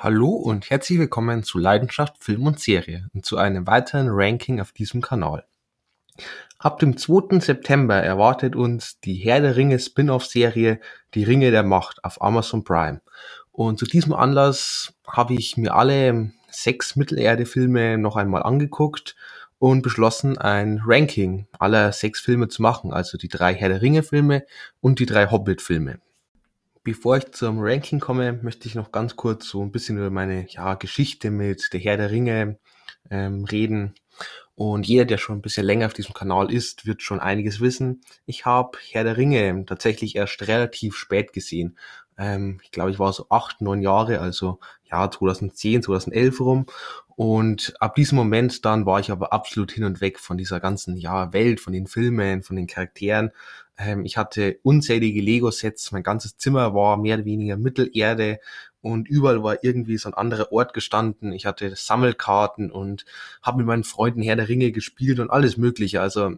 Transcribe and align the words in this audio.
Hallo 0.00 0.28
und 0.28 0.70
herzlich 0.70 1.00
willkommen 1.00 1.42
zu 1.42 1.58
Leidenschaft 1.58 2.22
Film 2.22 2.46
und 2.46 2.60
Serie 2.60 3.08
und 3.14 3.26
zu 3.26 3.36
einem 3.36 3.66
weiteren 3.66 4.06
Ranking 4.08 4.60
auf 4.60 4.70
diesem 4.70 5.00
Kanal. 5.00 5.44
Ab 6.60 6.78
dem 6.78 6.96
2. 6.96 7.40
September 7.40 7.96
erwartet 7.96 8.54
uns 8.54 9.00
die 9.00 9.16
Herr 9.16 9.40
der 9.40 9.56
Ringe 9.56 9.80
Spin-off-Serie 9.80 10.78
Die 11.14 11.24
Ringe 11.24 11.50
der 11.50 11.64
Macht 11.64 12.04
auf 12.04 12.22
Amazon 12.22 12.62
Prime. 12.62 13.00
Und 13.50 13.80
zu 13.80 13.86
diesem 13.86 14.12
Anlass 14.12 14.94
habe 15.04 15.34
ich 15.34 15.56
mir 15.56 15.74
alle 15.74 16.30
sechs 16.48 16.94
Mittelerde-Filme 16.94 17.98
noch 17.98 18.14
einmal 18.14 18.44
angeguckt 18.44 19.16
und 19.58 19.82
beschlossen, 19.82 20.38
ein 20.38 20.80
Ranking 20.86 21.48
aller 21.58 21.90
sechs 21.90 22.20
Filme 22.20 22.46
zu 22.46 22.62
machen, 22.62 22.92
also 22.92 23.18
die 23.18 23.26
drei 23.26 23.52
Herr 23.52 23.68
der 23.68 23.82
Ringe-Filme 23.82 24.46
und 24.80 25.00
die 25.00 25.06
drei 25.06 25.28
Hobbit-Filme. 25.28 25.98
Bevor 26.88 27.18
ich 27.18 27.32
zum 27.32 27.58
Ranking 27.58 28.00
komme, 28.00 28.40
möchte 28.42 28.66
ich 28.66 28.74
noch 28.74 28.92
ganz 28.92 29.14
kurz 29.14 29.46
so 29.46 29.62
ein 29.62 29.70
bisschen 29.70 29.98
über 29.98 30.08
meine 30.08 30.46
ja, 30.48 30.72
Geschichte 30.72 31.30
mit 31.30 31.70
der 31.74 31.80
Herr 31.80 31.98
der 31.98 32.10
Ringe 32.10 32.58
ähm, 33.10 33.44
reden. 33.44 33.92
Und 34.54 34.86
jeder, 34.86 35.04
der 35.04 35.18
schon 35.18 35.36
ein 35.36 35.42
bisschen 35.42 35.66
länger 35.66 35.84
auf 35.84 35.92
diesem 35.92 36.14
Kanal 36.14 36.50
ist, 36.50 36.86
wird 36.86 37.02
schon 37.02 37.20
einiges 37.20 37.60
wissen. 37.60 38.00
Ich 38.24 38.46
habe 38.46 38.78
Herr 38.90 39.04
der 39.04 39.18
Ringe 39.18 39.66
tatsächlich 39.66 40.16
erst 40.16 40.48
relativ 40.48 40.96
spät 40.96 41.34
gesehen. 41.34 41.76
Ähm, 42.18 42.60
ich 42.62 42.70
glaube, 42.70 42.90
ich 42.90 42.98
war 42.98 43.12
so 43.12 43.26
acht, 43.30 43.60
neun 43.60 43.80
Jahre, 43.80 44.20
also 44.20 44.58
ja 44.90 45.10
2010, 45.10 45.82
2011 45.82 46.40
rum. 46.40 46.66
Und 47.16 47.74
ab 47.80 47.94
diesem 47.94 48.16
Moment 48.16 48.64
dann 48.64 48.86
war 48.86 49.00
ich 49.00 49.10
aber 49.10 49.32
absolut 49.32 49.72
hin 49.72 49.84
und 49.84 50.00
weg 50.00 50.18
von 50.20 50.38
dieser 50.38 50.60
ganzen 50.60 50.96
ja, 50.96 51.32
Welt, 51.32 51.60
von 51.60 51.72
den 51.72 51.86
Filmen, 51.86 52.42
von 52.42 52.56
den 52.56 52.66
Charakteren. 52.66 53.32
Ähm, 53.76 54.04
ich 54.04 54.16
hatte 54.16 54.58
unzählige 54.62 55.20
Lego-Sets, 55.20 55.92
mein 55.92 56.02
ganzes 56.02 56.36
Zimmer 56.36 56.74
war 56.74 56.96
mehr 56.96 57.16
oder 57.16 57.24
weniger 57.24 57.56
Mittelerde 57.56 58.40
und 58.80 59.08
überall 59.08 59.42
war 59.42 59.64
irgendwie 59.64 59.98
so 59.98 60.08
ein 60.08 60.14
anderer 60.14 60.52
Ort 60.52 60.74
gestanden. 60.74 61.32
Ich 61.32 61.46
hatte 61.46 61.74
Sammelkarten 61.74 62.70
und 62.70 63.04
habe 63.42 63.58
mit 63.58 63.66
meinen 63.66 63.84
Freunden 63.84 64.22
Herr 64.22 64.36
der 64.36 64.48
Ringe 64.48 64.72
gespielt 64.72 65.18
und 65.20 65.30
alles 65.30 65.56
Mögliche. 65.56 66.00
Also 66.00 66.36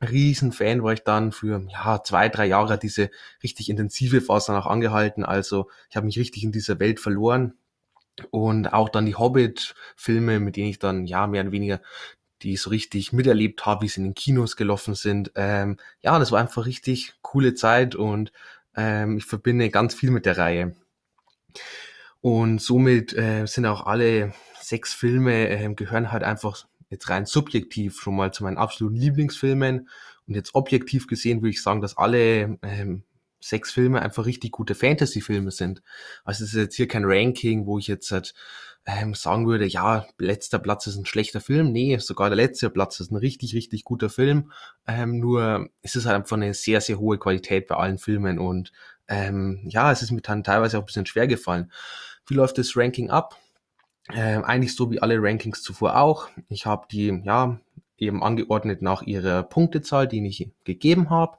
Riesenfan 0.00 0.82
war 0.82 0.92
ich 0.92 1.02
dann 1.02 1.32
für 1.32 1.66
ja 1.68 2.02
zwei, 2.02 2.28
drei 2.28 2.46
Jahre 2.46 2.78
diese 2.78 3.10
richtig 3.42 3.68
intensive 3.68 4.20
Phase 4.20 4.48
danach 4.48 4.66
angehalten. 4.66 5.24
Also 5.24 5.68
ich 5.90 5.96
habe 5.96 6.06
mich 6.06 6.18
richtig 6.18 6.44
in 6.44 6.52
dieser 6.52 6.78
Welt 6.78 7.00
verloren. 7.00 7.54
Und 8.30 8.72
auch 8.72 8.88
dann 8.88 9.06
die 9.06 9.14
Hobbit-Filme, 9.14 10.40
mit 10.40 10.56
denen 10.56 10.70
ich 10.70 10.80
dann 10.80 11.06
ja 11.06 11.28
mehr 11.28 11.42
oder 11.42 11.52
weniger 11.52 11.80
die 12.42 12.56
so 12.56 12.70
richtig 12.70 13.12
miterlebt 13.12 13.66
habe, 13.66 13.82
wie 13.82 13.88
sie 13.88 14.00
in 14.00 14.08
den 14.08 14.14
Kinos 14.14 14.56
gelaufen 14.56 14.94
sind. 14.94 15.32
Ähm, 15.34 15.76
ja, 16.00 16.18
das 16.18 16.32
war 16.32 16.40
einfach 16.40 16.66
richtig 16.66 17.14
coole 17.22 17.54
Zeit 17.54 17.94
und 17.94 18.32
ähm, 18.76 19.18
ich 19.18 19.24
verbinde 19.24 19.70
ganz 19.70 19.94
viel 19.94 20.10
mit 20.10 20.26
der 20.26 20.38
Reihe. 20.38 20.76
Und 22.20 22.60
somit 22.60 23.12
äh, 23.14 23.46
sind 23.46 23.66
auch 23.66 23.86
alle 23.86 24.34
sechs 24.60 24.94
Filme 24.94 25.48
äh, 25.48 25.74
gehören 25.74 26.12
halt 26.12 26.22
einfach 26.22 26.66
jetzt 26.90 27.08
rein 27.08 27.26
subjektiv 27.26 28.00
schon 28.00 28.16
mal 28.16 28.32
zu 28.32 28.44
meinen 28.44 28.58
absoluten 28.58 28.96
Lieblingsfilmen. 28.96 29.88
Und 30.26 30.34
jetzt 30.34 30.54
objektiv 30.54 31.06
gesehen 31.06 31.40
würde 31.40 31.50
ich 31.50 31.62
sagen, 31.62 31.80
dass 31.80 31.96
alle 31.96 32.58
ähm, 32.62 33.04
sechs 33.40 33.70
Filme 33.70 34.02
einfach 34.02 34.26
richtig 34.26 34.52
gute 34.52 34.74
Fantasy-Filme 34.74 35.50
sind. 35.50 35.82
Also 36.24 36.44
es 36.44 36.52
ist 36.52 36.58
jetzt 36.58 36.76
hier 36.76 36.88
kein 36.88 37.04
Ranking, 37.04 37.66
wo 37.66 37.78
ich 37.78 37.86
jetzt 37.86 38.10
halt, 38.10 38.34
ähm, 38.88 39.12
sagen 39.14 39.46
würde, 39.46 39.66
ja, 39.66 40.06
letzter 40.18 40.58
Platz 40.58 40.86
ist 40.86 40.96
ein 40.96 41.04
schlechter 41.04 41.42
Film. 41.42 41.72
Nee, 41.72 41.98
sogar 41.98 42.30
der 42.30 42.36
letzte 42.36 42.70
Platz 42.70 43.00
ist 43.00 43.10
ein 43.10 43.16
richtig, 43.16 43.54
richtig 43.54 43.84
guter 43.84 44.08
Film. 44.08 44.50
Ähm, 44.86 45.18
nur 45.18 45.68
es 45.82 45.94
ist 45.94 46.06
halt 46.06 46.16
einfach 46.16 46.36
eine 46.36 46.54
sehr, 46.54 46.80
sehr 46.80 46.98
hohe 46.98 47.18
Qualität 47.18 47.66
bei 47.66 47.76
allen 47.76 47.98
Filmen 47.98 48.38
und 48.38 48.72
ähm, 49.06 49.60
ja, 49.68 49.92
es 49.92 50.02
ist 50.02 50.10
mir 50.10 50.22
dann 50.22 50.42
teilweise 50.42 50.78
auch 50.78 50.82
ein 50.82 50.86
bisschen 50.86 51.06
schwer 51.06 51.26
gefallen. 51.26 51.70
Wie 52.26 52.34
läuft 52.34 52.56
das 52.58 52.76
Ranking 52.76 53.10
ab? 53.10 53.36
Ähm, 54.14 54.44
eigentlich 54.44 54.74
so 54.74 54.90
wie 54.90 55.02
alle 55.02 55.22
Rankings 55.22 55.62
zuvor 55.62 55.96
auch. 55.96 56.28
Ich 56.48 56.66
habe 56.66 56.86
die, 56.90 57.22
ja, 57.24 57.60
eben 57.98 58.22
angeordnet 58.22 58.80
nach 58.80 59.02
ihrer 59.02 59.42
Punktezahl, 59.42 60.06
die 60.06 60.24
ich 60.26 60.50
gegeben 60.64 61.10
habe. 61.10 61.38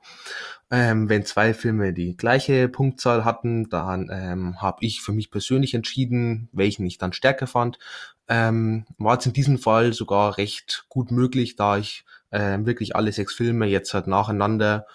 Ähm, 0.72 1.10
wenn 1.10 1.26
zwei 1.26 1.54
Filme 1.54 1.94
die 1.94 2.16
gleiche 2.16 2.68
Punktzahl 2.70 3.26
hatten, 3.26 3.70
dann 3.70 4.10
ähm, 4.12 4.62
habe 4.62 4.86
ich 4.86 5.02
für 5.02 5.14
mich 5.14 5.32
persönlich 5.32 5.74
entschieden, 5.74 6.50
welchen 6.52 6.86
ich 6.86 6.98
dann 6.98 7.14
stärker 7.14 7.48
fand. 7.48 7.80
Ähm, 8.28 8.86
war 8.98 9.14
jetzt 9.16 9.26
in 9.26 9.34
diesem 9.34 9.58
Fall 9.58 9.94
sogar 9.94 10.38
recht 10.38 10.86
gut 10.90 11.12
möglich, 11.12 11.56
da 11.56 11.78
ich 11.78 12.06
ähm, 12.32 12.68
wirklich 12.68 12.96
alle 12.96 13.12
sechs 13.12 13.34
Filme 13.34 13.66
jetzt 13.66 13.94
halt 13.94 14.06
nacheinander 14.06 14.86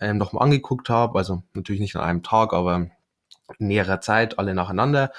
ähm, 0.00 0.18
nochmal 0.18 0.44
angeguckt 0.44 0.88
habe. 0.88 1.18
Also 1.18 1.42
natürlich 1.54 1.80
nicht 1.80 1.96
an 1.96 2.02
einem 2.02 2.22
Tag, 2.22 2.52
aber 2.52 2.86
in 3.58 3.66
näherer 3.66 4.00
Zeit 4.00 4.38
alle 4.38 4.54
nacheinander. 4.54 5.10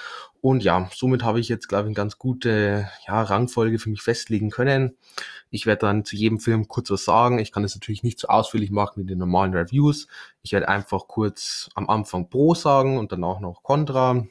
Und 0.45 0.63
ja, 0.63 0.91
somit 0.93 1.23
habe 1.23 1.39
ich 1.39 1.49
jetzt, 1.49 1.67
glaube 1.67 1.85
ich, 1.85 1.87
eine 1.87 1.95
ganz 1.95 2.19
gute 2.19 2.87
ja, 3.07 3.23
Rangfolge 3.23 3.79
für 3.79 3.89
mich 3.89 4.03
festlegen 4.03 4.51
können. 4.51 4.95
Ich 5.49 5.65
werde 5.65 5.87
dann 5.87 6.05
zu 6.05 6.15
jedem 6.15 6.39
Film 6.39 6.67
kurz 6.67 6.91
was 6.91 7.03
sagen. 7.03 7.39
Ich 7.39 7.51
kann 7.51 7.63
das 7.63 7.73
natürlich 7.73 8.03
nicht 8.03 8.19
so 8.19 8.27
ausführlich 8.27 8.69
machen 8.69 9.01
wie 9.01 9.07
die 9.07 9.15
normalen 9.15 9.55
Reviews. 9.55 10.05
Ich 10.43 10.51
werde 10.51 10.69
einfach 10.69 11.07
kurz 11.07 11.71
am 11.73 11.89
Anfang 11.89 12.29
Pro 12.29 12.53
sagen 12.53 12.99
und 12.99 13.11
danach 13.11 13.39
noch 13.39 13.63
Contra. 13.63 14.27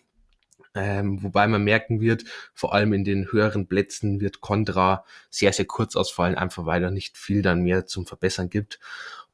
Ähm, 0.76 1.20
wobei 1.20 1.48
man 1.48 1.64
merken 1.64 2.00
wird, 2.00 2.22
vor 2.52 2.75
allem 2.75 2.92
in 2.92 3.02
den 3.02 3.32
höheren 3.32 3.66
Plätzen 3.66 4.20
wird 4.20 4.41
Contra 4.41 5.04
sehr, 5.31 5.52
sehr 5.52 5.66
kurz 5.66 5.96
ausfallen, 5.96 6.36
einfach 6.36 6.64
weil 6.64 6.81
da 6.81 6.92
nicht 6.92 7.19
viel 7.19 7.42
dann 7.42 7.62
mehr 7.62 7.86
zum 7.86 8.06
Verbessern 8.06 8.50
gibt. 8.50 8.78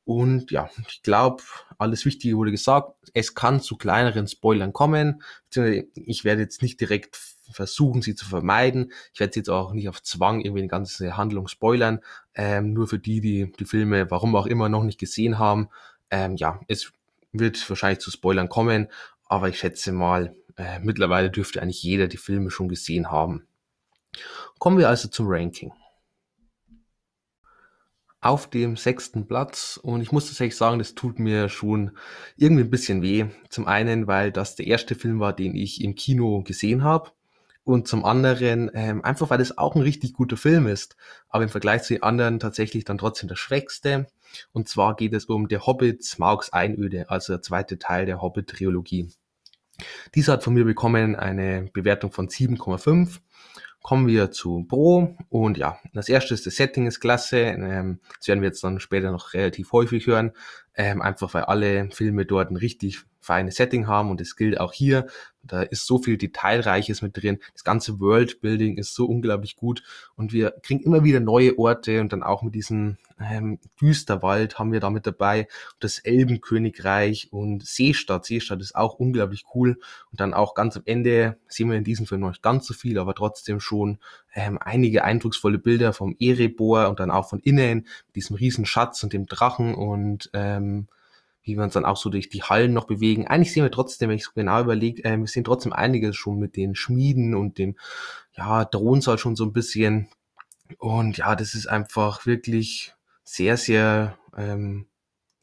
Und 0.04 0.50
ja, 0.50 0.70
ich 0.88 1.02
glaube, 1.02 1.42
alles 1.78 2.04
Wichtige 2.04 2.36
wurde 2.36 2.50
gesagt. 2.50 2.94
Es 3.14 3.34
kann 3.34 3.60
zu 3.60 3.76
kleineren 3.76 4.26
Spoilern 4.26 4.72
kommen. 4.72 5.22
Ich 5.94 6.24
werde 6.24 6.42
jetzt 6.42 6.62
nicht 6.62 6.80
direkt 6.80 7.16
versuchen, 7.52 8.02
sie 8.02 8.14
zu 8.14 8.26
vermeiden. 8.26 8.92
Ich 9.12 9.20
werde 9.20 9.32
sie 9.32 9.40
jetzt 9.40 9.50
auch 9.50 9.72
nicht 9.72 9.88
auf 9.88 10.02
Zwang 10.02 10.40
irgendwie 10.40 10.60
eine 10.60 10.68
ganze 10.68 11.16
Handlung 11.16 11.48
spoilern. 11.48 12.00
Ähm, 12.34 12.72
nur 12.72 12.88
für 12.88 12.98
die, 12.98 13.20
die 13.20 13.52
die 13.58 13.64
Filme, 13.64 14.10
warum 14.10 14.36
auch 14.36 14.46
immer, 14.46 14.68
noch 14.68 14.84
nicht 14.84 14.98
gesehen 14.98 15.38
haben. 15.38 15.68
Ähm, 16.10 16.36
ja, 16.36 16.60
es 16.68 16.92
wird 17.32 17.68
wahrscheinlich 17.68 18.00
zu 18.00 18.10
Spoilern 18.10 18.48
kommen, 18.48 18.88
aber 19.24 19.48
ich 19.48 19.58
schätze 19.58 19.92
mal, 19.92 20.34
äh, 20.56 20.78
mittlerweile 20.80 21.30
dürfte 21.30 21.62
eigentlich 21.62 21.82
jeder 21.82 22.08
die 22.08 22.16
Filme 22.16 22.50
schon 22.50 22.68
gesehen 22.68 23.10
haben. 23.10 23.46
Kommen 24.58 24.78
wir 24.78 24.88
also 24.88 25.08
zum 25.08 25.26
Ranking 25.28 25.72
auf 28.20 28.48
dem 28.48 28.76
sechsten 28.76 29.26
Platz 29.26 29.78
und 29.82 30.02
ich 30.02 30.12
muss 30.12 30.26
tatsächlich 30.26 30.56
sagen, 30.56 30.78
das 30.78 30.94
tut 30.94 31.18
mir 31.18 31.48
schon 31.48 31.92
irgendwie 32.36 32.64
ein 32.64 32.70
bisschen 32.70 33.02
weh. 33.02 33.26
Zum 33.48 33.66
einen, 33.66 34.06
weil 34.06 34.30
das 34.30 34.56
der 34.56 34.66
erste 34.66 34.94
Film 34.94 35.20
war, 35.20 35.32
den 35.32 35.54
ich 35.54 35.82
im 35.82 35.94
Kino 35.94 36.42
gesehen 36.42 36.84
habe 36.84 37.12
und 37.64 37.88
zum 37.88 38.04
anderen 38.04 38.70
ähm, 38.74 39.02
einfach, 39.04 39.30
weil 39.30 39.40
es 39.40 39.56
auch 39.56 39.74
ein 39.74 39.82
richtig 39.82 40.12
guter 40.12 40.36
Film 40.36 40.66
ist, 40.66 40.96
aber 41.28 41.44
im 41.44 41.50
Vergleich 41.50 41.82
zu 41.82 41.94
den 41.94 42.02
anderen 42.02 42.40
tatsächlich 42.40 42.84
dann 42.84 42.98
trotzdem 42.98 43.28
der 43.28 43.36
schwächste. 43.36 44.06
Und 44.52 44.68
zwar 44.68 44.96
geht 44.96 45.14
es 45.14 45.24
um 45.24 45.48
Der 45.48 45.66
Hobbit 45.66 46.04
Smaugs 46.04 46.52
Einöde, 46.52 47.08
also 47.10 47.32
der 47.32 47.42
zweite 47.42 47.78
Teil 47.78 48.06
der 48.06 48.20
Hobbit-Trilogie. 48.20 49.08
Dieser 50.14 50.34
hat 50.34 50.44
von 50.44 50.54
mir 50.54 50.64
bekommen 50.64 51.16
eine 51.16 51.68
Bewertung 51.72 52.12
von 52.12 52.28
7,5 52.28 53.20
kommen 53.82 54.06
wir 54.06 54.30
zu 54.30 54.64
Pro 54.68 55.16
und 55.28 55.58
ja, 55.58 55.78
das 55.94 56.08
erste 56.08 56.34
ist 56.34 56.46
das 56.46 56.56
Setting 56.56 56.86
ist 56.86 57.00
klasse. 57.00 57.38
Ähm, 57.40 58.00
das 58.18 58.28
werden 58.28 58.40
wir 58.40 58.48
jetzt 58.48 58.62
dann 58.62 58.80
später 58.80 59.10
noch 59.10 59.34
relativ 59.34 59.72
häufig 59.72 60.06
hören, 60.06 60.32
ähm, 60.74 61.00
einfach 61.02 61.32
weil 61.34 61.44
alle 61.44 61.90
Filme 61.90 62.26
dort 62.26 62.50
ein 62.50 62.56
richtig 62.56 63.04
feines 63.20 63.56
Setting 63.56 63.86
haben 63.86 64.10
und 64.10 64.20
es 64.20 64.36
gilt 64.36 64.58
auch 64.58 64.72
hier. 64.72 65.06
Da 65.42 65.62
ist 65.62 65.86
so 65.86 65.98
viel 65.98 66.18
Detailreiches 66.18 67.00
mit 67.00 67.16
drin. 67.16 67.38
Das 67.54 67.64
ganze 67.64 67.98
Worldbuilding 67.98 68.76
ist 68.76 68.94
so 68.94 69.06
unglaublich 69.06 69.56
gut 69.56 69.82
und 70.14 70.32
wir 70.32 70.50
kriegen 70.62 70.82
immer 70.82 71.02
wieder 71.04 71.20
neue 71.20 71.58
Orte 71.58 72.00
und 72.00 72.12
dann 72.12 72.22
auch 72.22 72.42
mit 72.42 72.54
diesem 72.54 72.98
ähm, 73.18 73.58
Düsterwald 73.80 74.58
haben 74.58 74.72
wir 74.72 74.80
da 74.80 74.90
mit 74.90 75.06
dabei. 75.06 75.48
Das 75.78 75.98
Elbenkönigreich 75.98 77.32
und 77.32 77.66
Seestadt. 77.66 78.26
Seestadt 78.26 78.60
ist 78.60 78.74
auch 78.74 78.94
unglaublich 78.94 79.44
cool 79.54 79.78
und 80.10 80.20
dann 80.20 80.34
auch 80.34 80.54
ganz 80.54 80.76
am 80.76 80.82
Ende 80.86 81.38
sehen 81.48 81.70
wir 81.70 81.76
in 81.76 81.84
diesem 81.84 82.06
Film 82.06 82.20
noch 82.22 82.30
nicht 82.30 82.42
ganz 82.42 82.66
so 82.66 82.74
viel, 82.74 82.98
aber 82.98 83.14
trotzdem 83.14 83.60
schon 83.60 83.98
ähm, 84.34 84.58
einige 84.60 85.04
eindrucksvolle 85.04 85.58
Bilder 85.58 85.92
vom 85.92 86.16
Erebor 86.18 86.88
und 86.88 87.00
dann 87.00 87.10
auch 87.10 87.28
von 87.28 87.40
innen, 87.40 87.86
mit 88.06 88.16
diesem 88.16 88.36
riesen 88.36 88.66
Schatz 88.66 89.02
und 89.02 89.12
dem 89.12 89.26
Drachen 89.26 89.74
und 89.74 90.30
ähm, 90.32 90.88
wie 91.42 91.56
wir 91.56 91.62
uns 91.64 91.74
dann 91.74 91.84
auch 91.84 91.96
so 91.96 92.10
durch 92.10 92.28
die 92.28 92.42
Hallen 92.42 92.72
noch 92.72 92.86
bewegen. 92.86 93.26
Eigentlich 93.26 93.52
sehen 93.52 93.62
wir 93.62 93.70
trotzdem, 93.70 94.10
wenn 94.10 94.16
ich 94.16 94.24
so 94.24 94.32
genau 94.34 94.60
überlege, 94.60 95.04
äh, 95.04 95.16
wir 95.16 95.26
sehen 95.26 95.44
trotzdem 95.44 95.72
einiges 95.72 96.16
schon 96.16 96.38
mit 96.38 96.56
den 96.56 96.74
Schmieden 96.74 97.34
und 97.34 97.58
dem, 97.58 97.76
ja, 98.32 98.64
Drohnsaal 98.64 99.18
schon 99.18 99.36
so 99.36 99.44
ein 99.44 99.52
bisschen. 99.52 100.08
Und 100.78 101.16
ja, 101.16 101.34
das 101.36 101.54
ist 101.54 101.66
einfach 101.66 102.26
wirklich 102.26 102.94
sehr, 103.24 103.56
sehr, 103.56 104.18
ähm, 104.36 104.86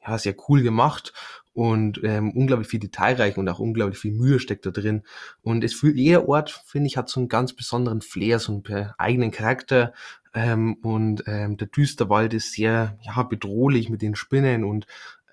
ja, 0.06 0.18
sehr 0.18 0.36
cool 0.48 0.62
gemacht 0.62 1.14
und 1.54 2.00
ähm, 2.04 2.32
unglaublich 2.32 2.68
viel 2.68 2.80
detailreich 2.80 3.36
und 3.36 3.50
auch 3.50 3.58
unglaublich 3.58 3.98
viel 3.98 4.14
Mühe 4.14 4.40
steckt 4.40 4.66
da 4.68 4.70
drin. 4.70 5.02
Und 5.42 5.64
es 5.64 5.74
fühlt, 5.74 5.98
jeder 5.98 6.30
Ort, 6.30 6.62
finde 6.66 6.86
ich, 6.86 6.98
hat 6.98 7.10
so 7.10 7.20
einen 7.20 7.30
ganz 7.30 7.54
besonderen 7.54 8.02
Flair, 8.02 8.38
so 8.38 8.52
einen 8.52 8.92
eigenen 9.00 9.32
Charakter. 9.32 9.94
Ähm, 10.36 10.76
und 10.84 11.24
ähm, 11.26 11.58
der 11.58 11.68
Düsterwald 11.68 12.36
ist 12.36 12.54
sehr 12.54 13.00
ja, 13.02 13.24
bedrohlich 13.24 13.90
mit 13.90 14.04
den 14.04 14.16
Spinnen 14.16 14.64
und 14.64 14.86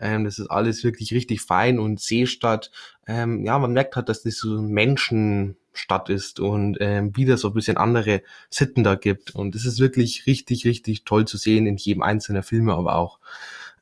ähm, 0.05 0.25
das 0.25 0.39
ist 0.39 0.49
alles 0.49 0.85
wirklich 0.85 1.13
richtig 1.13 1.41
fein 1.41 1.79
und 1.79 1.99
Seestadt. 1.99 2.71
Ähm, 3.07 3.45
ja, 3.45 3.59
man 3.59 3.73
merkt 3.73 3.97
halt, 3.97 4.09
dass 4.11 4.23
das 4.23 4.37
so 4.37 4.57
ein 4.59 4.69
Menschen 4.69 5.57
Stadt 5.73 6.09
ist 6.09 6.39
und 6.39 6.77
ähm, 6.81 7.17
wieder 7.17 7.37
so 7.37 7.49
ein 7.49 7.55
bisschen 7.55 7.79
andere 7.79 8.23
Sitten 8.51 8.85
da 8.85 8.95
gibt. 8.95 9.35
Und 9.35 9.55
es 9.55 9.65
ist 9.65 9.81
wirklich 9.81 10.27
richtig, 10.27 10.67
richtig 10.67 11.05
toll 11.05 11.27
zu 11.27 11.37
sehen 11.37 11.67
in 11.67 11.79
jedem 11.79 12.03
einzelnen 12.03 12.43
Film, 12.43 12.69
aber 12.69 12.97
auch. 12.97 13.19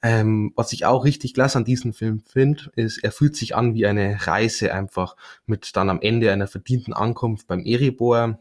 Ähm, 0.05 0.53
was 0.57 0.73
ich 0.73 0.85
auch 0.85 1.05
richtig 1.05 1.35
klasse 1.35 1.59
an 1.59 1.65
diesem 1.65 1.93
Film 1.93 2.21
finde, 2.21 2.71
ist, 2.77 3.05
er 3.05 3.13
fühlt 3.13 3.37
sich 3.37 3.55
an 3.55 3.75
wie 3.75 3.87
eine 3.87 4.27
Reise 4.27 4.75
einfach 4.75 5.17
mit 5.47 5.77
dann 5.77 5.91
am 5.91 6.01
Ende 6.01 6.33
einer 6.33 6.49
verdienten 6.49 6.93
Ankunft 6.93 7.47
beim 7.47 7.65
Erebor. 7.65 8.39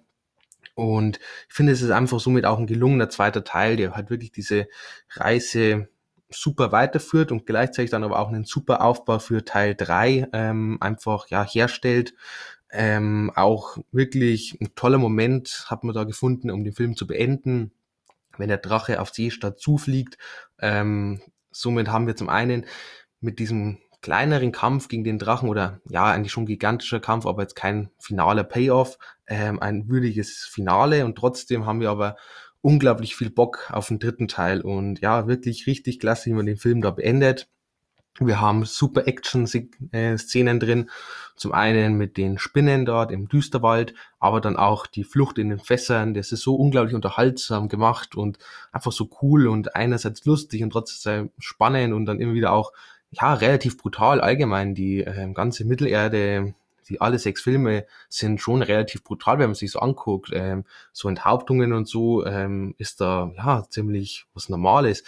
Und 0.75 1.19
ich 1.50 1.54
finde, 1.54 1.74
es 1.74 1.81
ist 1.81 1.92
einfach 1.92 2.19
somit 2.19 2.45
auch 2.45 2.57
ein 2.57 2.68
gelungener 2.68 3.10
zweiter 3.10 3.44
Teil, 3.44 3.75
der 3.75 3.94
halt 3.95 4.10
wirklich 4.10 4.31
diese 4.31 4.68
Reise 5.12 5.89
super 6.33 6.72
weiterführt 6.72 7.31
und 7.31 7.45
gleichzeitig 7.45 7.92
dann 7.92 8.04
aber 8.04 8.19
auch 8.19 8.30
einen 8.30 8.45
super 8.45 8.81
Aufbau 8.81 9.19
für 9.19 9.45
Teil 9.45 9.75
drei 9.75 10.28
ähm, 10.33 10.78
einfach 10.81 11.28
ja 11.30 11.44
herstellt. 11.44 12.13
Ähm, 12.72 13.31
auch 13.36 13.78
wirklich 13.92 14.57
ein 14.62 14.74
toller 14.75 14.98
Moment 14.98 15.66
hat 15.68 15.83
man 15.83 15.94
da 15.94 16.06
gefunden, 16.06 16.50
um 16.50 16.63
den 16.63 16.74
Film 16.74 16.95
zu 16.95 17.06
beenden, 17.06 17.72
wenn 18.38 18.48
der 18.48 18.57
Drache 18.57 19.01
auf 19.01 19.10
Seestadt 19.10 19.60
zufliegt. 19.60 20.18
Ähm, 20.60 21.22
somit 21.51 21.89
haben 21.89 22.07
wir 22.07 22.16
zum 22.16 22.30
einen 22.30 22.66
mit 23.19 23.39
diesem 23.39 23.80
kleineren 24.01 24.51
Kampf 24.51 24.88
gegen 24.88 25.04
den 25.04 25.19
Drachen 25.19 25.50
oder 25.50 25.80
ja, 25.88 26.06
eigentlich 26.06 26.31
schon 26.31 26.45
gigantischer 26.45 27.00
Kampf, 27.00 27.25
aber 27.25 27.44
jetzt 27.44 27.56
kein 27.56 27.92
finaler 28.00 28.44
Payoff, 28.44 28.98
ähm, 29.28 29.60
ein 29.60 29.88
würdiges 29.89 30.50
Finale 30.51 31.06
und 31.06 31.18
trotzdem 31.18 31.66
haben 31.66 31.81
wir 31.81 31.92
aber 31.92 32.16
unglaublich 32.62 33.16
viel 33.16 33.30
Bock 33.30 33.69
auf 33.72 33.88
den 33.88 34.00
dritten 34.00 34.28
Teil 34.28 34.62
und 34.62 35.02
ja, 35.02 35.28
wirklich 35.28 35.68
richtig 35.68 36.00
klasse, 36.00 36.30
wie 36.30 36.34
man 36.34 36.46
den 36.46 36.58
Film 36.58 36.81
da 36.81 36.92
beendet. 36.92 37.48
Wir 38.19 38.42
haben 38.42 38.66
super 38.66 39.08
Action-Szenen 39.08 40.60
drin. 40.60 40.90
Zum 41.36 41.54
einen 41.54 41.96
mit 41.96 42.18
den 42.18 42.38
Spinnen 42.38 42.86
dort 42.86 43.12
im 43.12 43.28
Düsterwald, 43.30 43.96
aber 44.19 44.42
dann 44.42 44.58
auch 44.58 44.86
die 44.86 45.06
Flucht 45.06 45.40
in 45.40 45.50
den 45.50 45.60
Fässern. 45.60 46.13
Das 46.13 46.31
ist 46.31 46.42
so 46.42 46.56
unglaublich 46.56 46.94
unterhaltsam 46.94 47.68
gemacht 47.68 48.16
und 48.16 48.38
einfach 48.72 48.92
so 48.92 49.10
cool 49.22 49.48
und 49.48 49.75
einerseits 49.75 50.25
lustig 50.25 50.62
und 50.62 50.72
trotzdem 50.72 51.31
spannend 51.40 51.94
und 51.94 52.06
dann 52.06 52.19
immer 52.19 52.34
wieder 52.34 52.52
auch 52.52 52.74
ja 53.10 53.34
relativ 53.34 53.78
brutal 53.78 54.22
allgemein. 54.22 54.75
Die 54.75 55.00
äh, 55.00 55.31
ganze 55.34 55.66
Mittelerde 55.66 56.54
die 56.92 57.02
alle 57.02 57.18
sechs 57.18 57.42
Filme 57.42 57.86
sind 58.10 58.42
schon 58.42 58.62
relativ 58.62 59.04
brutal, 59.04 59.40
wenn 59.40 59.48
man 59.48 59.56
sich 59.56 59.72
so 59.72 59.80
anguckt. 59.80 60.30
Ähm, 60.34 60.66
so 60.92 61.08
Enthauptungen 61.08 61.74
und 61.74 61.88
so 61.88 62.26
ähm, 62.26 62.76
ist 62.78 63.02
da 63.02 63.32
ja 63.38 63.64
ziemlich 63.70 64.26
was 64.34 64.50
Normales. 64.50 65.04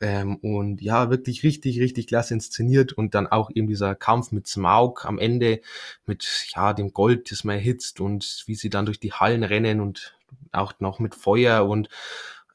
Ähm, 0.00 0.36
und 0.36 0.80
ja, 0.80 1.10
wirklich 1.10 1.42
richtig, 1.42 1.80
richtig 1.80 2.06
klasse 2.06 2.34
inszeniert 2.34 2.92
und 2.92 3.14
dann 3.14 3.26
auch 3.26 3.50
eben 3.52 3.68
dieser 3.68 3.94
Kampf 3.94 4.32
mit 4.32 4.46
Smaug 4.46 5.04
am 5.04 5.18
Ende 5.18 5.60
mit 6.06 6.46
ja 6.54 6.72
dem 6.72 6.92
Gold, 6.92 7.30
das 7.30 7.44
man 7.44 7.56
erhitzt 7.56 8.00
und 8.00 8.44
wie 8.46 8.54
sie 8.54 8.70
dann 8.70 8.86
durch 8.86 9.00
die 9.00 9.12
Hallen 9.12 9.42
rennen 9.42 9.80
und 9.80 10.16
auch 10.52 10.74
noch 10.78 10.98
mit 10.98 11.14
Feuer 11.14 11.66
und 11.66 11.88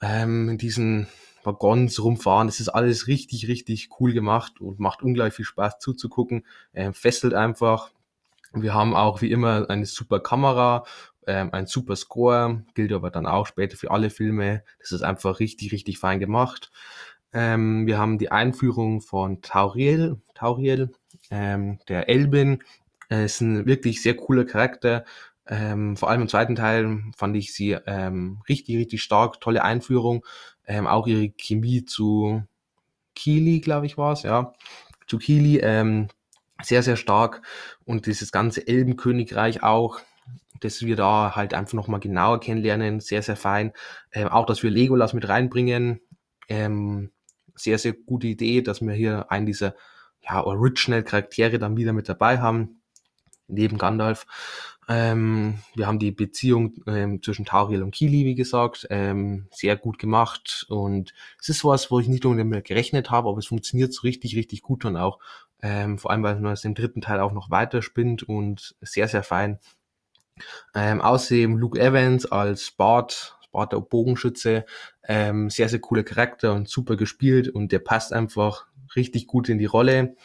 ähm, 0.02 0.58
diesen 0.58 1.08
Waggons 1.44 2.02
rumfahren. 2.02 2.48
Das 2.48 2.60
ist 2.60 2.70
alles 2.70 3.08
richtig, 3.08 3.48
richtig 3.48 3.90
cool 4.00 4.14
gemacht 4.14 4.62
und 4.62 4.80
macht 4.80 5.02
unglaublich 5.02 5.36
viel 5.36 5.46
Spaß 5.46 5.80
zuzugucken. 5.80 6.46
Ähm, 6.74 6.94
fesselt 6.94 7.34
einfach. 7.34 7.92
Wir 8.54 8.74
haben 8.74 8.96
auch 8.96 9.22
wie 9.22 9.32
immer 9.32 9.70
eine 9.70 9.86
super 9.86 10.20
Kamera, 10.20 10.84
ähm, 11.28 11.50
ein 11.54 11.68
super 11.68 11.96
Score, 11.96 12.64
gilt 12.74 12.92
aber 12.92 13.12
dann 13.12 13.28
auch 13.28 13.48
später 13.48 13.78
für 13.78 13.92
alle 13.92 14.10
Filme. 14.10 14.64
Das 14.80 14.92
ist 14.92 15.04
einfach 15.04 15.40
richtig, 15.40 15.72
richtig 15.72 16.00
fein 16.00 16.20
gemacht. 16.20 16.72
Ähm, 17.32 17.86
wir 17.86 17.98
haben 17.98 18.18
die 18.18 18.32
Einführung 18.32 19.02
von 19.02 19.42
Tauriel, 19.42 20.18
Tauriel 20.34 20.92
ähm, 21.30 21.80
der 21.88 22.10
Elbin. 22.10 22.64
Äh, 23.10 23.26
ist 23.26 23.42
ein 23.42 23.66
wirklich 23.66 24.02
sehr 24.02 24.16
cooler 24.16 24.46
Charakter. 24.46 25.06
Ähm, 25.48 25.98
vor 25.98 26.10
allem 26.10 26.22
im 26.22 26.28
zweiten 26.28 26.56
Teil 26.56 27.04
fand 27.16 27.36
ich 27.36 27.54
sie 27.54 27.72
ähm, 27.86 28.42
richtig, 28.48 28.78
richtig 28.78 29.02
stark. 29.04 29.42
Tolle 29.42 29.64
Einführung. 29.64 30.26
Ähm, 30.66 30.88
auch 30.88 31.08
ihre 31.08 31.30
Chemie 31.30 31.86
zu 31.86 32.44
Kili, 33.16 33.60
glaube 33.60 33.86
ich, 33.86 33.98
war 33.98 34.14
es, 34.14 34.24
ja. 34.24 34.54
Zu 35.08 35.18
Kili. 35.18 35.60
Ähm, 35.62 36.08
sehr, 36.62 36.84
sehr 36.84 36.96
stark. 36.96 37.42
Und 37.86 38.06
dieses 38.06 38.32
ganze 38.32 38.68
Elbenkönigreich 38.68 39.64
auch, 39.64 40.00
dass 40.60 40.82
wir 40.82 40.96
da 40.96 41.36
halt 41.36 41.54
einfach 41.54 41.74
nochmal 41.74 42.00
genauer 42.00 42.40
kennenlernen, 42.40 43.00
sehr, 43.00 43.22
sehr 43.22 43.38
fein. 43.38 43.72
Ähm, 44.12 44.28
auch, 44.28 44.46
dass 44.46 44.64
wir 44.64 44.70
Legolas 44.70 45.14
mit 45.14 45.28
reinbringen, 45.28 46.02
ähm, 46.50 47.12
sehr, 47.56 47.78
sehr 47.78 47.94
gute 47.94 48.28
Idee, 48.28 48.62
dass 48.62 48.82
wir 48.82 48.94
hier 48.94 49.32
einen 49.32 49.46
dieser 49.46 49.76
ja, 50.22 50.44
Original-Charaktere 50.44 51.60
dann 51.60 51.78
wieder 51.78 51.94
mit 51.94 52.10
dabei 52.10 52.40
haben, 52.40 52.82
neben 53.48 53.78
Gandalf. 53.78 54.26
Ähm, 54.90 55.60
wir 55.76 55.86
haben 55.88 56.00
die 56.00 56.12
Beziehung 56.12 56.74
ähm, 56.88 57.22
zwischen 57.22 57.46
Tauriel 57.46 57.84
und 57.84 57.94
Kili, 57.94 58.26
wie 58.26 58.36
gesagt, 58.36 58.88
ähm, 58.90 59.48
sehr 59.52 59.78
gut 59.78 60.00
gemacht 60.00 60.66
und 60.68 61.14
es 61.40 61.48
ist 61.50 61.64
was, 61.64 61.92
wo 61.92 62.00
ich 62.00 62.08
nicht 62.08 62.26
unbedingt 62.26 62.66
gerechnet 62.66 63.12
habe, 63.12 63.30
aber 63.30 63.38
es 63.38 63.46
funktioniert 63.46 63.94
so 63.94 64.02
richtig, 64.02 64.36
richtig 64.36 64.64
gut 64.64 64.84
dann 64.84 64.98
auch 64.98 65.20
ähm, 65.62 65.98
vor 65.98 66.12
allem, 66.12 66.24
weil 66.24 66.40
man 66.40 66.54
es 66.54 66.66
im 66.66 66.76
dritten 66.76 67.02
Teil 67.02 67.20
auch 67.20 67.34
noch 67.34 67.50
weiter 67.52 67.82
spinnt 67.82 68.24
und 68.24 68.76
sehr, 68.82 69.08
sehr 69.08 69.24
fein. 69.24 69.60
Ähm, 70.74 71.02
außerdem 71.02 71.58
Luke 71.58 71.80
Evans 71.80 72.26
als 72.26 72.72
Bart, 72.72 73.38
Bart 73.52 73.74
der 73.74 73.80
Bogenschütze, 73.80 74.66
ähm, 75.04 75.50
sehr, 75.50 75.70
sehr 75.70 75.80
cooler 75.80 76.04
Charakter 76.04 76.54
und 76.54 76.70
super 76.70 76.96
gespielt 76.96 77.50
und 77.50 77.72
der 77.72 77.80
passt 77.80 78.14
einfach 78.14 78.68
richtig 78.96 79.28
gut 79.28 79.50
in 79.50 79.58
die 79.58 79.66
Rolle. 79.66 80.16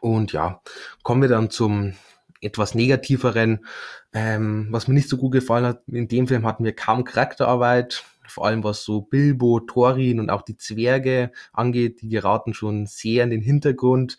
Und 0.00 0.32
ja, 0.32 0.62
kommen 1.02 1.20
wir 1.22 1.28
dann 1.28 1.50
zum 1.50 1.94
etwas 2.40 2.74
negativeren, 2.74 3.64
ähm, 4.12 4.68
was 4.70 4.88
mir 4.88 4.94
nicht 4.94 5.08
so 5.08 5.16
gut 5.16 5.32
gefallen 5.32 5.66
hat. 5.66 5.82
In 5.86 6.08
dem 6.08 6.26
Film 6.26 6.46
hatten 6.46 6.64
wir 6.64 6.74
kaum 6.74 7.04
Charakterarbeit 7.04 8.04
vor 8.30 8.46
allem 8.46 8.64
was 8.64 8.84
so 8.84 9.02
Bilbo, 9.02 9.60
Thorin 9.60 10.20
und 10.20 10.30
auch 10.30 10.42
die 10.42 10.56
Zwerge 10.56 11.32
angeht, 11.52 12.00
die 12.00 12.08
geraten 12.08 12.54
schon 12.54 12.86
sehr 12.86 13.24
in 13.24 13.30
den 13.30 13.42
Hintergrund. 13.42 14.18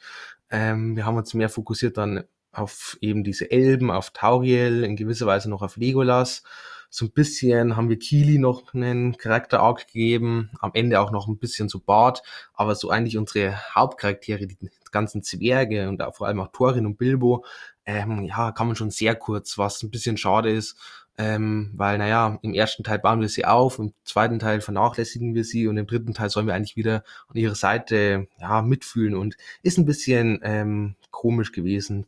Ähm, 0.49 0.95
wir 0.95 1.05
haben 1.05 1.17
uns 1.17 1.33
mehr 1.33 1.49
fokussiert 1.49 1.97
dann 1.97 2.23
auf 2.51 2.97
eben 3.01 3.23
diese 3.23 3.49
Elben, 3.49 3.89
auf 3.89 4.11
Tauriel, 4.11 4.83
in 4.83 4.97
gewisser 4.97 5.25
Weise 5.25 5.49
noch 5.49 5.61
auf 5.61 5.77
Legolas. 5.77 6.43
So 6.89 7.05
ein 7.05 7.11
bisschen 7.11 7.77
haben 7.77 7.87
wir 7.87 7.97
Kili 7.97 8.37
noch 8.37 8.73
einen 8.73 9.15
Charakter-Arc 9.15 9.87
gegeben, 9.87 10.51
am 10.59 10.71
Ende 10.73 10.99
auch 10.99 11.11
noch 11.11 11.29
ein 11.29 11.37
bisschen 11.37 11.69
so 11.69 11.79
Bart, 11.79 12.21
aber 12.53 12.75
so 12.75 12.89
eigentlich 12.89 13.17
unsere 13.17 13.55
Hauptcharaktere, 13.73 14.45
die 14.45 14.57
ganzen 14.91 15.23
Zwerge 15.23 15.89
und 15.89 16.01
auch 16.01 16.15
vor 16.15 16.27
allem 16.27 16.39
auch 16.39 16.51
Thorin 16.51 16.85
und 16.85 16.97
Bilbo, 16.97 17.45
ähm, 17.85 18.23
ja, 18.23 18.51
kann 18.51 18.67
man 18.67 18.75
schon 18.75 18.91
sehr 18.91 19.15
kurz, 19.15 19.57
was 19.57 19.81
ein 19.83 19.91
bisschen 19.91 20.17
schade 20.17 20.51
ist, 20.51 20.77
ähm, 21.17 21.71
weil, 21.75 21.97
naja, 21.97 22.39
im 22.41 22.53
ersten 22.53 22.83
Teil 22.83 22.99
bauen 22.99 23.21
wir 23.21 23.29
sie 23.29 23.45
auf, 23.45 23.79
im 23.79 23.93
zweiten 24.03 24.39
Teil 24.39 24.61
vernachlässigen 24.61 25.35
wir 25.35 25.43
sie 25.43 25.67
und 25.67 25.77
im 25.77 25.87
dritten 25.87 26.13
Teil 26.13 26.29
sollen 26.29 26.47
wir 26.47 26.53
eigentlich 26.53 26.77
wieder 26.77 27.03
an 27.27 27.35
ihrer 27.35 27.55
Seite 27.55 28.27
ja, 28.39 28.61
mitfühlen 28.61 29.15
und 29.15 29.35
ist 29.61 29.77
ein 29.77 29.85
bisschen 29.85 30.39
ähm, 30.43 30.95
komisch 31.11 31.51
gewesen. 31.51 32.05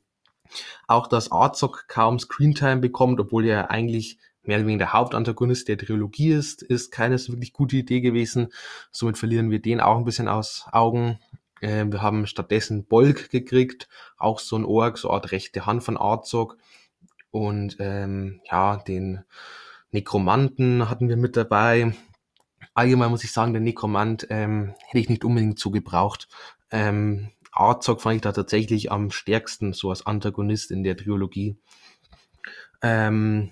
Auch 0.88 1.08
dass 1.08 1.32
Arzok 1.32 1.86
kaum 1.88 2.20
Screentime 2.20 2.78
bekommt, 2.78 3.20
obwohl 3.20 3.46
er 3.46 3.72
eigentlich 3.72 4.20
mehr 4.44 4.58
oder 4.58 4.68
weniger 4.68 4.86
der 4.86 4.94
Hauptantagonist 4.94 5.68
der 5.68 5.78
Trilogie 5.78 6.32
ist, 6.32 6.62
ist 6.62 6.92
keine 6.92 7.18
so 7.18 7.34
wirklich 7.34 7.54
gute 7.54 7.78
Idee 7.78 8.02
gewesen. 8.02 8.50
Somit 8.92 9.18
verlieren 9.18 9.52
wir 9.52 9.62
den 9.62 9.80
auch 9.80 9.98
ein 9.98 10.06
bisschen 10.06 10.28
aus 10.28 10.66
Augen. 10.72 11.20
Äh, 11.64 11.86
wir 11.90 12.02
haben 12.02 12.28
stattdessen 12.28 12.86
Bolk 12.86 13.30
gekriegt, 13.30 13.88
auch 14.18 14.40
so 14.40 14.58
ein 14.58 14.66
Org, 14.66 14.98
so 14.98 15.10
eine 15.10 15.16
Art 15.16 15.32
rechte 15.32 15.66
Hand 15.66 15.84
von 15.84 15.98
Arzok 15.98 16.58
und 17.32 17.78
ähm, 17.80 18.42
ja, 18.52 18.78
den 18.78 19.24
Nekromanten 19.92 20.90
hatten 20.90 21.08
wir 21.08 21.18
mit 21.18 21.38
dabei. 21.38 21.96
Allgemein 22.74 23.12
muss 23.12 23.24
ich 23.24 23.32
sagen, 23.32 23.54
der 23.54 23.62
Nekromant 23.62 24.28
ähm, 24.30 24.74
hätte 24.88 25.00
ich 25.00 25.10
nicht 25.10 25.24
unbedingt 25.24 25.60
so 25.60 25.72
gebraucht. 25.72 26.28
Ähm, 26.70 27.30
Arzog 27.52 28.02
fand 28.02 28.16
ich 28.16 28.22
da 28.22 28.32
tatsächlich 28.32 28.92
am 28.92 29.12
stärksten, 29.12 29.74
so 29.74 29.90
als 29.90 30.06
Antagonist 30.06 30.72
in 30.72 30.84
der 30.84 30.98
Trilogie. 30.98 31.56
Ähm, 32.82 33.52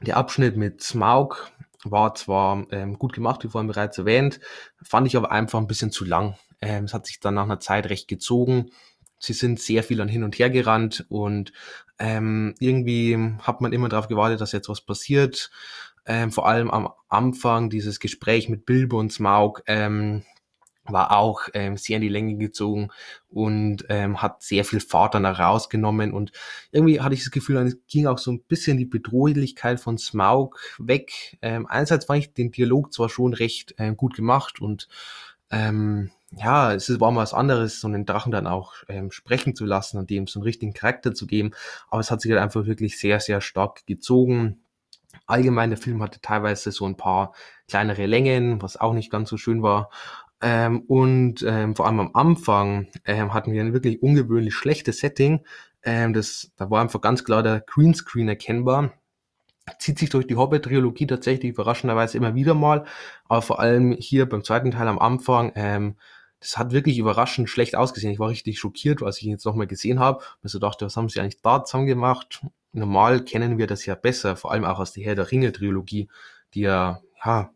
der 0.00 0.16
Abschnitt 0.16 0.56
mit 0.56 0.82
Smaug 0.82 1.52
war 1.90 2.14
zwar 2.14 2.66
ähm, 2.70 2.98
gut 2.98 3.12
gemacht, 3.12 3.44
wie 3.44 3.48
vorhin 3.48 3.68
bereits 3.68 3.98
erwähnt, 3.98 4.40
fand 4.82 5.06
ich 5.06 5.16
aber 5.16 5.32
einfach 5.32 5.58
ein 5.58 5.66
bisschen 5.66 5.90
zu 5.90 6.04
lang. 6.04 6.36
Ähm, 6.60 6.84
es 6.84 6.94
hat 6.94 7.06
sich 7.06 7.20
dann 7.20 7.34
nach 7.34 7.44
einer 7.44 7.60
Zeit 7.60 7.90
recht 7.90 8.08
gezogen. 8.08 8.70
Sie 9.18 9.32
sind 9.32 9.60
sehr 9.60 9.82
viel 9.82 10.00
an 10.00 10.08
hin 10.08 10.24
und 10.24 10.38
her 10.38 10.50
gerannt 10.50 11.06
und 11.08 11.52
ähm, 11.98 12.54
irgendwie 12.58 13.16
hat 13.40 13.60
man 13.60 13.72
immer 13.72 13.88
darauf 13.88 14.08
gewartet, 14.08 14.40
dass 14.40 14.52
jetzt 14.52 14.68
was 14.68 14.80
passiert. 14.80 15.50
Ähm, 16.06 16.30
vor 16.32 16.46
allem 16.46 16.70
am 16.70 16.90
Anfang 17.08 17.70
dieses 17.70 17.98
Gespräch 18.00 18.48
mit 18.48 18.66
Bilbo 18.66 18.98
und 18.98 19.12
Smaug 19.12 19.62
ähm, 19.66 20.24
war 20.86 21.16
auch 21.16 21.42
ähm, 21.54 21.76
sehr 21.76 21.96
in 21.96 22.02
die 22.02 22.08
Länge 22.08 22.36
gezogen 22.36 22.90
und 23.30 23.86
ähm, 23.88 24.20
hat 24.20 24.42
sehr 24.42 24.64
viel 24.64 24.80
Fahrt 24.80 25.14
dann 25.14 25.24
rausgenommen 25.24 26.12
und 26.12 26.32
irgendwie 26.72 27.00
hatte 27.00 27.14
ich 27.14 27.22
das 27.22 27.30
Gefühl, 27.30 27.56
es 27.58 27.78
ging 27.88 28.06
auch 28.06 28.18
so 28.18 28.32
ein 28.32 28.42
bisschen 28.42 28.76
die 28.76 28.84
Bedrohlichkeit 28.84 29.80
von 29.80 29.98
Smaug 29.98 30.58
weg. 30.78 31.38
Ähm, 31.42 31.66
einerseits 31.66 32.04
fand 32.04 32.20
ich 32.20 32.34
den 32.34 32.50
Dialog 32.50 32.92
zwar 32.92 33.08
schon 33.08 33.32
recht 33.32 33.74
äh, 33.78 33.94
gut 33.94 34.14
gemacht 34.14 34.60
und 34.60 34.88
ähm, 35.50 36.10
ja, 36.36 36.74
es 36.74 37.00
war 37.00 37.10
mal 37.10 37.22
was 37.22 37.34
anderes, 37.34 37.80
so 37.80 37.88
einen 37.88 38.06
Drachen 38.06 38.32
dann 38.32 38.46
auch 38.46 38.74
ähm, 38.88 39.10
sprechen 39.10 39.54
zu 39.54 39.64
lassen 39.64 39.98
und 39.98 40.10
dem 40.10 40.26
so 40.26 40.40
einen 40.40 40.44
richtigen 40.44 40.72
Charakter 40.74 41.14
zu 41.14 41.26
geben. 41.26 41.52
Aber 41.90 42.00
es 42.00 42.10
hat 42.10 42.20
sich 42.20 42.30
halt 42.32 42.40
einfach 42.42 42.66
wirklich 42.66 42.98
sehr, 42.98 43.20
sehr 43.20 43.40
stark 43.40 43.86
gezogen. 43.86 44.60
Allgemein, 45.26 45.70
der 45.70 45.78
Film 45.78 46.02
hatte 46.02 46.20
teilweise 46.20 46.72
so 46.72 46.86
ein 46.86 46.96
paar 46.96 47.34
kleinere 47.68 48.06
Längen, 48.06 48.60
was 48.62 48.76
auch 48.76 48.94
nicht 48.94 49.10
ganz 49.10 49.30
so 49.30 49.36
schön 49.36 49.62
war. 49.62 49.90
Ähm, 50.40 50.80
und 50.82 51.44
ähm, 51.46 51.74
vor 51.74 51.86
allem 51.86 52.00
am 52.00 52.10
Anfang 52.14 52.88
ähm, 53.04 53.32
hatten 53.32 53.52
wir 53.52 53.62
ein 53.62 53.72
wirklich 53.72 54.02
ungewöhnlich 54.02 54.54
schlechtes 54.54 54.98
Setting. 54.98 55.40
Ähm, 55.82 56.12
das, 56.12 56.52
da 56.56 56.70
war 56.70 56.82
einfach 56.82 57.00
ganz 57.00 57.24
klar 57.24 57.42
der 57.42 57.60
Greenscreen 57.60 58.28
erkennbar. 58.28 58.92
Zieht 59.78 59.98
sich 59.98 60.10
durch 60.10 60.26
die 60.26 60.36
Hobbit-Trilogie 60.36 61.06
tatsächlich 61.06 61.52
überraschenderweise 61.52 62.18
immer 62.18 62.34
wieder 62.34 62.52
mal, 62.54 62.84
aber 63.28 63.40
vor 63.40 63.60
allem 63.60 63.92
hier 63.92 64.28
beim 64.28 64.44
zweiten 64.44 64.70
Teil 64.72 64.88
am 64.88 64.98
Anfang, 64.98 65.52
ähm, 65.54 65.96
das 66.40 66.58
hat 66.58 66.72
wirklich 66.72 66.98
überraschend 66.98 67.48
schlecht 67.48 67.74
ausgesehen. 67.74 68.12
Ich 68.12 68.18
war 68.18 68.28
richtig 68.28 68.58
schockiert, 68.58 69.02
als 69.02 69.16
ich 69.18 69.24
ihn 69.24 69.30
jetzt 69.30 69.46
nochmal 69.46 69.66
gesehen 69.66 69.98
habe. 70.00 70.22
Und 70.42 70.50
so 70.50 70.58
dachte, 70.58 70.84
was 70.84 70.96
haben 70.96 71.08
sie 71.08 71.20
eigentlich 71.20 71.40
da 71.40 71.64
zusammen 71.64 71.86
gemacht? 71.86 72.42
Normal 72.72 73.24
kennen 73.24 73.56
wir 73.56 73.66
das 73.66 73.86
ja 73.86 73.94
besser, 73.94 74.36
vor 74.36 74.52
allem 74.52 74.64
auch 74.66 74.78
aus 74.78 74.92
der 74.92 75.04
Herr 75.04 75.14
der 75.14 75.30
Ringe-Trilogie, 75.30 76.08
die 76.52 76.60
ja, 76.60 77.00
ja, 77.24 77.50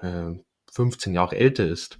äh, 0.00 0.38
15 0.72 1.14
Jahre 1.14 1.36
älter 1.36 1.66
ist. 1.66 1.98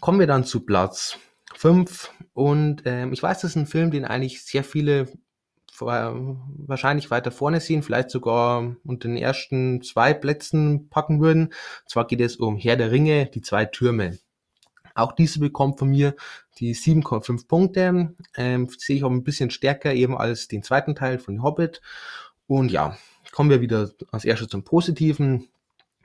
Kommen 0.00 0.20
wir 0.20 0.26
dann 0.26 0.44
zu 0.44 0.60
Platz 0.60 1.18
5 1.56 2.10
und 2.32 2.82
ähm, 2.86 3.12
ich 3.12 3.22
weiß, 3.22 3.40
das 3.40 3.50
ist 3.50 3.56
ein 3.56 3.66
Film, 3.66 3.90
den 3.90 4.04
eigentlich 4.04 4.44
sehr 4.44 4.64
viele 4.64 5.08
wahrscheinlich 5.82 7.10
weiter 7.10 7.30
vorne 7.30 7.60
sehen, 7.60 7.82
vielleicht 7.82 8.10
sogar 8.10 8.76
unter 8.84 9.08
den 9.08 9.16
ersten 9.16 9.82
zwei 9.82 10.12
Plätzen 10.12 10.90
packen 10.90 11.20
würden. 11.20 11.46
Und 11.46 11.88
zwar 11.88 12.06
geht 12.06 12.20
es 12.20 12.36
um 12.36 12.56
Herr 12.56 12.76
der 12.76 12.90
Ringe, 12.90 13.26
die 13.26 13.40
zwei 13.40 13.64
Türme. 13.64 14.18
Auch 14.94 15.12
diese 15.12 15.40
bekommt 15.40 15.78
von 15.78 15.88
mir 15.88 16.14
die 16.58 16.74
7,5 16.74 17.46
Punkte. 17.46 18.14
Ähm, 18.36 18.68
sehe 18.76 18.96
ich 18.96 19.04
auch 19.04 19.10
ein 19.10 19.24
bisschen 19.24 19.50
stärker 19.50 19.94
eben 19.94 20.16
als 20.16 20.48
den 20.48 20.62
zweiten 20.62 20.94
Teil 20.94 21.18
von 21.18 21.42
Hobbit. 21.42 21.80
Und 22.46 22.70
ja, 22.70 22.96
kommen 23.32 23.50
wir 23.50 23.60
wieder 23.60 23.90
als 24.10 24.24
erstes 24.24 24.48
zum 24.48 24.64
Positiven. 24.64 25.48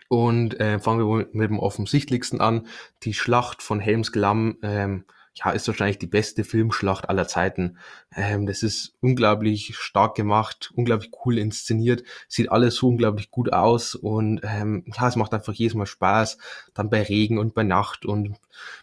Und 0.08 0.60
äh, 0.60 0.80
fangen 0.80 1.00
wir 1.00 1.28
mit 1.32 1.50
dem 1.50 1.60
offensichtlichsten 1.60 2.42
an. 2.42 2.68
Die 3.04 3.14
Schlacht 3.14 3.64
von 3.64 3.80
Helms 3.80 4.12
Klamm 4.12 4.58
ähm, 4.62 5.06
ja, 5.36 5.52
ist 5.52 5.68
wahrscheinlich 5.68 6.00
die 6.00 6.08
beste 6.08 6.46
Filmschlacht 6.46 7.10
aller 7.10 7.28
Zeiten. 7.28 7.78
Ähm, 8.16 8.46
das 8.46 8.64
ist 8.64 8.96
unglaublich 9.02 9.76
stark 9.76 10.16
gemacht, 10.16 10.72
unglaublich 10.76 11.12
cool 11.26 11.38
inszeniert, 11.38 12.04
sieht 12.30 12.52
alles 12.52 12.76
so 12.76 12.88
unglaublich 12.88 13.32
gut 13.32 13.52
aus 13.52 13.96
und 13.96 14.40
ähm, 14.44 14.86
ja, 14.96 15.08
es 15.08 15.18
macht 15.18 15.34
einfach 15.34 15.54
jedes 15.54 15.76
Mal 15.76 15.86
Spaß. 15.86 16.38
Dann 16.74 16.90
bei 16.90 17.04
Regen 17.04 17.38
und 17.38 17.54
bei 17.54 17.64
Nacht 17.64 18.06
und 18.06 18.38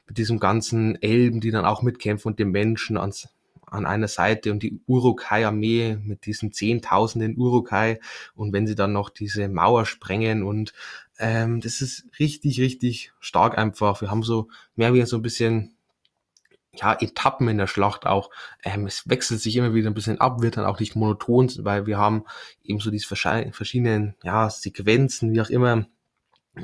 mit 0.06 0.18
diesem 0.18 0.38
ganzen 0.38 1.00
Elben, 1.00 1.40
die 1.40 1.50
dann 1.50 1.64
auch 1.64 1.80
mitkämpfen 1.82 2.32
und 2.32 2.38
den 2.38 2.50
Menschen 2.50 2.98
ans, 2.98 3.28
an 3.72 3.86
einer 3.86 4.08
Seite 4.08 4.52
und 4.52 4.62
die 4.62 4.80
Urukai-Armee 4.86 5.98
mit 6.02 6.26
diesen 6.26 6.52
Zehntausenden 6.52 7.36
Urukai 7.36 8.00
und 8.34 8.52
wenn 8.52 8.66
sie 8.66 8.74
dann 8.74 8.92
noch 8.92 9.10
diese 9.10 9.48
Mauer 9.48 9.86
sprengen 9.86 10.42
und 10.42 10.72
ähm, 11.18 11.60
das 11.60 11.80
ist 11.80 12.04
richtig, 12.18 12.60
richtig 12.60 13.12
stark 13.20 13.56
einfach. 13.58 14.00
Wir 14.00 14.10
haben 14.10 14.22
so 14.22 14.48
mehr 14.76 14.94
wie 14.94 15.04
so 15.04 15.16
ein 15.16 15.22
bisschen 15.22 15.76
ja, 16.74 16.96
Etappen 16.98 17.48
in 17.48 17.58
der 17.58 17.66
Schlacht 17.66 18.06
auch. 18.06 18.30
Ähm, 18.64 18.86
es 18.86 19.08
wechselt 19.08 19.40
sich 19.40 19.56
immer 19.56 19.74
wieder 19.74 19.90
ein 19.90 19.94
bisschen 19.94 20.20
ab, 20.20 20.40
wird 20.40 20.56
dann 20.56 20.64
auch 20.64 20.80
nicht 20.80 20.96
monoton, 20.96 21.50
weil 21.60 21.86
wir 21.86 21.98
haben 21.98 22.24
eben 22.64 22.80
so 22.80 22.90
diese 22.90 23.06
verschiedenen 23.06 24.14
ja, 24.22 24.48
Sequenzen, 24.48 25.32
wie 25.32 25.40
auch 25.40 25.50
immer, 25.50 25.86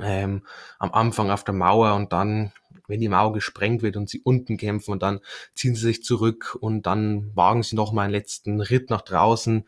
ähm, 0.02 0.42
am 0.78 0.92
Anfang 0.92 1.30
auf 1.30 1.45
der 1.45 1.54
Mauer 1.54 1.95
und 1.95 2.12
dann, 2.12 2.52
wenn 2.87 3.00
die 3.00 3.09
Mauer 3.09 3.33
gesprengt 3.33 3.83
wird 3.83 3.97
und 3.97 4.09
sie 4.09 4.21
unten 4.21 4.57
kämpfen 4.57 4.92
und 4.92 5.02
dann 5.02 5.21
ziehen 5.54 5.75
sie 5.75 5.83
sich 5.83 6.02
zurück 6.02 6.57
und 6.61 6.87
dann 6.87 7.35
wagen 7.35 7.62
sie 7.62 7.76
noch 7.76 7.92
mal 7.92 8.02
einen 8.02 8.12
letzten 8.12 8.61
Ritt 8.61 8.90
nach 8.90 9.02
draußen 9.02 9.64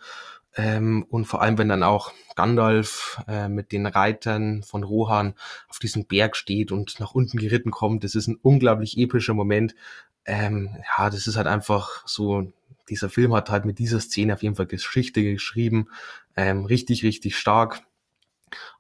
ähm, 0.57 1.07
und 1.11 1.27
vor 1.27 1.43
allem, 1.43 1.59
wenn 1.59 1.69
dann 1.69 1.83
auch 1.83 2.13
Gandalf 2.35 3.23
äh, 3.29 3.49
mit 3.49 3.73
den 3.73 3.87
Reitern 3.87 4.63
von 4.63 4.83
Rohan 4.83 5.35
auf 5.69 5.79
diesem 5.79 6.07
Berg 6.07 6.37
steht 6.37 6.73
und 6.73 6.99
nach 6.99 7.15
unten 7.15 7.39
geritten 7.39 7.71
kommt, 7.71 8.05
das 8.05 8.15
ist 8.15 8.27
ein 8.27 8.39
unglaublich 8.43 8.99
epischer 8.99 9.35
Moment. 9.35 9.75
Ähm, 10.25 10.77
ja, 10.99 11.09
das 11.11 11.27
ist 11.27 11.37
halt 11.37 11.47
einfach 11.47 12.07
so, 12.07 12.53
dieser 12.89 13.09
Film 13.11 13.35
hat 13.35 13.51
halt 13.51 13.65
mit 13.65 13.79
dieser 13.79 14.01
Szene 14.01 14.35
auf 14.35 14.43
jeden 14.43 14.57
Fall 14.57 14.67
Geschichte 14.67 15.23
geschrieben. 15.23 15.89
Ähm, 16.37 16.65
richtig, 16.65 17.05
richtig 17.05 17.37
stark. 17.37 17.83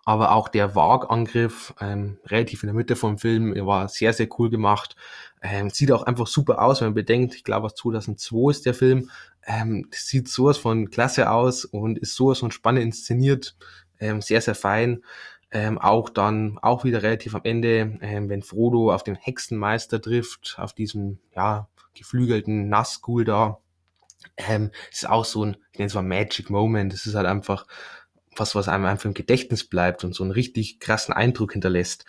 Aber 0.04 0.32
auch 0.32 0.48
der 0.48 0.74
Wagangriff, 0.74 1.74
ähm, 1.80 2.18
relativ 2.26 2.62
in 2.62 2.68
der 2.68 2.74
Mitte 2.74 2.96
vom 2.96 3.18
Film, 3.18 3.54
war 3.66 3.88
sehr, 3.88 4.12
sehr 4.12 4.28
cool 4.38 4.50
gemacht. 4.50 4.96
Ähm, 5.42 5.70
sieht 5.70 5.92
auch 5.92 6.02
einfach 6.02 6.26
super 6.26 6.62
aus, 6.62 6.80
wenn 6.80 6.88
man 6.88 6.94
bedenkt, 6.94 7.34
ich 7.34 7.44
glaube, 7.44 7.66
aus 7.66 7.74
2002 7.74 8.50
ist 8.50 8.66
der 8.66 8.74
Film. 8.74 9.10
Ähm, 9.46 9.88
sieht 9.90 10.28
sowas 10.28 10.58
von 10.58 10.90
klasse 10.90 11.30
aus 11.30 11.64
und 11.64 11.98
ist 11.98 12.14
sowas 12.14 12.38
von 12.38 12.50
spannend 12.50 12.82
inszeniert. 12.82 13.56
Ähm, 13.98 14.22
sehr, 14.22 14.40
sehr 14.40 14.54
fein. 14.54 15.02
Ähm, 15.52 15.78
auch 15.78 16.08
dann, 16.10 16.58
auch 16.62 16.84
wieder 16.84 17.02
relativ 17.02 17.34
am 17.34 17.42
Ende, 17.44 17.98
ähm, 18.02 18.28
wenn 18.28 18.42
Frodo 18.42 18.92
auf 18.92 19.02
den 19.02 19.16
Hexenmeister 19.16 20.00
trifft, 20.00 20.56
auf 20.58 20.72
diesem, 20.72 21.18
ja, 21.34 21.68
geflügelten 21.94 22.68
Nazgul 22.68 23.24
da. 23.24 23.58
Ähm, 24.36 24.70
ist 24.90 25.08
auch 25.08 25.24
so 25.24 25.44
ein, 25.44 25.56
ich 25.72 25.78
nenne 25.78 25.88
es 25.88 25.94
mal 25.94 26.02
Magic 26.02 26.50
Moment. 26.50 26.92
Es 26.92 27.06
ist 27.06 27.14
halt 27.14 27.26
einfach 27.26 27.66
was, 28.40 28.54
was 28.54 28.68
einem 28.68 28.86
einfach 28.86 29.04
im 29.04 29.14
Gedächtnis 29.14 29.64
bleibt 29.64 30.02
und 30.02 30.14
so 30.14 30.24
einen 30.24 30.32
richtig 30.32 30.80
krassen 30.80 31.14
Eindruck 31.14 31.52
hinterlässt. 31.52 32.04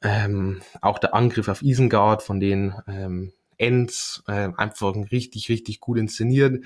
Ähm, 0.00 0.62
auch 0.80 0.98
der 0.98 1.14
Angriff 1.14 1.48
auf 1.48 1.62
Isengard 1.62 2.22
von 2.22 2.40
den 2.40 2.74
ähm, 2.86 3.32
Ends, 3.58 4.22
äh, 4.26 4.48
einfach 4.56 4.94
richtig, 5.12 5.48
richtig 5.48 5.80
gut 5.80 5.98
inszeniert. 5.98 6.64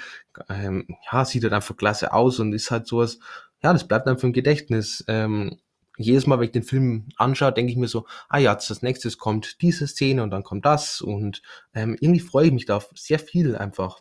Ähm, 0.49 0.87
ja, 1.11 1.25
sieht 1.25 1.43
halt 1.43 1.53
einfach 1.53 1.77
klasse 1.77 2.13
aus 2.13 2.39
und 2.39 2.53
ist 2.53 2.71
halt 2.71 2.87
sowas, 2.87 3.19
ja, 3.63 3.73
das 3.73 3.89
bleibt 3.89 4.07
einfach 4.07 4.25
im 4.25 4.33
Gedächtnis. 4.33 5.05
Ähm, 5.09 5.59
jedes 5.99 6.27
Mal, 6.27 6.39
wenn 6.39 6.47
ich 6.47 6.53
den 6.53 6.63
Film 6.63 7.09
anschaue, 7.17 7.53
denke 7.53 7.73
ich 7.73 7.79
mir 7.79 7.89
so, 7.89 8.07
ah 8.29 8.39
ja, 8.39 8.53
als 8.53 8.83
nächstes 8.83 9.19
kommt 9.19 9.63
diese 9.63 9.87
Szene 9.87 10.23
und 10.23 10.31
dann 10.31 10.43
kommt 10.43 10.67
das 10.67 11.01
und 11.01 11.43
ähm, 11.75 11.97
irgendwie 12.01 12.21
freue 12.21 12.47
ich 12.47 12.53
mich 12.53 12.67
da 12.67 12.83
sehr 12.95 13.19
viel 13.19 13.57
einfach. 13.57 14.01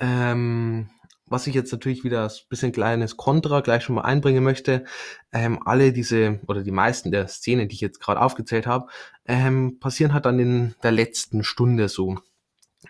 Ähm, 0.00 0.90
was 1.26 1.46
ich 1.46 1.54
jetzt 1.54 1.72
natürlich 1.72 2.04
wieder 2.04 2.24
ein 2.24 2.48
bisschen 2.48 2.72
kleines 2.72 3.16
Kontra 3.16 3.60
gleich 3.60 3.84
schon 3.84 3.96
mal 3.96 4.02
einbringen 4.02 4.44
möchte, 4.44 4.84
ähm, 5.32 5.60
alle 5.64 5.92
diese 5.92 6.40
oder 6.46 6.62
die 6.62 6.70
meisten 6.70 7.10
der 7.10 7.28
Szenen, 7.28 7.68
die 7.68 7.74
ich 7.74 7.80
jetzt 7.80 8.00
gerade 8.00 8.20
aufgezählt 8.20 8.66
habe, 8.66 8.86
ähm, 9.26 9.78
passieren 9.80 10.12
halt 10.12 10.26
dann 10.26 10.38
in 10.38 10.74
der 10.82 10.92
letzten 10.92 11.44
Stunde 11.44 11.88
so. 11.88 12.18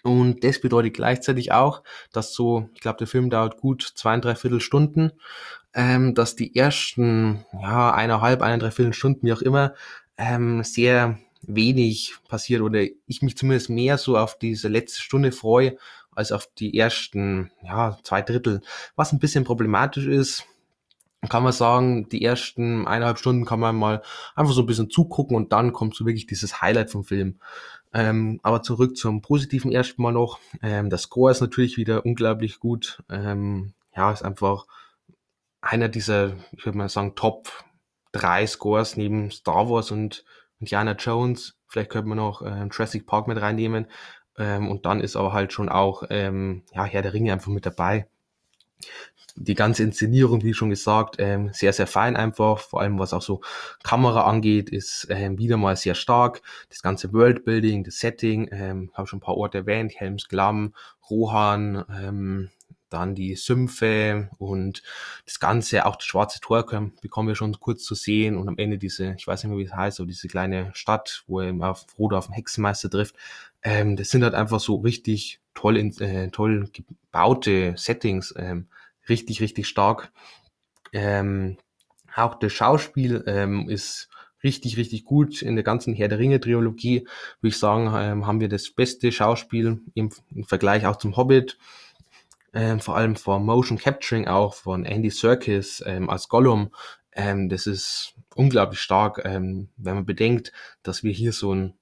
Und 0.03 0.43
das 0.43 0.61
bedeutet 0.61 0.95
gleichzeitig 0.95 1.53
auch, 1.53 1.83
dass 2.13 2.35
so, 2.35 2.69
ich 2.75 2.81
glaube, 2.81 2.99
der 2.99 3.07
Film 3.07 3.31
dauert 3.31 3.59
gut 3.59 3.83
zweieinhalb 3.95 4.39
Viertelstunden, 4.39 5.13
ähm, 5.75 6.15
dass 6.15 6.35
die 6.35 6.57
ersten, 6.57 7.45
ja, 7.53 7.95
eineinhalb, 7.95 8.43
eineinhalb 8.43 8.75
Viertelstunden, 8.75 9.29
wie 9.29 9.33
auch 9.33 9.43
immer, 9.43 9.75
ähm, 10.17 10.65
sehr 10.65 11.19
wenig 11.43 12.15
passiert 12.29 12.63
oder 12.63 12.83
ich 13.07 13.23
mich 13.23 13.37
zumindest 13.37 13.69
mehr 13.69 13.99
so 13.99 14.17
auf 14.17 14.39
diese 14.39 14.69
letzte 14.69 15.03
Stunde 15.03 15.33
freue, 15.33 15.77
als 16.15 16.33
auf 16.33 16.49
die 16.59 16.77
ersten, 16.77 17.51
ja, 17.63 17.99
zwei 18.03 18.23
Drittel. 18.23 18.61
Was 18.97 19.13
ein 19.13 19.19
bisschen 19.19 19.45
problematisch 19.45 20.07
ist, 20.07 20.47
kann 21.29 21.45
man 21.45 21.53
sagen, 21.53 22.09
die 22.09 22.25
ersten 22.25 22.87
eineinhalb 22.87 23.19
Stunden 23.19 23.45
kann 23.45 23.61
man 23.61 23.77
mal 23.77 24.03
einfach 24.35 24.53
so 24.53 24.63
ein 24.63 24.67
bisschen 24.67 24.91
zugucken 24.91 25.37
und 25.37 25.53
dann 25.53 25.73
kommt 25.73 25.95
so 25.95 26.05
wirklich 26.05 26.27
dieses 26.27 26.61
Highlight 26.61 26.91
vom 26.91 27.05
Film. 27.05 27.39
Ähm, 27.95 28.41
aber 28.43 28.63
zurück 28.63 28.97
zum 28.97 29.23
Positiven 29.23 29.71
erstmal 29.71 30.13
noch. 30.13 30.41
Ähm, 30.63 30.91
der 30.91 30.99
Score 30.99 31.31
ist 31.31 31.41
natürlich 31.41 31.77
wieder 31.77 32.05
unglaublich 32.05 32.59
gut. 32.59 33.03
Ähm, 33.09 33.75
ja, 33.95 34.11
ist 34.11 34.25
einfach 34.25 34.67
einer 35.61 35.89
dieser, 35.89 36.33
ich 36.53 36.65
würde 36.65 36.79
mal 36.79 36.89
sagen, 36.89 37.15
Top 37.15 37.49
drei 38.13 38.47
Scores 38.47 38.97
neben 38.97 39.31
Star 39.31 39.71
Wars 39.71 39.91
und 39.91 40.25
Indiana 40.59 40.93
Jones. 40.93 41.57
Vielleicht 41.69 41.91
könnte 41.91 42.09
man 42.09 42.19
noch 42.19 42.43
äh, 42.43 42.67
Jurassic 42.71 43.07
Park 43.07 43.29
mit 43.29 43.41
reinnehmen. 43.41 43.87
Ähm, 44.39 44.69
und 44.71 44.87
dann 44.87 45.01
ist 45.01 45.17
aber 45.17 45.33
halt 45.33 45.53
schon 45.53 45.69
auch 45.69 46.05
ähm, 46.11 46.63
ja, 46.75 46.85
Herr 46.85 47.03
der 47.03 47.15
Ringe 47.15 47.33
einfach 47.33 47.51
mit 47.51 47.67
dabei. 47.67 48.07
Die 49.37 49.55
ganze 49.55 49.83
Inszenierung, 49.83 50.43
wie 50.43 50.53
schon 50.53 50.71
gesagt, 50.71 51.17
ähm, 51.19 51.51
sehr, 51.55 51.73
sehr 51.73 51.87
fein 51.87 52.17
einfach. 52.17 52.59
Vor 52.59 52.81
allem 52.81 52.99
was 52.99 53.15
auch 53.15 53.23
so 53.23 53.41
Kamera 53.83 54.25
angeht, 54.25 54.69
ist 54.69 55.07
ähm, 55.11 55.39
wieder 55.39 55.57
mal 55.57 55.77
sehr 55.77 55.95
stark. 55.95 56.43
Das 56.69 56.83
ganze 56.83 57.13
Worldbuilding, 57.13 57.85
das 57.85 57.99
Setting, 57.99 58.49
ähm, 58.53 58.91
habe 58.93 59.07
schon 59.07 59.19
ein 59.19 59.23
paar 59.23 59.37
Orte 59.37 59.59
erwähnt, 59.59 59.93
Helms 59.97 60.29
Klamm, 60.29 60.75
Rohan, 61.09 61.85
ähm, 61.91 62.51
dann 62.93 63.15
die 63.15 63.35
Sümpfe 63.37 64.29
und 64.39 64.83
das 65.25 65.41
Ganze, 65.41 65.87
auch 65.87 65.97
das 65.97 66.05
Schwarze 66.05 66.41
Tor 66.41 66.67
bekommen 67.01 67.29
wir 67.29 67.35
schon 67.35 67.59
kurz 67.59 67.85
zu 67.85 67.95
sehen 67.95 68.37
und 68.37 68.49
am 68.49 68.59
Ende 68.59 68.79
diese, 68.79 69.15
ich 69.17 69.27
weiß 69.27 69.43
nicht 69.43 69.51
mehr, 69.51 69.59
wie 69.59 69.65
es 69.65 69.75
heißt, 69.75 70.01
aber 70.01 70.07
diese 70.07 70.29
kleine 70.29 70.71
Stadt, 70.75 71.25
wo 71.27 71.41
er 71.41 71.55
auf 71.71 71.87
Frodo 71.89 72.19
auf 72.19 72.27
den 72.27 72.35
Hexenmeister 72.35 72.91
trifft. 72.91 73.17
Ähm, 73.63 73.97
das 73.97 74.11
sind 74.11 74.25
halt 74.25 74.35
einfach 74.35 74.61
so 74.61 74.77
richtig 74.77 75.41
toll, 75.55 75.77
äh, 75.77 76.29
toll 76.31 76.69
gebaute 76.73 77.75
Settings, 77.77 78.35
ähm, 78.37 78.69
richtig, 79.09 79.41
richtig 79.41 79.69
stark. 79.69 80.13
Ähm, 80.93 81.59
auch 82.15 82.35
das 82.39 82.53
Schauspiel 82.53 83.25
ähm, 83.27 83.69
ist 83.69 84.09
richtig, 84.43 84.77
richtig 84.77 85.05
gut. 85.05 85.43
In 85.43 85.55
der 85.55 85.65
ganzen 85.65 85.95
Herr 85.95 86.09
der 86.09 86.19
Ringe-Trilogie, 86.19 87.07
würde 87.41 87.49
ich 87.49 87.57
sagen, 87.57 87.93
ähm, 87.95 88.27
haben 88.27 88.41
wir 88.41 88.49
das 88.49 88.71
beste 88.71 89.13
Schauspiel 89.13 89.81
im, 89.95 90.11
im 90.35 90.45
Vergleich 90.45 90.87
auch 90.87 90.97
zum 90.97 91.17
Hobbit. 91.17 91.59
Ähm, 92.55 92.81
vor 92.81 92.97
allem 92.97 93.17
vor 93.17 93.41
Motion 93.41 93.79
Capturing 93.79 94.29
auch 94.29 94.55
von 94.55 94.85
Andy 94.85 95.11
Serkis 95.11 95.83
ähm, 95.87 96.11
als 96.11 96.29
Gollum. 96.29 96.71
Ähm, 97.13 97.49
das 97.49 97.67
ist 97.67 98.15
unglaublich 98.35 98.81
stark, 98.81 99.23
ähm, 99.25 99.69
wenn 99.77 99.95
man 99.95 100.07
bedenkt, 100.07 100.53
dass 100.83 101.03
wir 101.03 101.13
hier 101.13 101.33
so 101.33 101.55
ein 101.55 101.75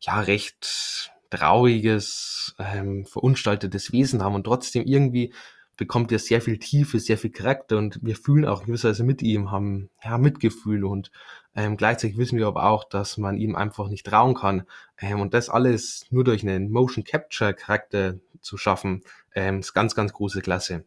ja 0.00 0.20
recht 0.20 1.10
trauriges, 1.32 2.54
ähm, 2.58 3.06
verunstaltetes 3.06 3.90
Wesen 3.92 4.22
haben 4.22 4.34
und 4.34 4.44
trotzdem 4.44 4.84
irgendwie 4.84 5.32
bekommt 5.78 6.12
er 6.12 6.18
sehr 6.18 6.42
viel 6.42 6.58
Tiefe, 6.58 7.00
sehr 7.00 7.16
viel 7.16 7.30
Charakter 7.30 7.78
und 7.78 7.98
wir 8.02 8.16
fühlen 8.16 8.44
auch 8.44 8.66
gewisserweise 8.66 9.02
mit 9.02 9.22
ihm, 9.22 9.50
haben 9.50 9.88
ja 10.04 10.18
Mitgefühl 10.18 10.84
und 10.84 11.10
ähm, 11.54 11.76
gleichzeitig 11.76 12.18
wissen 12.18 12.38
wir 12.38 12.46
aber 12.46 12.64
auch, 12.64 12.84
dass 12.84 13.16
man 13.16 13.38
ihm 13.38 13.56
einfach 13.56 13.88
nicht 13.88 14.06
trauen 14.06 14.34
kann. 14.34 14.64
Ähm, 14.98 15.20
und 15.20 15.34
das 15.34 15.48
alles 15.48 16.06
nur 16.10 16.24
durch 16.24 16.42
einen 16.42 16.70
Motion 16.70 17.04
Capture 17.04 17.54
Charakter 17.54 18.18
zu 18.40 18.56
schaffen, 18.56 19.02
ähm, 19.34 19.60
ist 19.60 19.74
ganz, 19.74 19.94
ganz 19.94 20.12
große 20.12 20.40
Klasse. 20.40 20.84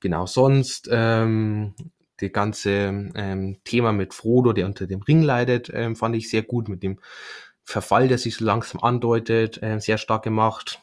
Genau, 0.00 0.26
sonst 0.26 0.88
ähm, 0.92 1.74
die 2.20 2.30
ganze 2.30 3.10
ähm, 3.14 3.58
Thema 3.64 3.92
mit 3.92 4.14
Frodo, 4.14 4.52
der 4.52 4.66
unter 4.66 4.86
dem 4.86 5.02
Ring 5.02 5.22
leidet, 5.22 5.70
ähm, 5.72 5.96
fand 5.96 6.16
ich 6.16 6.30
sehr 6.30 6.42
gut 6.42 6.68
mit 6.68 6.82
dem 6.82 6.98
Verfall, 7.68 8.08
der 8.08 8.16
sich 8.16 8.36
so 8.36 8.46
langsam 8.46 8.82
andeutet, 8.82 9.62
äh, 9.62 9.78
sehr 9.78 9.98
stark 9.98 10.22
gemacht. 10.22 10.80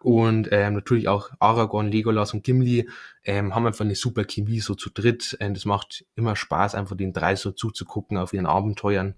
Und 0.00 0.48
ähm, 0.50 0.72
natürlich 0.72 1.06
auch 1.06 1.28
Aragorn, 1.38 1.92
Legolas 1.92 2.32
und 2.32 2.42
Gimli 2.42 2.88
ähm, 3.22 3.54
haben 3.54 3.66
einfach 3.66 3.84
eine 3.84 3.94
super 3.94 4.24
Chemie 4.24 4.60
so 4.60 4.74
zu 4.74 4.88
dritt. 4.88 5.36
Ähm, 5.40 5.52
das 5.52 5.66
macht 5.66 6.06
immer 6.14 6.34
Spaß, 6.34 6.74
einfach 6.74 6.96
den 6.96 7.12
drei 7.12 7.36
so 7.36 7.52
zuzugucken 7.52 8.16
auf 8.16 8.32
ihren 8.32 8.46
Abenteuern. 8.46 9.14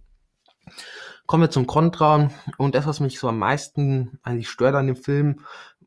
Kommen 1.27 1.45
wir 1.45 1.51
zum 1.51 1.69
Kontra. 1.69 2.33
Und 2.59 2.75
das, 2.75 2.85
was 2.85 2.99
mich 2.99 3.21
so 3.21 3.29
am 3.29 3.39
meisten 3.39 4.19
eigentlich 4.25 4.51
stört 4.51 4.75
an 4.75 4.89
dem 4.89 4.97
Film, 4.97 5.43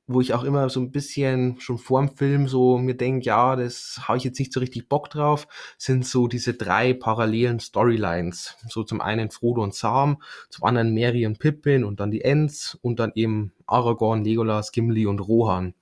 wo 0.07 0.21
ich 0.21 0.33
auch 0.33 0.45
immer 0.45 0.69
so 0.69 0.79
ein 0.79 0.91
bisschen 0.91 1.59
schon 1.59 1.77
vor 1.77 1.99
dem 1.99 2.15
Film 2.15 2.47
so 2.47 2.77
mir 2.77 2.95
denke, 2.95 3.25
ja, 3.25 3.57
das 3.57 3.99
habe 4.03 4.17
ich 4.17 4.23
jetzt 4.23 4.39
nicht 4.39 4.53
so 4.53 4.61
richtig 4.61 4.87
Bock 4.87 5.09
drauf, 5.09 5.47
sind 5.77 6.05
so 6.05 6.27
diese 6.27 6.53
drei 6.53 6.93
parallelen 6.93 7.59
Storylines. 7.59 8.55
So 8.69 8.83
zum 8.83 9.01
einen 9.01 9.29
Frodo 9.31 9.61
und 9.61 9.75
Sam, 9.75 10.21
zum 10.49 10.63
anderen 10.63 10.93
Mary 10.93 11.25
und 11.25 11.39
Pippin 11.39 11.83
und 11.83 11.99
dann 11.99 12.11
die 12.11 12.21
Ents 12.21 12.77
und 12.81 12.99
dann 12.99 13.11
eben 13.15 13.51
Aragorn, 13.65 14.23
Legolas, 14.23 14.71
Gimli 14.71 15.05
und 15.05 15.19
Rohan. 15.19 15.73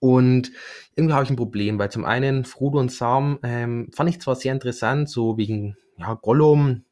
Und 0.00 0.50
irgendwie 0.96 1.14
habe 1.14 1.24
ich 1.24 1.30
ein 1.30 1.36
Problem, 1.36 1.78
weil 1.78 1.90
zum 1.90 2.04
einen 2.04 2.44
Frodo 2.44 2.80
und 2.80 2.90
Sam 2.90 3.38
ähm, 3.42 3.90
fand 3.94 4.10
ich 4.10 4.20
zwar 4.20 4.34
sehr 4.34 4.52
interessant, 4.52 5.08
so 5.08 5.36
wegen 5.36 5.76
ja, 5.98 6.14
Gollum, 6.14 6.84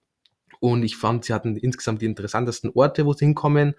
und 0.60 0.82
ich 0.82 0.96
fand, 0.96 1.24
sie 1.24 1.32
hatten 1.32 1.56
insgesamt 1.56 2.02
die 2.02 2.06
interessantesten 2.06 2.70
Orte, 2.74 3.06
wo 3.06 3.12
sie 3.12 3.26
hinkommen 3.26 3.74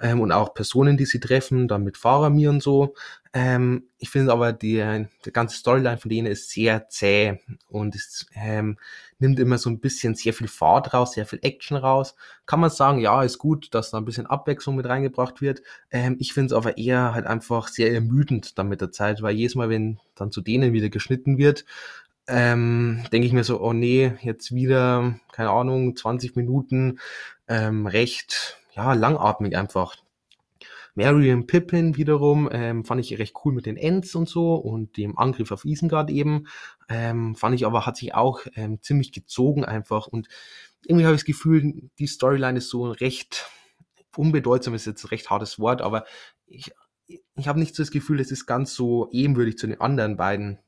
ähm, 0.00 0.20
und 0.20 0.32
auch 0.32 0.54
Personen, 0.54 0.96
die 0.96 1.06
sie 1.06 1.20
treffen, 1.20 1.68
dann 1.68 1.84
mit 1.84 1.96
Faramir 1.96 2.50
und 2.50 2.62
so. 2.62 2.94
Ähm, 3.32 3.84
ich 3.98 4.10
finde 4.10 4.32
aber, 4.32 4.52
die, 4.52 5.06
die 5.24 5.32
ganze 5.32 5.56
Storyline 5.56 5.98
von 5.98 6.08
denen 6.08 6.26
ist 6.26 6.50
sehr 6.50 6.88
zäh 6.88 7.38
und 7.68 7.94
es 7.94 8.26
ähm, 8.34 8.76
nimmt 9.20 9.38
immer 9.38 9.56
so 9.56 9.70
ein 9.70 9.78
bisschen 9.78 10.14
sehr 10.16 10.32
viel 10.32 10.48
Fahrt 10.48 10.92
raus, 10.92 11.12
sehr 11.12 11.26
viel 11.26 11.38
Action 11.42 11.76
raus. 11.76 12.16
Kann 12.46 12.58
man 12.58 12.70
sagen, 12.70 12.98
ja, 12.98 13.22
ist 13.22 13.38
gut, 13.38 13.72
dass 13.72 13.90
da 13.90 13.98
ein 13.98 14.04
bisschen 14.04 14.26
Abwechslung 14.26 14.74
mit 14.74 14.86
reingebracht 14.86 15.40
wird. 15.40 15.62
Ähm, 15.92 16.16
ich 16.18 16.32
finde 16.32 16.46
es 16.46 16.52
aber 16.52 16.76
eher 16.76 17.14
halt 17.14 17.26
einfach 17.26 17.68
sehr 17.68 17.92
ermüdend 17.92 18.58
dann 18.58 18.68
mit 18.68 18.80
der 18.80 18.90
Zeit, 18.90 19.22
weil 19.22 19.36
jedes 19.36 19.54
Mal, 19.54 19.68
wenn 19.68 20.00
dann 20.16 20.32
zu 20.32 20.40
denen 20.40 20.72
wieder 20.72 20.88
geschnitten 20.88 21.38
wird, 21.38 21.64
ähm, 22.30 23.02
denke 23.12 23.26
ich 23.26 23.32
mir 23.32 23.44
so, 23.44 23.60
oh 23.60 23.72
nee, 23.72 24.12
jetzt 24.22 24.54
wieder, 24.54 25.18
keine 25.32 25.50
Ahnung, 25.50 25.96
20 25.96 26.36
Minuten, 26.36 26.98
ähm, 27.48 27.86
recht, 27.86 28.58
ja, 28.74 28.94
langatmig 28.94 29.56
einfach. 29.56 29.96
Marion 30.94 31.46
Pippin 31.46 31.96
wiederum 31.96 32.48
ähm, 32.52 32.84
fand 32.84 33.00
ich 33.00 33.18
recht 33.18 33.34
cool 33.44 33.52
mit 33.52 33.66
den 33.66 33.76
Ents 33.76 34.14
und 34.14 34.28
so 34.28 34.54
und 34.54 34.96
dem 34.96 35.18
Angriff 35.18 35.52
auf 35.52 35.64
Isengard 35.64 36.10
eben. 36.10 36.46
Ähm, 36.88 37.34
fand 37.34 37.54
ich 37.54 37.64
aber, 37.64 37.86
hat 37.86 37.96
sich 37.96 38.14
auch 38.14 38.40
ähm, 38.54 38.80
ziemlich 38.82 39.12
gezogen 39.12 39.64
einfach 39.64 40.06
und 40.06 40.28
irgendwie 40.86 41.04
habe 41.04 41.14
ich 41.14 41.20
das 41.20 41.26
Gefühl, 41.26 41.90
die 41.98 42.06
Storyline 42.06 42.58
ist 42.58 42.70
so 42.70 42.90
recht 42.90 43.48
unbedeutsam, 44.16 44.74
ist 44.74 44.86
jetzt 44.86 45.04
ein 45.04 45.08
recht 45.08 45.30
hartes 45.30 45.58
Wort, 45.58 45.82
aber 45.82 46.04
ich, 46.46 46.72
ich 47.06 47.48
habe 47.48 47.60
nicht 47.60 47.74
so 47.74 47.82
das 47.82 47.90
Gefühl, 47.90 48.20
es 48.20 48.30
ist 48.30 48.46
ganz 48.46 48.74
so 48.74 49.08
ebenwürdig 49.12 49.58
zu 49.58 49.66
den 49.66 49.80
anderen 49.80 50.16
beiden 50.16 50.58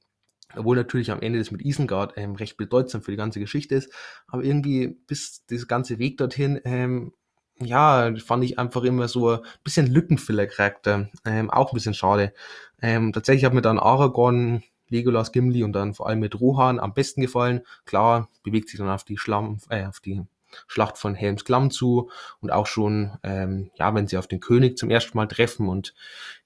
obwohl 0.57 0.77
natürlich 0.77 1.11
am 1.11 1.21
Ende 1.21 1.39
das 1.39 1.51
mit 1.51 1.63
Isengard 1.63 2.15
ähm, 2.17 2.35
recht 2.35 2.57
bedeutsam 2.57 3.03
für 3.03 3.11
die 3.11 3.17
ganze 3.17 3.41
Geschichte 3.41 3.75
ist, 3.75 3.93
aber 4.27 4.45
irgendwie 4.45 4.89
bis 4.89 5.45
dieser 5.47 5.67
ganze 5.67 5.99
Weg 5.99 6.19
dorthin, 6.19 6.61
ähm, 6.65 7.13
ja, 7.61 8.13
fand 8.25 8.45
ich 8.45 8.59
einfach 8.59 8.83
immer 8.83 9.09
so 9.09 9.31
ein 9.31 9.41
bisschen 9.63 9.87
Lückenfiller-Charakter, 9.87 11.09
ähm, 11.25 11.51
auch 11.51 11.73
ein 11.73 11.75
bisschen 11.75 11.95
schade. 11.95 12.33
Ähm, 12.81 13.13
tatsächlich 13.13 13.45
hat 13.45 13.55
mir 13.55 13.63
dann 13.63 13.79
Aragorn, 13.79 14.63
Legolas, 14.89 15.33
Gimli 15.33 15.63
und 15.63 15.73
dann 15.73 15.95
vor 15.95 16.09
allem 16.09 16.21
mit 16.21 16.39
Rohan 16.41 16.81
am 16.81 16.95
besten 16.95 17.21
gefallen. 17.21 17.63
Klar, 17.87 18.29
bewegt 18.43 18.69
sich 18.69 18.79
dann 18.79 18.89
auf 18.89 19.05
die 19.05 19.17
Schlamm, 19.17 19.59
äh, 19.69 19.87
auf 19.87 20.01
die 20.01 20.23
Schlacht 20.67 20.99
von 20.99 21.15
Helms 21.15 21.45
Klamm 21.45 21.71
zu 21.71 22.11
und 22.41 22.51
auch 22.51 22.67
schon, 22.67 23.13
ähm, 23.23 23.71
ja, 23.77 23.95
wenn 23.95 24.07
sie 24.07 24.19
auf 24.19 24.27
den 24.27 24.41
König 24.41 24.77
zum 24.77 24.91
ersten 24.91 25.17
Mal 25.17 25.27
treffen 25.27 25.69
und 25.69 25.95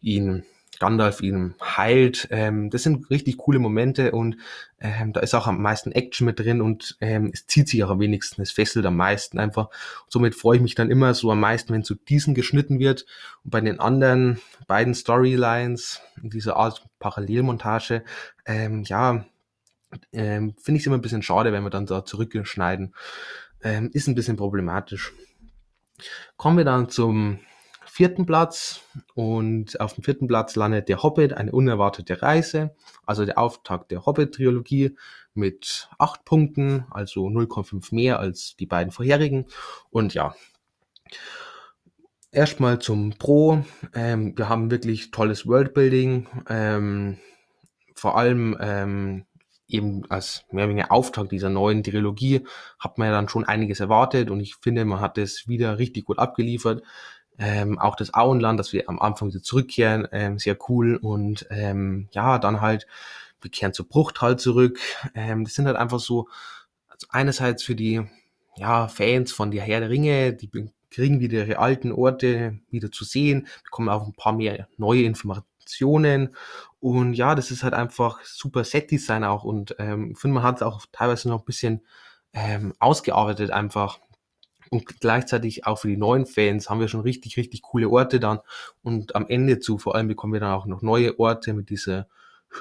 ihn 0.00 0.44
Gandalf 0.78 1.20
ihn 1.20 1.54
heilt. 1.60 2.28
Ähm, 2.30 2.70
das 2.70 2.82
sind 2.82 3.10
richtig 3.10 3.38
coole 3.38 3.58
Momente 3.58 4.12
und 4.12 4.36
ähm, 4.80 5.12
da 5.12 5.20
ist 5.20 5.34
auch 5.34 5.46
am 5.46 5.60
meisten 5.60 5.92
Action 5.92 6.26
mit 6.26 6.38
drin 6.38 6.60
und 6.60 6.96
ähm, 7.00 7.30
es 7.32 7.46
zieht 7.46 7.68
sich 7.68 7.82
auch 7.84 7.90
am 7.90 8.00
wenigsten, 8.00 8.42
es 8.42 8.50
fesselt 8.50 8.86
am 8.86 8.96
meisten 8.96 9.38
einfach. 9.38 9.66
Und 9.66 10.12
somit 10.12 10.34
freue 10.34 10.56
ich 10.56 10.62
mich 10.62 10.74
dann 10.74 10.90
immer 10.90 11.14
so 11.14 11.30
am 11.30 11.40
meisten, 11.40 11.72
wenn 11.72 11.84
zu 11.84 11.94
diesen 11.94 12.34
geschnitten 12.34 12.78
wird 12.78 13.06
und 13.44 13.50
bei 13.50 13.60
den 13.60 13.80
anderen 13.80 14.40
beiden 14.66 14.94
Storylines, 14.94 16.00
in 16.22 16.30
dieser 16.30 16.56
Art 16.56 16.84
Parallelmontage, 16.98 18.02
ähm, 18.44 18.82
ja, 18.84 19.24
ähm, 20.12 20.54
finde 20.60 20.76
ich 20.76 20.82
es 20.82 20.86
immer 20.86 20.98
ein 20.98 21.02
bisschen 21.02 21.22
schade, 21.22 21.52
wenn 21.52 21.62
wir 21.62 21.70
dann 21.70 21.86
da 21.86 22.04
zurückschneiden. 22.04 22.94
Ähm, 23.62 23.90
ist 23.92 24.08
ein 24.08 24.14
bisschen 24.14 24.36
problematisch. 24.36 25.12
Kommen 26.36 26.58
wir 26.58 26.64
dann 26.64 26.90
zum 26.90 27.40
vierten 27.96 28.26
Platz 28.26 28.82
und 29.14 29.80
auf 29.80 29.94
dem 29.94 30.04
vierten 30.04 30.26
Platz 30.26 30.54
landet 30.54 30.90
der 30.90 31.02
Hobbit, 31.02 31.32
eine 31.32 31.50
unerwartete 31.50 32.20
Reise, 32.20 32.76
also 33.06 33.24
der 33.24 33.38
Auftakt 33.38 33.90
der 33.90 34.04
Hobbit-Trilogie 34.04 34.94
mit 35.32 35.88
acht 35.98 36.26
Punkten, 36.26 36.84
also 36.90 37.26
0,5 37.26 37.94
mehr 37.94 38.20
als 38.20 38.54
die 38.56 38.66
beiden 38.66 38.92
vorherigen. 38.92 39.46
Und 39.88 40.12
ja, 40.12 40.34
erstmal 42.32 42.80
zum 42.80 43.14
Pro. 43.18 43.64
Ähm, 43.94 44.36
wir 44.36 44.50
haben 44.50 44.70
wirklich 44.70 45.10
tolles 45.10 45.46
Worldbuilding. 45.46 46.28
Ähm, 46.50 47.16
vor 47.94 48.18
allem 48.18 48.58
ähm, 48.60 49.24
eben 49.68 50.04
als 50.10 50.44
mehr 50.50 50.64
oder 50.64 50.70
weniger 50.70 50.92
Auftakt 50.92 51.32
dieser 51.32 51.50
neuen 51.50 51.82
Trilogie 51.82 52.46
hat 52.78 52.98
man 52.98 53.08
ja 53.08 53.14
dann 53.14 53.28
schon 53.28 53.44
einiges 53.44 53.80
erwartet 53.80 54.30
und 54.30 54.40
ich 54.40 54.56
finde, 54.56 54.84
man 54.84 55.00
hat 55.00 55.18
es 55.18 55.48
wieder 55.48 55.78
richtig 55.78 56.04
gut 56.04 56.18
abgeliefert. 56.18 56.82
Ähm, 57.38 57.78
auch 57.78 57.96
das 57.96 58.14
Auenland, 58.14 58.58
dass 58.58 58.72
wir 58.72 58.88
am 58.88 58.98
Anfang 58.98 59.28
wieder 59.28 59.42
zurückkehren, 59.42 60.08
ähm, 60.12 60.38
sehr 60.38 60.56
cool. 60.68 60.96
Und 60.96 61.46
ähm, 61.50 62.08
ja, 62.12 62.38
dann 62.38 62.60
halt, 62.60 62.86
wir 63.40 63.50
kehren 63.50 63.72
zur 63.72 63.88
Bruchtal 63.88 64.38
zurück. 64.38 64.78
Ähm, 65.14 65.44
das 65.44 65.54
sind 65.54 65.66
halt 65.66 65.76
einfach 65.76 66.00
so, 66.00 66.28
also 66.88 67.06
einerseits 67.10 67.62
für 67.62 67.74
die 67.74 68.02
ja, 68.56 68.88
Fans 68.88 69.32
von 69.32 69.50
der 69.50 69.62
Herr 69.62 69.80
der 69.80 69.90
Ringe, 69.90 70.32
die 70.32 70.50
kriegen 70.90 71.20
wieder 71.20 71.44
ihre 71.46 71.58
alten 71.58 71.92
Orte 71.92 72.58
wieder 72.70 72.90
zu 72.90 73.04
sehen, 73.04 73.46
bekommen 73.64 73.90
auch 73.90 74.06
ein 74.06 74.14
paar 74.14 74.32
mehr 74.32 74.66
neue 74.78 75.02
Informationen. 75.02 76.34
Und 76.80 77.14
ja, 77.14 77.34
das 77.34 77.50
ist 77.50 77.62
halt 77.62 77.74
einfach 77.74 78.24
super 78.24 78.64
Set-Design 78.64 79.24
auch. 79.24 79.44
Und 79.44 79.76
ähm, 79.78 80.12
ich 80.12 80.18
finde, 80.18 80.36
man 80.36 80.42
hat 80.42 80.56
es 80.56 80.62
auch 80.62 80.86
teilweise 80.92 81.28
noch 81.28 81.40
ein 81.40 81.44
bisschen 81.44 81.82
ähm, 82.32 82.72
ausgearbeitet 82.78 83.50
einfach 83.50 83.98
und 84.70 85.00
gleichzeitig 85.00 85.66
auch 85.66 85.78
für 85.78 85.88
die 85.88 85.96
neuen 85.96 86.26
Fans 86.26 86.68
haben 86.68 86.80
wir 86.80 86.88
schon 86.88 87.00
richtig, 87.00 87.36
richtig 87.36 87.62
coole 87.62 87.88
Orte 87.88 88.20
dann. 88.20 88.40
Und 88.82 89.14
am 89.14 89.26
Ende 89.28 89.58
zu, 89.58 89.78
vor 89.78 89.94
allem 89.94 90.08
bekommen 90.08 90.32
wir 90.32 90.40
dann 90.40 90.52
auch 90.52 90.66
noch 90.66 90.82
neue 90.82 91.18
Orte 91.18 91.52
mit 91.52 91.70
dieser 91.70 92.08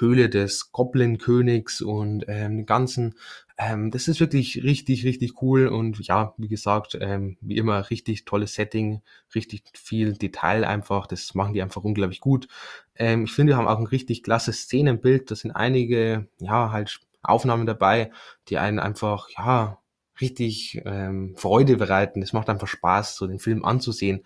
Höhle 0.00 0.28
des 0.28 0.72
Goblin-Königs 0.72 1.80
und 1.80 2.24
ähm, 2.28 2.58
den 2.58 2.66
ganzen. 2.66 3.14
Ähm, 3.58 3.90
das 3.90 4.08
ist 4.08 4.20
wirklich 4.20 4.62
richtig, 4.62 5.04
richtig 5.04 5.40
cool 5.40 5.68
und 5.68 5.98
ja, 6.06 6.34
wie 6.36 6.48
gesagt, 6.48 6.98
ähm, 7.00 7.38
wie 7.40 7.56
immer 7.56 7.88
richtig 7.88 8.26
tolles 8.26 8.54
Setting, 8.54 9.00
richtig 9.34 9.62
viel 9.74 10.12
Detail 10.12 10.64
einfach. 10.64 11.06
Das 11.06 11.34
machen 11.34 11.54
die 11.54 11.62
einfach 11.62 11.82
unglaublich 11.82 12.20
gut. 12.20 12.48
Ähm, 12.96 13.24
ich 13.24 13.32
finde, 13.32 13.52
wir 13.52 13.56
haben 13.56 13.68
auch 13.68 13.78
ein 13.78 13.86
richtig 13.86 14.22
klasse 14.22 14.52
Szenenbild. 14.52 15.30
Da 15.30 15.36
sind 15.36 15.52
einige, 15.52 16.28
ja, 16.38 16.70
halt 16.70 17.00
Aufnahmen 17.22 17.66
dabei, 17.66 18.10
die 18.48 18.58
einen 18.58 18.78
einfach, 18.78 19.28
ja, 19.30 19.78
richtig 20.20 20.82
ähm, 20.84 21.34
Freude 21.36 21.76
bereiten. 21.76 22.22
Es 22.22 22.32
macht 22.32 22.48
einfach 22.48 22.68
Spaß, 22.68 23.16
so 23.16 23.26
den 23.26 23.38
Film 23.38 23.64
anzusehen. 23.64 24.22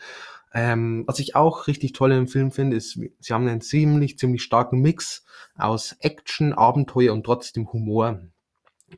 Ähm, 0.52 1.04
was 1.06 1.18
ich 1.18 1.36
auch 1.36 1.68
richtig 1.68 1.92
toll 1.92 2.12
im 2.12 2.26
Film 2.26 2.50
finde, 2.50 2.76
ist, 2.76 2.98
sie 3.20 3.32
haben 3.32 3.46
einen 3.46 3.60
ziemlich, 3.60 4.18
ziemlich 4.18 4.42
starken 4.42 4.80
Mix 4.80 5.24
aus 5.56 5.96
Action, 6.00 6.52
Abenteuer 6.52 7.12
und 7.12 7.24
trotzdem 7.24 7.72
Humor. 7.72 8.20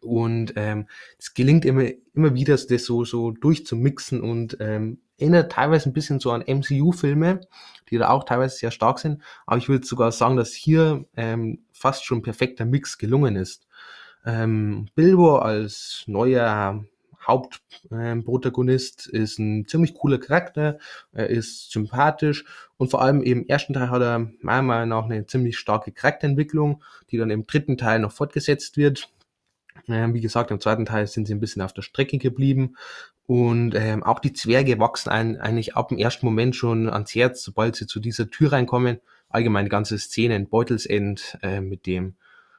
Und 0.00 0.54
ähm, 0.56 0.86
es 1.18 1.34
gelingt 1.34 1.66
immer, 1.66 1.84
immer 2.14 2.34
wieder, 2.34 2.56
das 2.56 2.84
so, 2.84 3.04
so 3.04 3.32
durchzumixen 3.32 4.22
und 4.22 4.56
ähm, 4.60 5.00
erinnert 5.18 5.52
teilweise 5.52 5.90
ein 5.90 5.92
bisschen 5.92 6.18
so 6.18 6.30
an 6.30 6.42
MCU-Filme, 6.46 7.40
die 7.90 7.98
da 7.98 8.08
auch 8.08 8.24
teilweise 8.24 8.56
sehr 8.56 8.70
stark 8.70 8.98
sind. 8.98 9.22
Aber 9.46 9.58
ich 9.58 9.68
würde 9.68 9.86
sogar 9.86 10.10
sagen, 10.10 10.36
dass 10.36 10.52
hier 10.52 11.04
ähm, 11.16 11.64
fast 11.72 12.06
schon 12.06 12.22
perfekter 12.22 12.64
Mix 12.64 12.96
gelungen 12.96 13.36
ist. 13.36 13.66
Ähm, 14.24 14.88
Bilbo 14.94 15.38
als 15.38 16.04
neuer 16.06 16.84
Hauptprotagonist 17.26 19.10
ähm, 19.12 19.22
ist 19.22 19.38
ein 19.38 19.66
ziemlich 19.66 19.94
cooler 19.94 20.18
Charakter, 20.18 20.78
er 21.12 21.28
ist 21.28 21.70
sympathisch 21.70 22.44
und 22.76 22.90
vor 22.90 23.02
allem 23.02 23.22
im 23.22 23.46
ersten 23.46 23.74
Teil 23.74 23.90
hat 23.90 24.02
er 24.02 24.30
meiner 24.40 24.62
Meinung 24.62 24.88
nach 24.88 25.04
eine 25.04 25.26
ziemlich 25.26 25.58
starke 25.58 25.92
Charakterentwicklung, 25.92 26.82
die 27.10 27.18
dann 27.18 27.30
im 27.30 27.46
dritten 27.46 27.76
Teil 27.76 28.00
noch 28.00 28.12
fortgesetzt 28.12 28.76
wird. 28.76 29.12
Ähm, 29.88 30.14
wie 30.14 30.20
gesagt, 30.20 30.50
im 30.50 30.60
zweiten 30.60 30.84
Teil 30.84 31.06
sind 31.06 31.26
sie 31.26 31.34
ein 31.34 31.40
bisschen 31.40 31.62
auf 31.62 31.72
der 31.72 31.82
Strecke 31.82 32.18
geblieben 32.18 32.76
und 33.26 33.74
ähm, 33.74 34.02
auch 34.02 34.18
die 34.18 34.32
Zwerge 34.32 34.78
wachsen 34.78 35.10
ein, 35.10 35.40
eigentlich 35.40 35.76
ab 35.76 35.88
dem 35.88 35.98
ersten 35.98 36.26
Moment 36.26 36.56
schon 36.56 36.88
ans 36.88 37.14
Herz, 37.14 37.42
sobald 37.42 37.76
sie 37.76 37.86
zu 37.86 38.00
dieser 38.00 38.30
Tür 38.30 38.52
reinkommen. 38.52 39.00
Allgemein 39.28 39.64
die 39.64 39.70
ganze 39.70 39.98
Szene 39.98 40.36
in 40.36 40.48
Beutelsend 40.48 41.38
äh, 41.42 41.60
mit 41.60 41.86
dem 41.86 42.14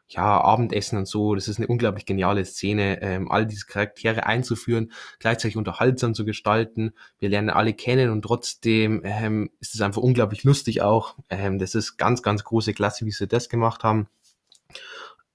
ja, 0.08 0.42
Abendessen 0.42 0.98
und 0.98 1.08
so, 1.08 1.36
das 1.36 1.48
ist 1.48 1.58
eine 1.58 1.68
unglaublich 1.68 2.06
geniale 2.06 2.46
Szene, 2.46 3.02
ähm, 3.02 3.32
all 3.32 3.46
diese 3.46 3.66
Charaktere 3.66 4.26
einzuführen, 4.26 4.92
gleichzeitig 5.20 5.58
unterhaltsam 5.58 6.14
zu 6.14 6.26
gestalten. 6.26 6.94
Wir 7.20 7.30
lernen 7.30 7.50
alle 7.50 7.74
kennen 7.74 8.10
und 8.10 8.22
trotzdem 8.22 9.02
ähm, 9.04 9.50
ist 9.60 9.76
es 9.76 9.82
einfach 9.82 10.02
unglaublich 10.02 10.44
lustig 10.44 10.82
auch. 10.82 11.16
Ähm, 11.30 11.58
das 11.58 11.76
ist 11.76 11.98
ganz, 11.98 12.22
ganz 12.22 12.44
große 12.44 12.74
Klasse, 12.74 13.06
wie 13.06 13.12
sie 13.12 13.28
das 13.28 13.50
gemacht 13.50 13.84
haben. 13.84 14.08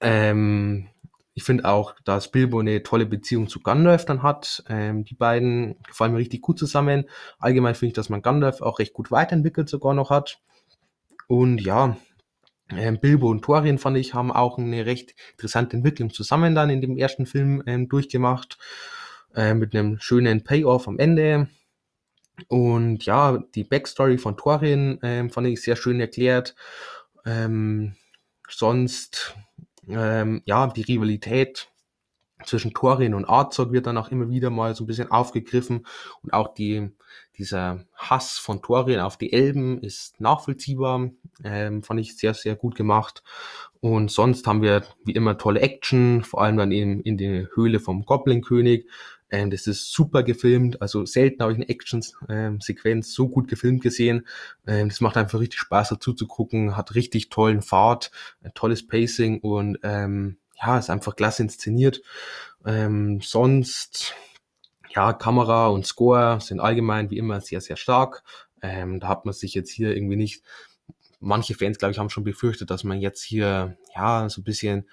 Ähm, 0.01 0.87
ich 1.33 1.43
finde 1.43 1.65
auch, 1.65 1.95
dass 2.03 2.31
Bilbo 2.31 2.59
eine 2.59 2.83
tolle 2.83 3.05
Beziehung 3.05 3.47
zu 3.47 3.61
Gandalf 3.61 4.05
dann 4.05 4.23
hat. 4.23 4.63
Ähm, 4.67 5.05
die 5.05 5.15
beiden 5.15 5.81
gefallen 5.83 6.11
mir 6.11 6.17
richtig 6.17 6.41
gut 6.41 6.59
zusammen. 6.59 7.05
Allgemein 7.37 7.75
finde 7.75 7.91
ich, 7.91 7.93
dass 7.93 8.09
man 8.09 8.21
Gandalf 8.21 8.61
auch 8.61 8.79
recht 8.79 8.93
gut 8.93 9.09
weiterentwickelt 9.09 9.69
sogar 9.69 9.93
noch 9.93 10.09
hat. 10.09 10.41
Und 11.27 11.59
ja, 11.59 11.95
Bilbo 13.01 13.29
und 13.29 13.43
Thorin, 13.43 13.79
fand 13.79 13.97
ich, 13.97 14.13
haben 14.13 14.31
auch 14.31 14.57
eine 14.57 14.85
recht 14.85 15.15
interessante 15.31 15.77
Entwicklung 15.77 16.11
zusammen 16.11 16.53
dann 16.55 16.69
in 16.69 16.81
dem 16.81 16.97
ersten 16.97 17.25
Film 17.25 17.63
ähm, 17.65 17.89
durchgemacht. 17.89 18.57
Äh, 19.35 19.53
mit 19.53 19.75
einem 19.75 19.99
schönen 19.99 20.43
Payoff 20.43 20.87
am 20.87 20.97
Ende. 20.97 21.49
Und 22.47 23.05
ja, 23.05 23.37
die 23.53 23.63
Backstory 23.63 24.17
von 24.17 24.37
Thorin 24.37 24.99
ähm, 25.03 25.29
fand 25.29 25.47
ich 25.47 25.61
sehr 25.61 25.75
schön 25.75 25.99
erklärt. 25.99 26.55
Ähm, 27.25 27.95
sonst, 28.49 29.35
ähm, 29.87 30.41
ja, 30.45 30.67
die 30.67 30.81
Rivalität 30.81 31.69
zwischen 32.45 32.73
Thorin 32.73 33.13
und 33.13 33.25
Arzog 33.25 33.71
wird 33.71 33.85
dann 33.87 33.97
auch 33.97 34.11
immer 34.11 34.29
wieder 34.29 34.49
mal 34.49 34.75
so 34.75 34.83
ein 34.83 34.87
bisschen 34.87 35.11
aufgegriffen 35.11 35.85
und 36.21 36.33
auch 36.33 36.53
die, 36.53 36.89
dieser 37.37 37.85
Hass 37.95 38.37
von 38.37 38.61
Thorin 38.61 38.99
auf 38.99 39.17
die 39.17 39.33
Elben 39.33 39.81
ist 39.81 40.19
nachvollziehbar, 40.21 41.09
ähm, 41.43 41.83
fand 41.83 41.99
ich 41.99 42.17
sehr, 42.17 42.33
sehr 42.33 42.55
gut 42.55 42.75
gemacht. 42.75 43.23
Und 43.81 44.11
sonst 44.11 44.45
haben 44.45 44.61
wir 44.61 44.83
wie 45.05 45.13
immer 45.13 45.37
tolle 45.37 45.61
Action, 45.61 46.23
vor 46.23 46.41
allem 46.41 46.57
dann 46.57 46.71
eben 46.71 47.01
in 47.01 47.17
der 47.17 47.47
Höhle 47.55 47.79
vom 47.79 48.03
Goblin-König. 48.03 48.87
Ähm, 49.31 49.51
das 49.51 49.67
ist 49.67 49.93
super 49.93 50.23
gefilmt, 50.23 50.81
also 50.81 51.05
selten 51.05 51.41
habe 51.41 51.51
ich 51.51 51.57
eine 51.57 51.69
Action-Sequenz 51.69 53.07
ähm, 53.07 53.11
so 53.11 53.29
gut 53.29 53.47
gefilmt 53.47 53.81
gesehen. 53.83 54.25
Ähm, 54.65 54.89
das 54.89 55.01
macht 55.01 55.17
einfach 55.17 55.39
richtig 55.39 55.59
Spaß 55.59 55.89
dazu 55.89 56.13
zu 56.13 56.27
gucken, 56.27 56.75
hat 56.75 56.95
richtig 56.95 57.29
tollen 57.29 57.61
Fahrt, 57.61 58.11
tolles 58.55 58.87
Pacing 58.87 59.39
und 59.39 59.77
ähm, 59.83 60.37
ja, 60.61 60.77
ist 60.77 60.89
einfach 60.89 61.15
klasse 61.15 61.43
inszeniert. 61.43 62.01
Ähm, 62.65 63.21
sonst, 63.21 64.13
ja, 64.89 65.13
Kamera 65.13 65.67
und 65.67 65.85
Score 65.85 66.39
sind 66.41 66.59
allgemein 66.59 67.09
wie 67.09 67.17
immer 67.17 67.41
sehr, 67.41 67.61
sehr 67.61 67.77
stark. 67.77 68.23
Ähm, 68.61 68.99
da 68.99 69.07
hat 69.07 69.25
man 69.25 69.33
sich 69.33 69.53
jetzt 69.53 69.71
hier 69.71 69.95
irgendwie 69.95 70.17
nicht, 70.17 70.43
manche 71.19 71.55
Fans, 71.55 71.77
glaube 71.77 71.91
ich, 71.91 71.99
haben 71.99 72.09
schon 72.09 72.23
befürchtet, 72.23 72.69
dass 72.69 72.83
man 72.83 72.99
jetzt 72.99 73.23
hier, 73.23 73.77
ja, 73.95 74.27
so 74.29 74.41
ein 74.41 74.43
bisschen 74.43 74.89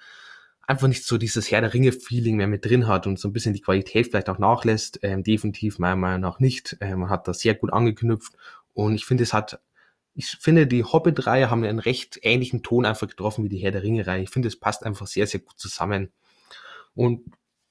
einfach 0.67 0.87
nicht 0.87 1.05
so 1.05 1.17
dieses 1.17 1.49
Herr 1.49 1.61
der 1.61 1.73
Ringe-Feeling 1.73 2.35
mehr 2.35 2.47
mit 2.47 2.65
drin 2.65 2.87
hat 2.87 3.07
und 3.07 3.17
so 3.17 3.29
ein 3.29 3.33
bisschen 3.33 3.53
die 3.53 3.61
Qualität 3.61 4.07
vielleicht 4.07 4.29
auch 4.29 4.37
nachlässt. 4.37 4.99
Ähm, 5.01 5.23
definitiv 5.23 5.79
meiner 5.79 5.95
Meinung 5.95 6.21
nach 6.21 6.39
nicht. 6.39 6.77
Ähm, 6.81 6.99
man 6.99 7.09
hat 7.09 7.27
da 7.27 7.33
sehr 7.33 7.55
gut 7.55 7.71
angeknüpft 7.73 8.33
und 8.73 8.95
ich 8.95 9.05
finde, 9.05 9.23
es 9.23 9.33
hat 9.33 9.59
ich 10.17 10.31
finde, 10.39 10.65
die 10.65 10.83
Hobbit-Reihe 10.83 11.51
haben 11.51 11.63
einen 11.63 11.77
recht 11.77 12.19
ähnlichen 12.23 12.63
Ton 12.63 12.85
einfach 12.85 13.07
getroffen 13.07 13.43
wie 13.43 13.49
die 13.49 13.59
Herr 13.59 13.71
der 13.71 13.83
Ringe-Reihe. 13.83 14.23
Ich 14.23 14.31
finde, 14.31 14.47
es 14.47 14.59
passt 14.59 14.83
einfach 14.83 15.05
sehr, 15.05 15.27
sehr 15.27 15.41
gut 15.41 15.59
zusammen. 15.59 16.11
Und 16.95 17.23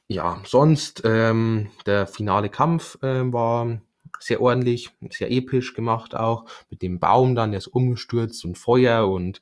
ja, 0.06 0.40
sonst, 0.44 1.02
ähm, 1.04 1.72
der 1.86 2.06
finale 2.06 2.48
Kampf 2.48 3.02
äh, 3.02 3.32
war 3.32 3.80
sehr 4.20 4.40
ordentlich, 4.40 4.90
sehr 5.10 5.32
episch 5.32 5.74
gemacht 5.74 6.14
auch, 6.14 6.44
mit 6.70 6.82
dem 6.82 7.00
Baum 7.00 7.34
dann, 7.34 7.50
der 7.50 7.58
ist 7.58 7.66
umgestürzt 7.66 8.44
und 8.44 8.56
Feuer 8.56 9.08
und 9.08 9.40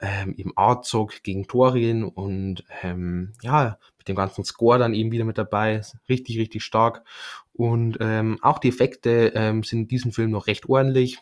ähm, 0.00 0.34
eben 0.38 0.56
Arzog 0.56 1.22
gegen 1.22 1.46
Thorin 1.46 2.04
und 2.04 2.64
ähm, 2.82 3.34
ja, 3.42 3.78
mit 3.98 4.08
dem 4.08 4.16
ganzen 4.16 4.44
Score 4.44 4.78
dann 4.78 4.94
eben 4.94 5.12
wieder 5.12 5.26
mit 5.26 5.36
dabei, 5.36 5.82
richtig, 6.08 6.38
richtig 6.38 6.64
stark. 6.64 7.04
Und 7.52 7.98
ähm, 8.00 8.38
auch 8.40 8.58
die 8.58 8.70
Effekte 8.70 9.32
ähm, 9.34 9.62
sind 9.62 9.80
in 9.80 9.88
diesem 9.88 10.12
Film 10.12 10.30
noch 10.30 10.46
recht 10.46 10.70
ordentlich. 10.70 11.18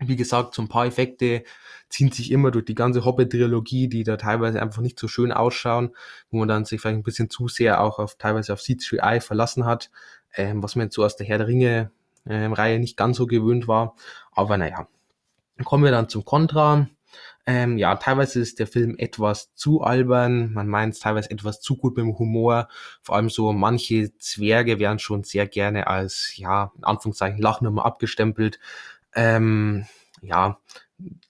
Wie 0.00 0.16
gesagt, 0.16 0.54
so 0.54 0.62
ein 0.62 0.68
paar 0.68 0.86
Effekte 0.86 1.44
ziehen 1.90 2.10
sich 2.10 2.30
immer 2.30 2.50
durch 2.50 2.64
die 2.64 2.74
ganze 2.74 3.04
Hobbit-Trilogie, 3.04 3.88
die 3.88 4.04
da 4.04 4.16
teilweise 4.16 4.62
einfach 4.62 4.80
nicht 4.80 4.98
so 4.98 5.08
schön 5.08 5.32
ausschauen, 5.32 5.94
wo 6.30 6.38
man 6.38 6.48
dann 6.48 6.64
sich 6.64 6.80
vielleicht 6.80 6.98
ein 6.98 7.02
bisschen 7.02 7.30
zu 7.30 7.48
sehr 7.48 7.82
auch 7.82 7.98
auf 7.98 8.16
teilweise 8.16 8.52
auf 8.52 8.62
CGI 8.62 9.20
verlassen 9.20 9.66
hat, 9.66 9.90
ähm, 10.34 10.62
was 10.62 10.76
man 10.76 10.86
jetzt 10.86 10.94
so 10.94 11.04
aus 11.04 11.16
der 11.16 11.26
Herr 11.26 11.38
der 11.38 11.48
Ringe 11.48 11.90
ähm, 12.26 12.52
Reihe 12.52 12.78
nicht 12.78 12.96
ganz 12.96 13.16
so 13.16 13.26
gewöhnt 13.26 13.68
war. 13.68 13.94
Aber 14.32 14.56
naja, 14.56 14.88
kommen 15.64 15.84
wir 15.84 15.90
dann 15.90 16.08
zum 16.08 16.24
Contra. 16.24 16.88
Ähm, 17.46 17.78
ja, 17.78 17.96
teilweise 17.96 18.40
ist 18.40 18.58
der 18.58 18.66
Film 18.66 18.94
etwas 18.98 19.52
zu 19.54 19.80
albern, 19.80 20.52
man 20.52 20.68
meint 20.68 21.00
teilweise 21.00 21.30
etwas 21.30 21.60
zu 21.60 21.76
gut 21.76 21.96
mit 21.96 22.04
dem 22.04 22.18
Humor. 22.18 22.68
Vor 23.02 23.16
allem 23.16 23.30
so 23.30 23.52
manche 23.52 24.16
Zwerge 24.18 24.78
werden 24.78 24.98
schon 24.98 25.24
sehr 25.24 25.48
gerne 25.48 25.86
als, 25.86 26.36
ja, 26.36 26.70
in 26.76 26.84
Anführungszeichen 26.84 27.40
Lachnummer 27.40 27.84
abgestempelt. 27.84 28.60
Ähm, 29.14 29.86
ja, 30.22 30.58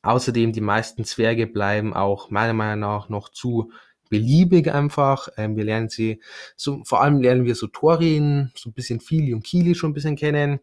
außerdem 0.02 0.52
die 0.52 0.60
meisten 0.60 1.04
Zwerge 1.04 1.46
bleiben 1.46 1.94
auch 1.94 2.30
meiner 2.30 2.52
Meinung 2.52 2.80
nach 2.80 3.08
noch 3.08 3.28
zu 3.28 3.72
beliebig 4.08 4.72
einfach. 4.72 5.28
Ähm, 5.36 5.56
wir 5.56 5.64
lernen 5.64 5.88
sie, 5.88 6.20
so, 6.56 6.82
vor 6.84 7.00
allem 7.02 7.20
lernen 7.20 7.44
wir 7.44 7.54
so 7.54 7.68
Thorin, 7.68 8.50
so 8.54 8.68
ein 8.70 8.74
bisschen 8.74 9.00
Fili 9.00 9.32
und 9.32 9.44
Kili 9.44 9.74
schon 9.74 9.90
ein 9.90 9.94
bisschen 9.94 10.16
kennen 10.16 10.60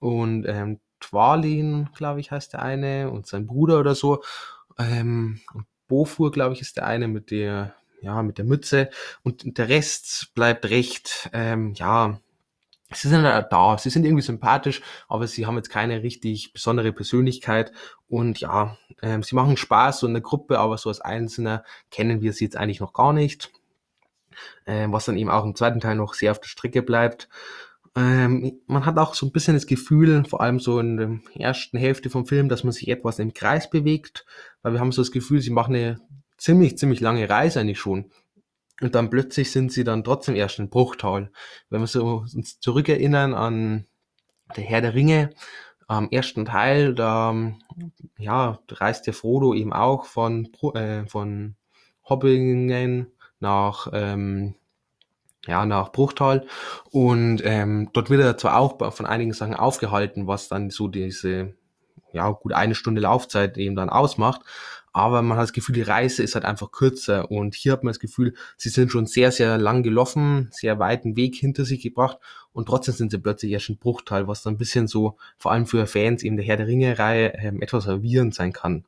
und 0.00 0.44
ähm, 0.46 0.80
Twalin, 1.00 1.88
glaube 1.94 2.20
ich, 2.20 2.30
heißt 2.30 2.52
der 2.52 2.62
eine 2.62 3.10
und 3.10 3.26
sein 3.26 3.46
Bruder 3.46 3.80
oder 3.80 3.94
so. 3.94 4.22
Ähm, 4.78 5.40
und 5.54 5.66
Bofur, 5.88 6.30
glaube 6.30 6.54
ich, 6.54 6.60
ist 6.60 6.76
der 6.76 6.86
eine 6.86 7.08
mit 7.08 7.30
der, 7.30 7.74
ja, 8.02 8.22
mit 8.22 8.38
der 8.38 8.44
Mütze 8.44 8.90
und 9.22 9.58
der 9.58 9.68
Rest 9.68 10.32
bleibt 10.34 10.66
recht, 10.66 11.30
ähm, 11.32 11.72
ja, 11.74 12.20
sie 12.92 13.08
sind 13.08 13.22
da, 13.22 13.78
sie 13.78 13.90
sind 13.90 14.04
irgendwie 14.04 14.22
sympathisch, 14.22 14.82
aber 15.08 15.26
sie 15.26 15.46
haben 15.46 15.56
jetzt 15.56 15.70
keine 15.70 16.02
richtig 16.02 16.52
besondere 16.52 16.92
Persönlichkeit 16.92 17.72
und 18.08 18.40
ja, 18.40 18.76
ähm, 19.02 19.22
sie 19.22 19.34
machen 19.34 19.56
Spaß 19.56 20.00
so 20.00 20.06
in 20.06 20.14
der 20.14 20.22
Gruppe, 20.22 20.58
aber 20.58 20.76
so 20.78 20.88
als 20.88 21.00
Einzelner 21.00 21.64
kennen 21.90 22.20
wir 22.22 22.32
sie 22.32 22.44
jetzt 22.44 22.56
eigentlich 22.56 22.80
noch 22.80 22.92
gar 22.92 23.12
nicht, 23.12 23.52
ähm, 24.66 24.92
was 24.92 25.04
dann 25.04 25.16
eben 25.16 25.30
auch 25.30 25.44
im 25.44 25.54
zweiten 25.54 25.80
Teil 25.80 25.96
noch 25.96 26.14
sehr 26.14 26.32
auf 26.32 26.40
der 26.40 26.48
Strecke 26.48 26.82
bleibt. 26.82 27.28
Ähm, 27.96 28.60
man 28.66 28.86
hat 28.86 28.98
auch 28.98 29.14
so 29.14 29.26
ein 29.26 29.32
bisschen 29.32 29.54
das 29.54 29.66
Gefühl, 29.66 30.24
vor 30.24 30.40
allem 30.40 30.60
so 30.60 30.78
in 30.78 30.96
der 30.96 31.20
ersten 31.34 31.76
Hälfte 31.76 32.08
vom 32.08 32.26
Film, 32.26 32.48
dass 32.48 32.62
man 32.62 32.72
sich 32.72 32.88
etwas 32.88 33.18
im 33.18 33.34
Kreis 33.34 33.68
bewegt, 33.68 34.26
weil 34.62 34.72
wir 34.72 34.80
haben 34.80 34.92
so 34.92 35.02
das 35.02 35.10
Gefühl, 35.10 35.40
sie 35.40 35.50
machen 35.50 35.74
eine 35.74 36.00
ziemlich, 36.36 36.78
ziemlich 36.78 37.00
lange 37.00 37.28
Reise 37.28 37.60
eigentlich 37.60 37.80
schon. 37.80 38.10
Und 38.80 38.94
dann 38.94 39.10
plötzlich 39.10 39.50
sind 39.50 39.72
sie 39.72 39.84
dann 39.84 40.04
trotzdem 40.04 40.34
erst 40.34 40.58
in 40.58 40.70
Bruchtal. 40.70 41.30
Wenn 41.68 41.80
wir 41.80 41.86
so 41.86 42.24
uns 42.34 42.60
zurückerinnern 42.60 43.34
an 43.34 43.86
der 44.56 44.64
Herr 44.64 44.80
der 44.80 44.94
Ringe, 44.94 45.30
am 45.86 46.08
ersten 46.10 46.44
Teil, 46.44 46.94
da 46.94 47.34
ja, 48.16 48.60
reist 48.70 49.06
der 49.06 49.14
Frodo 49.14 49.54
eben 49.54 49.72
auch 49.72 50.04
von, 50.04 50.48
äh, 50.74 51.04
von 51.06 51.56
Hobbingen 52.08 53.08
nach, 53.40 53.88
ähm, 53.92 54.54
ja, 55.46 55.66
nach 55.66 55.90
Bruchtal. 55.90 56.46
Und 56.90 57.42
ähm, 57.44 57.90
dort 57.92 58.08
wird 58.08 58.20
er 58.20 58.38
zwar 58.38 58.58
auch 58.58 58.92
von 58.92 59.06
einigen 59.06 59.32
Sachen 59.32 59.54
aufgehalten, 59.54 60.26
was 60.28 60.48
dann 60.48 60.70
so 60.70 60.86
diese, 60.86 61.54
ja, 62.12 62.30
gut 62.30 62.52
eine 62.52 62.76
Stunde 62.76 63.00
Laufzeit 63.00 63.58
eben 63.58 63.74
dann 63.74 63.90
ausmacht 63.90 64.42
aber 64.92 65.22
man 65.22 65.36
hat 65.38 65.44
das 65.44 65.52
Gefühl, 65.52 65.74
die 65.74 65.82
Reise 65.82 66.22
ist 66.22 66.34
halt 66.34 66.44
einfach 66.44 66.72
kürzer. 66.72 67.30
Und 67.30 67.54
hier 67.54 67.72
hat 67.72 67.84
man 67.84 67.90
das 67.90 68.00
Gefühl, 68.00 68.34
sie 68.56 68.70
sind 68.70 68.90
schon 68.90 69.06
sehr, 69.06 69.30
sehr 69.30 69.56
lang 69.58 69.82
gelaufen, 69.82 70.48
sehr 70.52 70.78
weiten 70.78 71.16
Weg 71.16 71.36
hinter 71.36 71.64
sich 71.64 71.80
gebracht. 71.82 72.18
Und 72.52 72.66
trotzdem 72.66 72.94
sind 72.94 73.10
sie 73.10 73.18
plötzlich 73.18 73.52
erst 73.52 73.68
ein 73.70 73.78
Bruchteil, 73.78 74.26
was 74.26 74.42
dann 74.42 74.54
ein 74.54 74.58
bisschen 74.58 74.88
so, 74.88 75.16
vor 75.38 75.52
allem 75.52 75.66
für 75.66 75.86
Fans 75.86 76.22
eben 76.24 76.36
der 76.36 76.44
Herr 76.44 76.56
der 76.56 76.66
Ringe-Reihe, 76.66 77.34
ähm, 77.34 77.62
etwas 77.62 77.84
verwirrend 77.84 78.34
sein 78.34 78.52
kann. 78.52 78.84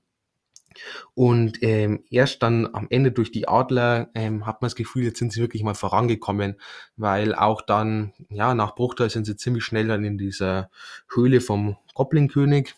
Und 1.14 1.62
ähm, 1.62 2.02
erst 2.10 2.42
dann 2.42 2.74
am 2.74 2.86
Ende 2.90 3.12
durch 3.12 3.30
die 3.30 3.46
Adler 3.46 4.08
ähm, 4.14 4.46
hat 4.46 4.62
man 4.62 4.66
das 4.66 4.74
Gefühl, 4.74 5.04
jetzt 5.04 5.18
sind 5.18 5.32
sie 5.32 5.40
wirklich 5.40 5.62
mal 5.62 5.74
vorangekommen, 5.74 6.56
weil 6.96 7.34
auch 7.34 7.62
dann, 7.62 8.12
ja, 8.30 8.54
nach 8.54 8.74
Bruchteil 8.74 9.10
sind 9.10 9.26
sie 9.26 9.36
ziemlich 9.36 9.64
schnell 9.64 9.88
dann 9.88 10.04
in 10.04 10.18
dieser 10.18 10.70
Höhle 11.14 11.40
vom 11.40 11.76
Goblin-König 11.94 12.74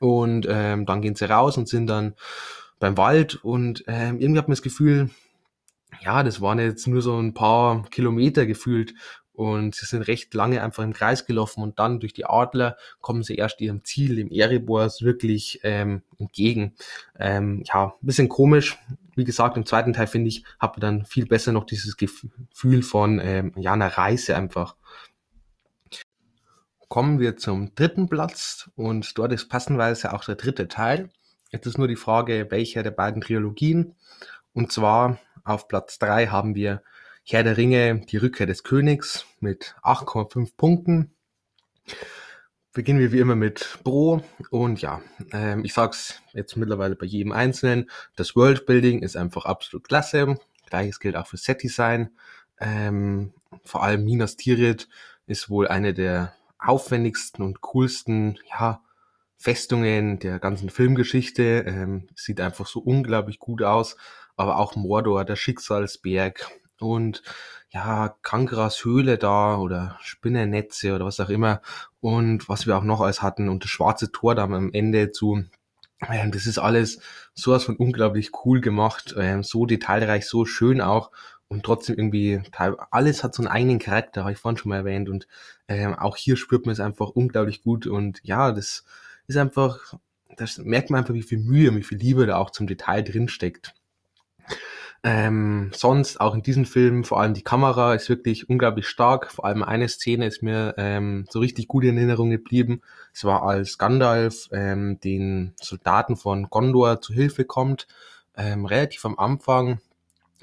und 0.00 0.46
ähm, 0.50 0.86
dann 0.86 1.02
gehen 1.02 1.14
sie 1.14 1.30
raus 1.30 1.56
und 1.56 1.68
sind 1.68 1.86
dann 1.86 2.14
beim 2.80 2.96
Wald 2.96 3.36
und 3.44 3.84
ähm, 3.86 4.18
irgendwie 4.18 4.38
hat 4.38 4.48
man 4.48 4.54
das 4.54 4.62
Gefühl, 4.62 5.10
ja, 6.02 6.22
das 6.22 6.40
waren 6.40 6.58
jetzt 6.58 6.86
nur 6.86 7.02
so 7.02 7.16
ein 7.18 7.34
paar 7.34 7.84
Kilometer 7.90 8.46
gefühlt 8.46 8.94
und 9.32 9.74
sie 9.74 9.86
sind 9.86 10.02
recht 10.02 10.32
lange 10.34 10.62
einfach 10.62 10.82
im 10.82 10.92
Kreis 10.92 11.26
gelaufen 11.26 11.62
und 11.62 11.78
dann 11.78 12.00
durch 12.00 12.12
die 12.12 12.24
Adler 12.24 12.76
kommen 13.00 13.22
sie 13.22 13.36
erst 13.36 13.60
ihrem 13.60 13.84
Ziel, 13.84 14.18
im 14.18 14.30
Erebors, 14.30 15.02
wirklich 15.02 15.60
ähm, 15.62 16.02
entgegen. 16.18 16.74
Ähm, 17.18 17.62
ja, 17.66 17.94
bisschen 18.00 18.28
komisch. 18.28 18.78
Wie 19.16 19.24
gesagt, 19.24 19.56
im 19.56 19.66
zweiten 19.66 19.92
Teil 19.92 20.06
finde 20.06 20.28
ich, 20.28 20.44
hat 20.58 20.76
man 20.76 20.80
dann 20.80 21.04
viel 21.04 21.26
besser 21.26 21.52
noch 21.52 21.64
dieses 21.64 21.96
Gefühl 21.96 22.82
von 22.82 23.20
ähm, 23.22 23.52
ja, 23.56 23.72
einer 23.74 23.88
Reise 23.88 24.36
einfach. 24.36 24.76
Kommen 26.90 27.20
wir 27.20 27.36
zum 27.36 27.72
dritten 27.76 28.08
Platz 28.08 28.68
und 28.74 29.16
dort 29.16 29.30
ist 29.32 29.48
passenderweise 29.48 30.12
auch 30.12 30.24
der 30.24 30.34
dritte 30.34 30.66
Teil. 30.66 31.08
Jetzt 31.52 31.66
ist 31.66 31.78
nur 31.78 31.86
die 31.86 31.94
Frage, 31.94 32.48
welcher 32.50 32.82
der 32.82 32.90
beiden 32.90 33.22
Trilogien. 33.22 33.94
Und 34.54 34.72
zwar 34.72 35.20
auf 35.44 35.68
Platz 35.68 36.00
drei 36.00 36.26
haben 36.26 36.56
wir 36.56 36.82
Herr 37.24 37.44
der 37.44 37.56
Ringe, 37.56 38.00
die 38.00 38.16
Rückkehr 38.16 38.48
des 38.48 38.64
Königs 38.64 39.24
mit 39.38 39.76
8,5 39.84 40.56
Punkten. 40.56 41.12
Beginnen 42.72 42.98
wir 42.98 43.12
wie 43.12 43.20
immer 43.20 43.36
mit 43.36 43.78
Bro. 43.84 44.24
Und 44.50 44.82
ja, 44.82 45.00
ähm, 45.30 45.64
ich 45.64 45.74
sag's 45.74 46.20
jetzt 46.32 46.56
mittlerweile 46.56 46.96
bei 46.96 47.06
jedem 47.06 47.30
Einzelnen. 47.30 47.88
Das 48.16 48.34
Worldbuilding 48.34 49.02
ist 49.02 49.16
einfach 49.16 49.44
absolut 49.44 49.86
klasse. 49.86 50.40
Gleiches 50.66 50.98
gilt 50.98 51.14
auch 51.14 51.28
für 51.28 51.36
Set-Design. 51.36 52.10
Ähm, 52.58 53.32
vor 53.62 53.84
allem 53.84 54.04
Minas 54.04 54.36
Tirith 54.36 54.88
ist 55.28 55.48
wohl 55.50 55.68
eine 55.68 55.94
der 55.94 56.34
aufwendigsten 56.60 57.44
und 57.44 57.60
coolsten, 57.60 58.38
ja, 58.50 58.82
Festungen 59.36 60.18
der 60.18 60.38
ganzen 60.38 60.70
Filmgeschichte. 60.70 61.64
Ähm, 61.66 62.08
sieht 62.14 62.40
einfach 62.40 62.66
so 62.66 62.80
unglaublich 62.80 63.38
gut 63.38 63.62
aus. 63.62 63.96
Aber 64.36 64.58
auch 64.58 64.76
Mordor, 64.76 65.24
der 65.24 65.36
Schicksalsberg, 65.36 66.50
und 66.80 67.22
ja, 67.70 68.16
Kankras 68.22 68.84
Höhle 68.84 69.18
da 69.18 69.58
oder 69.58 69.96
Spinnernetze 70.02 70.94
oder 70.94 71.04
was 71.04 71.20
auch 71.20 71.28
immer 71.28 71.60
und 72.00 72.48
was 72.48 72.66
wir 72.66 72.76
auch 72.76 72.82
noch 72.82 73.00
alles 73.00 73.22
hatten 73.22 73.48
und 73.48 73.62
das 73.64 73.70
schwarze 73.70 74.10
Tor 74.10 74.34
da 74.34 74.44
am 74.44 74.72
Ende 74.72 75.12
zu 75.12 75.44
ähm, 76.08 76.32
das 76.32 76.46
ist 76.46 76.58
alles 76.58 77.00
sowas 77.34 77.64
von 77.64 77.76
unglaublich 77.76 78.30
cool 78.44 78.60
gemacht, 78.60 79.14
ähm, 79.18 79.42
so 79.42 79.66
detailreich, 79.66 80.26
so 80.26 80.46
schön 80.46 80.80
auch 80.80 81.10
und 81.50 81.64
trotzdem 81.64 81.96
irgendwie 81.96 82.40
alles 82.90 83.24
hat 83.24 83.34
so 83.34 83.42
einen 83.42 83.52
eigenen 83.52 83.78
Charakter, 83.80 84.22
habe 84.22 84.32
ich 84.32 84.38
vorhin 84.38 84.56
schon 84.56 84.70
mal 84.70 84.76
erwähnt 84.76 85.08
und 85.08 85.26
ähm, 85.68 85.94
auch 85.94 86.16
hier 86.16 86.36
spürt 86.36 86.64
man 86.64 86.72
es 86.72 86.80
einfach 86.80 87.10
unglaublich 87.10 87.62
gut 87.62 87.86
und 87.86 88.20
ja, 88.22 88.52
das 88.52 88.84
ist 89.26 89.36
einfach, 89.36 89.94
das 90.36 90.58
merkt 90.58 90.90
man 90.90 91.00
einfach, 91.00 91.14
wie 91.14 91.22
viel 91.22 91.38
Mühe, 91.38 91.74
wie 91.74 91.82
viel 91.82 91.98
Liebe 91.98 92.26
da 92.26 92.36
auch 92.36 92.50
zum 92.50 92.68
Detail 92.68 93.02
drin 93.02 93.28
steckt. 93.28 93.74
Ähm, 95.02 95.70
sonst 95.74 96.20
auch 96.20 96.34
in 96.34 96.42
diesem 96.42 96.66
Film, 96.66 97.04
vor 97.04 97.20
allem 97.20 97.34
die 97.34 97.42
Kamera 97.42 97.94
ist 97.94 98.08
wirklich 98.08 98.48
unglaublich 98.50 98.86
stark. 98.86 99.32
Vor 99.32 99.46
allem 99.46 99.62
eine 99.62 99.88
Szene 99.88 100.26
ist 100.26 100.42
mir 100.42 100.74
ähm, 100.76 101.24
so 101.30 101.40
richtig 101.40 101.68
gut 101.68 101.84
in 101.84 101.96
Erinnerung 101.96 102.30
geblieben. 102.30 102.82
Es 103.14 103.24
war 103.24 103.42
als 103.42 103.78
Gandalf 103.78 104.50
ähm, 104.52 105.00
den 105.00 105.54
Soldaten 105.60 106.16
von 106.16 106.50
Gondor 106.50 107.00
zu 107.00 107.14
Hilfe 107.14 107.44
kommt, 107.44 107.86
ähm, 108.36 108.66
relativ 108.66 109.04
am 109.06 109.18
Anfang, 109.18 109.80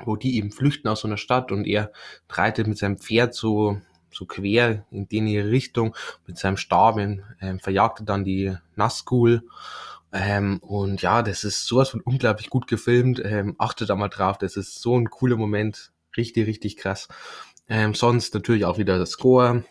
wo 0.03 0.15
die 0.15 0.38
eben 0.38 0.51
flüchten 0.51 0.88
aus 0.88 1.01
so 1.01 1.07
einer 1.07 1.17
Stadt 1.17 1.51
und 1.51 1.65
er 1.65 1.91
reitet 2.29 2.67
mit 2.67 2.77
seinem 2.77 2.97
Pferd 2.97 3.33
so 3.33 3.81
so 4.10 4.25
quer 4.25 4.86
in 4.89 5.07
die 5.07 5.38
Richtung 5.38 5.95
mit 6.25 6.38
seinem 6.38 6.57
Stab 6.57 6.97
ähm, 6.97 7.60
verjagt 7.60 7.99
er 7.99 8.05
dann 8.05 8.23
die 8.23 8.55
Nazgul 8.75 9.43
ähm, 10.12 10.60
und 10.62 11.01
ja, 11.01 11.21
das 11.21 11.43
ist 11.43 11.65
sowas 11.65 11.89
von 11.89 12.01
unglaublich 12.01 12.49
gut 12.49 12.67
gefilmt. 12.67 13.21
Ähm, 13.23 13.55
achtet 13.57 13.89
da 13.89 13.95
mal 13.95 14.07
drauf, 14.07 14.38
das 14.38 14.55
ist 14.55 14.81
so 14.81 14.97
ein 14.97 15.10
cooler 15.10 15.36
Moment. 15.36 15.91
Richtig, 16.15 16.47
richtig 16.47 16.77
krass. 16.77 17.07
Ähm, 17.67 17.93
sonst 17.93 18.33
natürlich 18.33 18.65
auch 18.65 18.77
wieder 18.77 18.97
das 18.97 19.12
Score. 19.12 19.65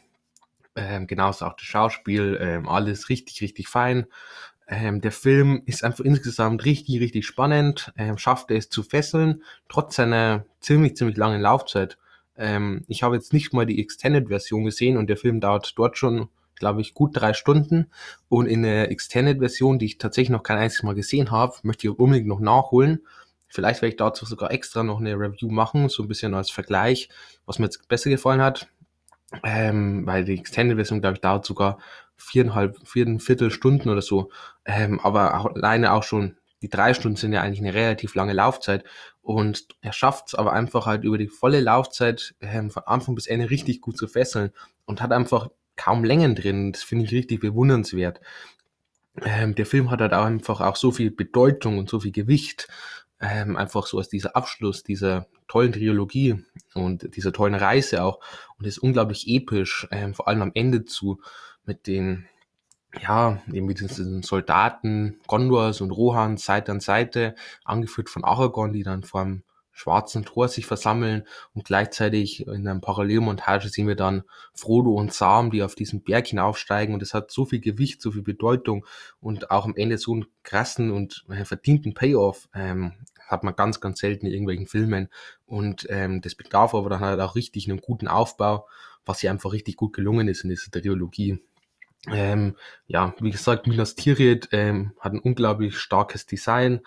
Ähm, 0.77 1.07
genauso 1.07 1.47
auch 1.47 1.55
das 1.55 1.65
Schauspiel. 1.65 2.39
Ähm, 2.41 2.69
alles 2.69 3.09
richtig, 3.09 3.41
richtig 3.41 3.69
fein. 3.69 4.07
Ähm, 4.69 5.01
der 5.01 5.13
Film 5.13 5.63
ist 5.67 5.85
einfach 5.85 6.05
insgesamt 6.05 6.65
richtig, 6.65 7.01
richtig 7.01 7.27
spannend. 7.27 7.93
Ähm, 7.97 8.19
schafft 8.19 8.51
es 8.51 8.69
zu 8.69 8.83
fesseln, 8.83 9.43
trotz 9.69 9.97
seiner 9.97 10.45
ziemlich, 10.61 10.97
ziemlich 10.97 11.17
langen 11.17 11.41
Laufzeit. 11.41 11.99
Ähm, 12.37 12.85
ich 12.89 13.03
habe 13.03 13.17
jetzt 13.17 13.33
nicht 13.33 13.53
mal 13.53 13.67
die 13.67 13.81
Extended-Version 13.81 14.65
gesehen 14.65 14.97
und 14.97 15.09
der 15.09 15.17
Film 15.17 15.41
dauert 15.41 15.73
dort 15.77 15.97
schon 15.97 16.29
glaube 16.59 16.81
ich, 16.81 16.95
gut 16.95 17.11
drei 17.15 17.35
Stunden. 17.35 17.87
Und 18.29 18.47
in 18.47 18.63
der 18.63 18.91
Extended-Version, 18.91 19.79
die 19.79 19.87
ich 19.87 19.99
tatsächlich 19.99 20.31
noch 20.31 20.43
kein 20.43 20.59
einziges 20.59 20.83
Mal 20.83 20.95
gesehen 20.95 21.31
habe, 21.31 21.55
möchte 21.63 21.87
ich 21.87 21.99
unbedingt 21.99 22.27
noch 22.27 22.41
nachholen. 22.41 23.01
Vielleicht 23.47 23.81
werde 23.81 23.91
ich 23.91 23.97
dazu 23.97 24.27
sogar 24.27 24.51
extra 24.51 24.83
noch 24.83 24.99
eine 24.99 25.15
Review 25.15 25.51
machen, 25.51 25.89
so 25.89 26.03
ein 26.03 26.09
bisschen 26.09 26.35
als 26.35 26.51
Vergleich, 26.51 27.09
was 27.47 27.59
mir 27.59 27.67
jetzt 27.67 27.87
besser 27.89 28.11
gefallen 28.11 28.43
hat. 28.43 28.69
Ähm, 29.43 30.07
weil 30.07 30.25
die 30.25 30.39
Extended-Version, 30.39 31.01
glaube 31.01 31.15
ich, 31.15 31.21
dauert 31.21 31.45
sogar 31.45 31.79
viereinhalb, 32.17 32.77
viereinviertel 32.89 33.51
Stunden 33.51 33.89
oder 33.89 34.03
so. 34.03 34.31
Ähm, 34.67 35.01
aber 35.01 35.39
auch, 35.39 35.55
alleine 35.55 35.93
auch 35.93 36.03
schon 36.03 36.37
die 36.63 36.69
drei 36.69 36.95
Stunden 36.95 37.17
sind 37.17 37.33
ja 37.33 37.43
eigentlich 37.43 37.61
eine 37.61 37.75
relativ 37.75 38.15
lange 38.15 38.33
Laufzeit. 38.33 38.85
Und 39.23 39.69
er 39.81 39.93
schafft 39.93 40.29
es 40.29 40.35
aber 40.35 40.53
einfach 40.53 40.87
halt 40.87 41.05
über 41.05 41.19
die 41.19 41.29
volle 41.29 41.61
Laufzeit 41.61 42.35
ähm, 42.41 42.71
von 42.71 42.83
Anfang 42.85 43.15
bis 43.15 43.27
Ende 43.27 43.51
richtig 43.51 43.81
gut 43.81 43.97
zu 43.97 44.09
fesseln 44.09 44.51
und 44.85 45.01
hat 45.01 45.13
einfach 45.13 45.49
kaum 45.77 46.05
Längen 46.05 46.35
drin. 46.35 46.73
Das 46.73 46.83
finde 46.83 47.05
ich 47.05 47.13
richtig 47.13 47.41
bewundernswert. 47.41 48.21
Ähm, 49.23 49.55
der 49.55 49.67
Film 49.67 49.91
hat 49.91 50.01
halt 50.01 50.13
auch 50.13 50.25
einfach 50.25 50.61
auch 50.61 50.77
so 50.77 50.91
viel 50.91 51.11
Bedeutung 51.11 51.79
und 51.79 51.89
so 51.89 52.01
viel 52.01 52.13
Gewicht. 52.13 52.69
Ähm, 53.21 53.57
einfach 53.57 53.87
so 53.87 53.99
als 53.99 54.09
dieser 54.09 54.37
Abschluss 54.37 54.83
dieser 54.83 55.27
tollen 55.49 55.73
Trilogie 55.73 56.45
und 56.75 57.17
dieser 57.17 57.33
tollen 57.33 57.55
Reise 57.55 58.03
auch. 58.03 58.21
Und 58.59 58.67
ist 58.67 58.79
unglaublich 58.79 59.27
episch, 59.29 59.87
ähm, 59.91 60.15
vor 60.15 60.29
allem 60.29 60.43
am 60.43 60.53
Ende 60.55 60.85
zu, 60.85 61.21
mit 61.65 61.87
den, 61.87 62.27
ja, 63.01 63.41
eben 63.53 63.67
mit 63.67 63.81
diesen 63.81 64.23
Soldaten, 64.23 65.21
Gondors 65.27 65.81
und 65.81 65.91
Rohan 65.91 66.37
Seite 66.37 66.73
an 66.73 66.81
Seite, 66.81 67.35
angeführt 67.65 68.11
von 68.11 68.25
Aragorn, 68.25 68.73
die 68.73 68.83
dann 68.83 69.03
vor 69.03 69.25
dem 69.25 69.43
schwarzen 69.77 70.25
Tor 70.25 70.49
sich 70.49 70.65
versammeln. 70.65 71.25
Und 71.55 71.67
gleichzeitig 71.67 72.47
in 72.47 72.67
einer 72.67 72.81
Parallelmontage 72.81 73.69
sehen 73.69 73.87
wir 73.87 73.95
dann 73.95 74.23
Frodo 74.55 74.93
und 74.93 75.13
Sam, 75.13 75.51
die 75.51 75.63
auf 75.63 75.75
diesen 75.75 76.03
Berg 76.03 76.29
hinaufsteigen. 76.29 76.95
Und 76.95 77.03
es 77.03 77.13
hat 77.13 77.31
so 77.31 77.45
viel 77.45 77.61
Gewicht, 77.61 78.01
so 78.01 78.11
viel 78.11 78.23
Bedeutung 78.23 78.87
und 79.21 79.51
auch 79.51 79.67
am 79.67 79.77
Ende 79.77 79.99
so 79.99 80.15
einen 80.15 80.27
krassen 80.45 80.91
und 80.91 81.27
äh, 81.29 81.45
verdienten 81.45 81.93
Payoff 81.93 82.49
ähm, 82.55 82.95
hat 83.27 83.45
man 83.45 83.55
ganz, 83.55 83.81
ganz 83.81 84.01
selten 84.01 84.25
in 84.25 84.33
irgendwelchen 84.33 84.67
Filmen. 84.67 85.09
Und 85.45 85.87
ähm, 85.91 86.23
das 86.23 86.35
bedarf 86.35 86.75
aber 86.75 86.89
dann 86.89 87.01
halt 87.01 87.21
auch 87.21 87.35
richtig 87.35 87.69
einen 87.69 87.81
guten 87.81 88.09
Aufbau, 88.09 88.67
was 89.05 89.21
hier 89.21 89.31
einfach 89.31 89.53
richtig 89.53 89.77
gut 89.77 89.93
gelungen 89.93 90.27
ist 90.29 90.43
in 90.43 90.49
dieser 90.49 90.71
Trilogie. 90.71 91.39
Ähm, 92.09 92.57
ja, 92.87 93.15
wie 93.21 93.31
gesagt, 93.31 93.67
Minas 93.67 93.97
Tirith 93.97 94.49
ähm, 94.53 94.93
hat 95.01 95.13
ein 95.13 95.19
unglaublich 95.19 95.79
starkes 95.79 96.27
Design. 96.27 96.81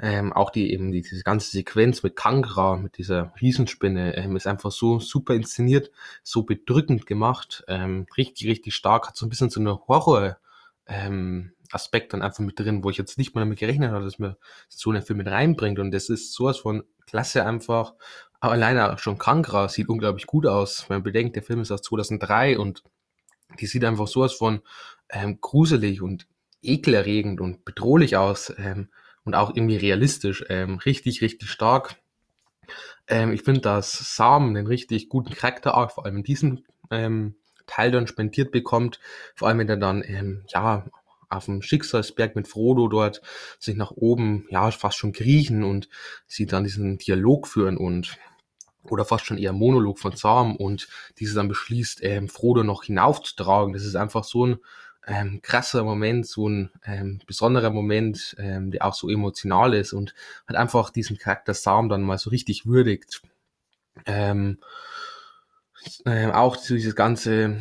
Ähm, 0.00 0.32
auch 0.32 0.50
die 0.50 0.72
eben 0.72 0.92
die, 0.92 1.02
diese 1.02 1.22
ganze 1.22 1.50
Sequenz 1.50 2.02
mit 2.02 2.16
Kangra, 2.16 2.76
mit 2.76 2.98
dieser 2.98 3.32
Riesenspinne, 3.40 4.16
ähm, 4.16 4.36
ist 4.36 4.46
einfach 4.46 4.70
so 4.70 5.00
super 5.00 5.34
inszeniert, 5.34 5.90
so 6.22 6.42
bedrückend 6.42 7.06
gemacht, 7.06 7.64
ähm, 7.68 8.06
richtig, 8.16 8.46
richtig 8.48 8.74
stark, 8.74 9.08
hat 9.08 9.16
so 9.16 9.24
ein 9.24 9.30
bisschen 9.30 9.48
so 9.48 9.60
eine 9.60 9.78
Horror 9.88 10.36
ähm, 10.86 11.52
Aspekt 11.72 12.12
dann 12.12 12.22
einfach 12.22 12.44
mit 12.44 12.58
drin, 12.58 12.84
wo 12.84 12.90
ich 12.90 12.98
jetzt 12.98 13.18
nicht 13.18 13.34
mal 13.34 13.40
damit 13.40 13.58
gerechnet 13.58 13.90
habe, 13.90 14.04
dass 14.04 14.18
mir 14.18 14.36
so 14.68 14.90
einen 14.90 15.02
Film 15.02 15.18
mit 15.18 15.28
reinbringt. 15.28 15.78
Und 15.78 15.90
das 15.92 16.08
ist 16.08 16.32
sowas 16.32 16.58
von 16.58 16.84
klasse 17.06 17.44
einfach. 17.44 17.94
Aber 18.38 18.52
alleine 18.52 18.96
schon 18.98 19.18
Kangra 19.18 19.68
sieht 19.68 19.88
unglaublich 19.88 20.26
gut 20.26 20.46
aus. 20.46 20.88
Wenn 20.88 20.96
man 20.96 21.02
bedenkt, 21.02 21.36
der 21.36 21.42
Film 21.42 21.60
ist 21.60 21.72
aus 21.72 21.82
2003 21.82 22.58
und 22.58 22.82
die 23.56 23.66
sieht 23.66 23.84
einfach 23.84 24.08
sowas 24.08 24.32
von 24.32 24.60
ähm, 25.10 25.40
gruselig 25.40 26.02
und 26.02 26.26
ekelerregend 26.62 27.40
und 27.40 27.64
bedrohlich 27.64 28.16
aus 28.16 28.52
ähm, 28.58 28.88
und 29.24 29.34
auch 29.34 29.54
irgendwie 29.54 29.76
realistisch. 29.76 30.44
Ähm, 30.48 30.76
richtig, 30.78 31.20
richtig 31.22 31.50
stark. 31.50 31.96
Ähm, 33.08 33.32
ich 33.32 33.42
finde, 33.42 33.60
dass 33.60 34.16
Sam 34.16 34.48
einen 34.48 34.66
richtig 34.66 35.08
guten 35.08 35.34
Charakter 35.34 35.76
auch 35.76 35.90
vor 35.90 36.04
allem 36.04 36.18
in 36.18 36.24
diesem 36.24 36.64
ähm, 36.90 37.36
Teil 37.66 37.90
dann 37.90 38.06
spendiert 38.06 38.50
bekommt. 38.52 39.00
Vor 39.34 39.48
allem, 39.48 39.58
wenn 39.58 39.68
er 39.68 39.76
dann, 39.76 40.02
ähm, 40.06 40.44
ja, 40.48 40.86
auf 41.28 41.46
dem 41.46 41.60
Schicksalsberg 41.60 42.36
mit 42.36 42.46
Frodo 42.46 42.86
dort 42.86 43.20
sich 43.58 43.76
nach 43.76 43.90
oben, 43.90 44.46
ja, 44.50 44.70
fast 44.70 44.96
schon 44.96 45.12
kriechen 45.12 45.64
und 45.64 45.88
sie 46.26 46.46
dann 46.46 46.64
diesen 46.64 46.98
Dialog 46.98 47.48
führen 47.48 47.76
und 47.76 48.16
oder 48.92 49.04
fast 49.04 49.26
schon 49.26 49.38
eher 49.38 49.52
Monolog 49.52 49.98
von 49.98 50.16
Sam 50.16 50.56
und 50.56 50.88
diese 51.18 51.34
dann 51.34 51.48
beschließt, 51.48 52.00
ähm, 52.02 52.28
Frodo 52.28 52.62
noch 52.62 52.84
hinaufzutragen. 52.84 53.72
Das 53.72 53.84
ist 53.84 53.96
einfach 53.96 54.24
so 54.24 54.46
ein 54.46 54.58
ähm, 55.06 55.40
krasser 55.42 55.84
Moment, 55.84 56.26
so 56.26 56.48
ein 56.48 56.70
ähm, 56.84 57.20
besonderer 57.26 57.70
Moment, 57.70 58.34
ähm, 58.38 58.70
der 58.70 58.84
auch 58.84 58.94
so 58.94 59.08
emotional 59.08 59.74
ist 59.74 59.92
und 59.92 60.14
hat 60.46 60.56
einfach 60.56 60.90
diesen 60.90 61.16
Charakter 61.16 61.54
Sam 61.54 61.88
dann 61.88 62.02
mal 62.02 62.18
so 62.18 62.30
richtig 62.30 62.66
würdigt. 62.66 63.22
Ähm, 64.04 64.58
ähm, 66.04 66.30
auch 66.32 66.56
dieses 66.56 66.94
ganze 66.94 67.56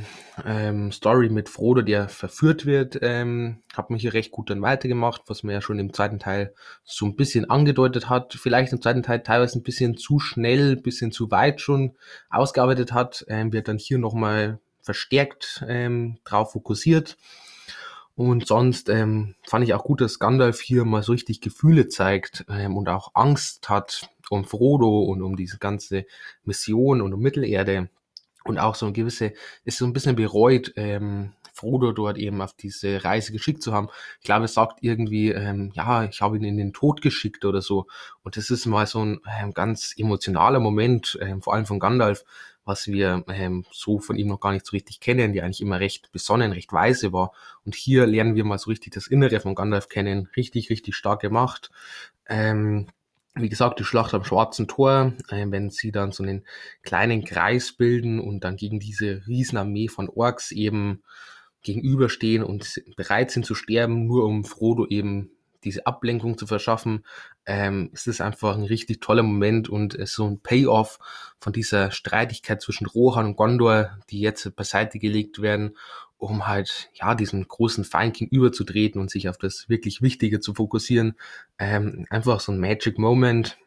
ähm, 0.46 0.92
Story 0.92 1.30
mit 1.30 1.50
Frodo, 1.50 1.82
der 1.82 2.10
verführt 2.10 2.66
wird, 2.66 3.00
ähm, 3.02 3.64
hat 3.76 3.90
mich 3.90 4.02
hier 4.02 4.14
recht 4.14 4.32
gut 4.32 4.50
dann 4.50 4.62
weitergemacht, 4.62 5.24
was 5.28 5.44
man 5.44 5.54
ja 5.54 5.62
schon 5.62 5.80
im 5.80 5.94
zweiten 5.94 6.20
Teil 6.20 6.54
so 6.84 7.06
ein 7.06 7.16
bisschen 7.16 7.50
angedeutet 7.50 8.10
hat. 8.10 8.34
Vielleicht 8.34 8.74
im 8.74 8.82
zweiten 8.82 9.04
Teil 9.04 9.24
teilweise 9.24 9.60
ein 9.60 9.64
bisschen 9.64 9.98
zu 9.98 10.20
schnell, 10.20 10.74
ein 10.74 10.84
bisschen 10.84 11.12
zu 11.12 11.32
weit 11.32 11.62
schon 11.62 11.96
ausgearbeitet 12.30 12.94
hat, 12.94 13.26
ähm, 13.28 13.54
wird 13.54 13.68
dann 13.68 13.78
hier 13.78 13.98
nochmal 13.98 14.60
verstärkt 14.82 15.64
ähm, 15.68 16.20
drauf 16.24 16.52
fokussiert. 16.52 17.18
Und 18.16 18.48
sonst 18.48 18.88
ähm, 18.88 19.36
fand 19.46 19.66
ich 19.66 19.74
auch 19.74 19.84
gut, 19.84 20.00
dass 20.00 20.20
Gandalf 20.20 20.62
hier 20.62 20.86
mal 20.86 21.04
so 21.04 21.12
richtig 21.12 21.42
Gefühle 21.42 21.90
zeigt 21.90 22.46
ähm, 22.50 22.78
und 22.78 22.88
auch 22.88 23.12
Angst 23.14 23.68
hat 23.68 24.10
um 24.30 24.46
Frodo 24.46 25.02
und 25.02 25.22
um 25.22 25.36
diese 25.36 25.58
ganze 25.58 26.06
Mission 26.44 27.02
und 27.02 27.14
um 27.14 27.20
Mittelerde 27.20 27.90
und 28.46 28.60
auch 28.60 28.76
so 28.76 28.86
ein 28.86 28.94
gewisse, 28.94 29.34
ist 29.66 29.78
so 29.78 29.86
ein 29.86 29.94
bisschen 29.94 30.16
bereut, 30.16 30.74
ähm, 30.76 31.34
Frodo 31.56 31.94
dort 31.94 32.18
eben 32.18 32.42
auf 32.42 32.54
diese 32.54 33.04
Reise 33.04 33.32
geschickt 33.32 33.64
zu 33.64 33.74
haben. 33.74 33.88
Ich 34.20 34.26
glaube, 34.26 34.46
er 34.46 34.50
sagt 34.50 34.80
irgendwie, 34.82 35.32
ähm, 35.32 35.72
ja, 35.74 36.04
ich 36.04 36.22
habe 36.22 36.38
ihn 36.38 36.44
in 36.44 36.58
den 36.58 36.74
Tod 36.74 37.02
geschickt 37.02 37.46
oder 37.46 37.62
so. 37.62 37.88
Und 38.24 38.36
das 38.38 38.50
ist 38.50 38.66
mal 38.66 38.86
so 38.86 39.04
ein 39.04 39.22
ähm, 39.40 39.54
ganz 39.54 39.94
emotionaler 39.98 40.60
Moment, 40.60 41.18
ähm, 41.22 41.42
vor 41.42 41.54
allem 41.54 41.66
von 41.66 41.80
Gandalf, 41.80 42.26
was 42.66 42.88
wir 42.88 43.24
ähm, 43.30 43.64
so 43.72 44.00
von 44.00 44.18
ihm 44.18 44.28
noch 44.28 44.42
gar 44.42 44.52
nicht 44.52 44.66
so 44.66 44.72
richtig 44.72 45.00
kennen, 45.00 45.32
die 45.32 45.42
eigentlich 45.42 45.62
immer 45.62 45.80
recht 45.80 46.12
besonnen, 46.12 46.52
recht 46.52 46.74
weise 46.74 47.14
war. 47.14 47.32
Und 47.64 47.74
hier 47.74 48.06
lernen 48.06 48.36
wir 48.36 48.44
mal 48.44 48.60
so 48.60 48.70
richtig 48.70 48.94
das 48.94 49.08
Innere 49.08 49.40
von 49.40 49.56
Gandalf 49.56 49.88
kennen. 49.88 50.30
Richtig, 50.36 50.70
richtig 50.70 50.96
stark 50.96 51.22
gemacht. 51.22 51.72
Ähm, 52.28 52.88
wie 53.36 53.50
gesagt, 53.50 53.80
die 53.80 53.84
Schlacht 53.84 54.14
am 54.14 54.24
Schwarzen 54.24 54.68
Tor, 54.68 55.14
äh, 55.30 55.46
wenn 55.50 55.70
sie 55.70 55.92
dann 55.92 56.12
so 56.12 56.24
einen 56.24 56.46
kleinen 56.84 57.26
Kreis 57.26 57.74
bilden 57.74 58.20
und 58.20 58.44
dann 58.44 58.56
gegen 58.56 58.80
diese 58.80 59.22
Riesenarmee 59.28 59.90
von 59.90 60.10
Orks 60.10 60.52
eben 60.52 61.04
gegenüberstehen 61.62 62.44
und 62.44 62.82
bereit 62.96 63.32
sind 63.32 63.46
zu 63.46 63.56
sterben, 63.56 64.06
nur 64.06 64.26
um 64.26 64.46
Frodo 64.46 64.86
eben 64.88 65.32
diese 65.64 65.86
Ablenkung 65.88 66.38
zu 66.38 66.46
verschaffen, 66.46 67.04
ähm, 67.46 67.90
ist 67.92 68.08
es 68.08 68.22
einfach 68.22 68.56
ein 68.56 68.64
richtig 68.64 69.02
toller 69.02 69.24
Moment 69.24 69.68
und 69.68 69.96
ist 69.96 70.14
so 70.14 70.26
ein 70.28 70.40
Payoff 70.40 71.00
von 71.40 71.52
dieser 71.52 71.92
Streitigkeit 71.92 72.62
zwischen 72.62 72.86
Rohan 72.86 73.26
und 73.26 73.36
Gondor, 73.36 73.98
die 74.10 74.22
jetzt 74.22 74.56
beiseite 74.56 75.00
gelegt 75.00 75.42
werden, 75.42 75.76
um 76.30 76.48
halt 76.48 76.90
ja 76.94 77.16
diesen 77.16 77.48
großen 77.48 77.84
Feind 77.84 78.18
gegenüberzutreten 78.18 79.00
und 79.00 79.10
sich 79.10 79.30
auf 79.30 79.38
das 79.38 79.70
wirklich 79.70 80.02
Wichtige 80.02 80.40
zu 80.40 80.54
fokussieren. 80.54 81.16
Ähm, 81.58 82.06
einfach 82.10 82.40
so 82.40 82.52
ein 82.52 82.60
Magic 82.60 82.98
Moment. 82.98 83.58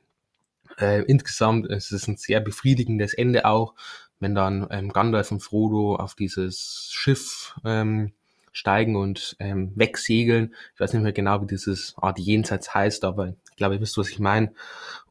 Äh, 0.78 1.02
insgesamt 1.02 1.66
ist 1.66 1.92
es 1.92 2.06
ein 2.08 2.16
sehr 2.16 2.40
befriedigendes 2.40 3.14
Ende 3.14 3.44
auch, 3.44 3.74
wenn 4.20 4.34
dann 4.34 4.66
ähm, 4.70 4.92
Gandalf 4.92 5.32
und 5.32 5.40
Frodo 5.40 5.96
auf 5.96 6.14
dieses 6.14 6.90
Schiff 6.92 7.56
ähm, 7.64 8.12
steigen 8.52 8.96
und 8.96 9.36
ähm, 9.38 9.72
wegsegeln. 9.76 10.54
Ich 10.74 10.80
weiß 10.80 10.92
nicht 10.92 11.02
mehr 11.02 11.12
genau, 11.12 11.42
wie 11.42 11.46
dieses 11.46 11.94
Art 11.96 12.18
Jenseits 12.18 12.74
heißt, 12.74 13.04
aber 13.04 13.28
ich 13.28 13.56
glaube, 13.56 13.76
ihr 13.76 13.80
wisst, 13.80 13.98
was 13.98 14.10
ich 14.10 14.18
meine. 14.18 14.52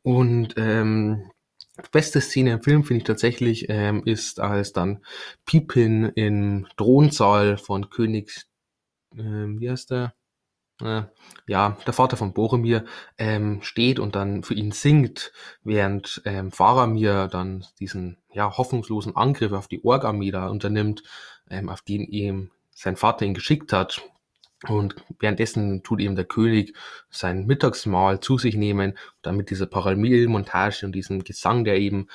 Und 0.03 0.55
ähm, 0.57 1.31
beste 1.91 2.21
Szene 2.21 2.53
im 2.53 2.63
Film 2.63 2.83
finde 2.83 2.99
ich 2.99 3.03
tatsächlich 3.05 3.67
ähm, 3.69 4.03
ist, 4.05 4.39
als 4.39 4.73
dann 4.73 5.03
Pippin 5.45 6.05
im 6.15 6.67
Thronsaal 6.77 7.57
von 7.57 7.89
König, 7.89 8.45
ähm, 9.15 9.59
wie 9.59 9.69
heißt 9.69 9.91
der? 9.91 10.13
Äh, 10.81 11.03
ja, 11.47 11.77
der 11.87 11.93
Vater 11.93 12.17
von 12.17 12.33
Boromir 12.33 12.85
ähm, 13.17 13.61
steht 13.63 13.99
und 13.99 14.15
dann 14.15 14.43
für 14.43 14.53
ihn 14.53 14.71
singt, 14.71 15.31
während 15.63 16.21
ähm, 16.25 16.51
Faramir 16.51 17.27
dann 17.27 17.65
diesen 17.79 18.17
ja 18.31 18.55
hoffnungslosen 18.57 19.15
Angriff 19.15 19.53
auf 19.53 19.67
die 19.67 19.83
Ork-Armee 19.83 20.31
da 20.31 20.47
unternimmt, 20.49 21.01
ähm, 21.49 21.69
auf 21.69 21.81
den 21.81 22.03
ihm 22.03 22.51
sein 22.71 22.95
Vater 22.95 23.25
ihn 23.25 23.33
geschickt 23.33 23.73
hat. 23.73 24.03
Und 24.67 24.95
währenddessen 25.19 25.83
tut 25.83 26.01
ihm 26.01 26.15
der 26.15 26.25
König 26.25 26.73
sein 27.09 27.45
Mittagsmahl 27.45 28.19
zu 28.21 28.37
sich 28.37 28.55
nehmen, 28.55 28.97
damit 29.21 29.51
diese 29.51 29.67
Parallelmontage 29.67 30.85
und 30.85 30.93
diesen 30.93 31.23
Gesang, 31.23 31.63
der 31.63 31.77
eben 31.77 32.07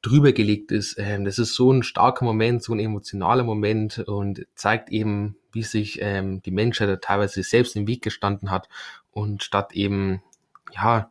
drüber 0.00 0.32
gelegt 0.32 0.72
ist, 0.72 0.96
ähm, 0.98 1.24
das 1.24 1.38
ist 1.38 1.54
so 1.54 1.72
ein 1.72 1.82
starker 1.82 2.24
Moment, 2.24 2.62
so 2.62 2.72
ein 2.72 2.80
emotionaler 2.80 3.44
Moment 3.44 4.00
und 4.00 4.46
zeigt 4.54 4.90
eben, 4.90 5.36
wie 5.52 5.62
sich 5.62 5.98
ähm, 6.00 6.42
die 6.42 6.50
Menschheit 6.50 7.02
teilweise 7.02 7.42
selbst 7.42 7.76
im 7.76 7.86
Weg 7.86 8.02
gestanden 8.02 8.50
hat 8.50 8.68
und 9.12 9.44
statt 9.44 9.72
eben, 9.74 10.22
ja, 10.72 11.10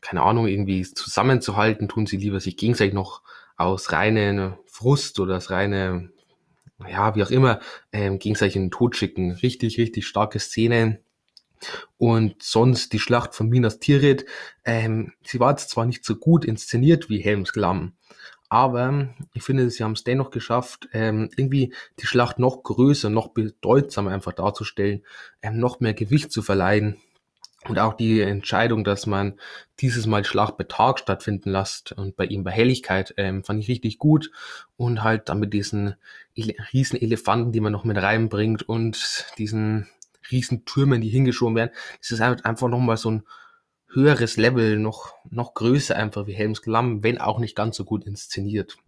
keine 0.00 0.22
Ahnung, 0.22 0.46
irgendwie 0.46 0.82
zusammenzuhalten, 0.82 1.88
tun 1.88 2.06
sie 2.06 2.16
lieber 2.16 2.40
sich 2.40 2.56
gegenseitig 2.56 2.94
noch 2.94 3.22
aus 3.56 3.92
reinen 3.92 4.54
Frust 4.66 5.20
oder 5.20 5.36
aus 5.36 5.50
reine 5.50 6.10
ja, 6.88 7.14
wie 7.14 7.22
auch 7.22 7.30
immer, 7.30 7.60
ähm, 7.92 8.18
gegenseitig 8.18 8.56
in 8.56 8.64
den 8.64 8.70
Tod 8.70 8.96
schicken. 8.96 9.32
Richtig, 9.32 9.78
richtig 9.78 10.06
starke 10.06 10.38
Szenen. 10.38 10.98
Und 11.98 12.42
sonst 12.42 12.92
die 12.92 12.98
Schlacht 12.98 13.34
von 13.34 13.48
Minas 13.48 13.80
Tirith, 13.80 14.24
ähm, 14.64 15.12
sie 15.22 15.40
war 15.40 15.50
jetzt 15.50 15.70
zwar 15.70 15.84
nicht 15.84 16.04
so 16.04 16.16
gut 16.16 16.44
inszeniert 16.44 17.10
wie 17.10 17.18
Helms 17.18 17.52
Klamm, 17.52 17.92
aber 18.48 19.14
ich 19.32 19.44
finde, 19.44 19.70
sie 19.70 19.84
haben 19.84 19.92
es 19.92 20.02
dennoch 20.02 20.30
geschafft, 20.30 20.88
ähm, 20.92 21.30
irgendwie 21.36 21.72
die 22.00 22.06
Schlacht 22.06 22.40
noch 22.40 22.64
größer, 22.64 23.08
noch 23.08 23.28
bedeutsamer 23.28 24.10
einfach 24.10 24.32
darzustellen, 24.32 25.04
ähm, 25.40 25.58
noch 25.58 25.78
mehr 25.78 25.94
Gewicht 25.94 26.32
zu 26.32 26.42
verleihen. 26.42 26.96
Und 27.70 27.78
auch 27.78 27.94
die 27.94 28.20
Entscheidung, 28.20 28.82
dass 28.82 29.06
man 29.06 29.38
dieses 29.78 30.06
Mal 30.06 30.24
Schlacht 30.24 30.56
bei 30.56 30.64
Tag 30.64 30.98
stattfinden 30.98 31.50
lässt 31.50 31.92
und 31.92 32.16
bei 32.16 32.24
ihm 32.24 32.42
bei 32.42 32.50
Helligkeit, 32.50 33.14
ähm, 33.16 33.44
fand 33.44 33.60
ich 33.60 33.68
richtig 33.68 33.98
gut. 33.98 34.32
Und 34.76 35.04
halt 35.04 35.28
dann 35.28 35.38
mit 35.38 35.52
diesen 35.52 35.94
riesen 36.36 37.00
Elefanten, 37.00 37.52
die 37.52 37.60
man 37.60 37.70
noch 37.70 37.84
mit 37.84 37.96
reinbringt 37.96 38.68
und 38.68 39.24
diesen 39.38 39.86
riesen 40.32 40.64
Türmen, 40.64 41.00
die 41.00 41.10
hingeschoben 41.10 41.54
werden. 41.54 41.70
Das 42.00 42.10
ist 42.10 42.18
halt 42.18 42.44
einfach 42.44 42.66
nochmal 42.66 42.96
so 42.96 43.12
ein 43.12 43.22
höheres 43.86 44.36
Level, 44.36 44.76
noch, 44.76 45.14
noch 45.30 45.54
größer 45.54 45.94
einfach 45.94 46.26
wie 46.26 46.32
Helms 46.32 46.62
Klamm, 46.62 47.04
wenn 47.04 47.20
auch 47.20 47.38
nicht 47.38 47.54
ganz 47.54 47.76
so 47.76 47.84
gut 47.84 48.04
inszeniert. 48.04 48.78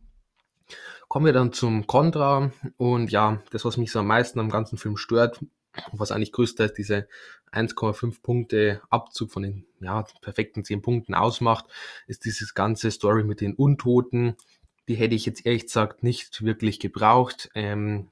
Kommen 1.07 1.27
wir 1.27 1.33
dann 1.33 1.53
zum 1.53 1.87
Contra 1.87 2.51
und 2.79 3.13
ja, 3.13 3.45
das, 3.53 3.65
was 3.65 3.77
mich 3.77 3.93
so 3.93 4.01
am 4.01 4.09
meisten 4.09 4.41
am 4.41 4.51
ganzen 4.51 4.77
Film 4.77 4.97
stört, 4.97 5.39
was 5.93 6.13
eigentlich 6.13 6.33
größter 6.33 6.67
ist, 6.67 6.79
diese 6.79 7.09
1,5 7.53 8.23
Punkte 8.23 8.83
Abzug 8.91 9.31
von 9.31 9.43
den 9.43 9.67
ja, 9.81 10.05
perfekten 10.21 10.65
10 10.65 10.83
Punkten 10.83 11.15
ausmacht, 11.15 11.67
ist 12.07 12.25
dieses 12.25 12.55
ganze 12.55 12.91
Story 12.91 13.25
mit 13.25 13.41
den 13.41 13.55
Untoten. 13.55 14.37
Die 14.89 14.95
hätte 14.95 15.15
ich 15.15 15.27
jetzt 15.27 15.47
ehrlich 15.47 15.63
gesagt 15.63 16.03
nicht 16.03 16.45
wirklich 16.45 16.81
gebraucht. 16.81 17.51
Ähm, 17.55 18.11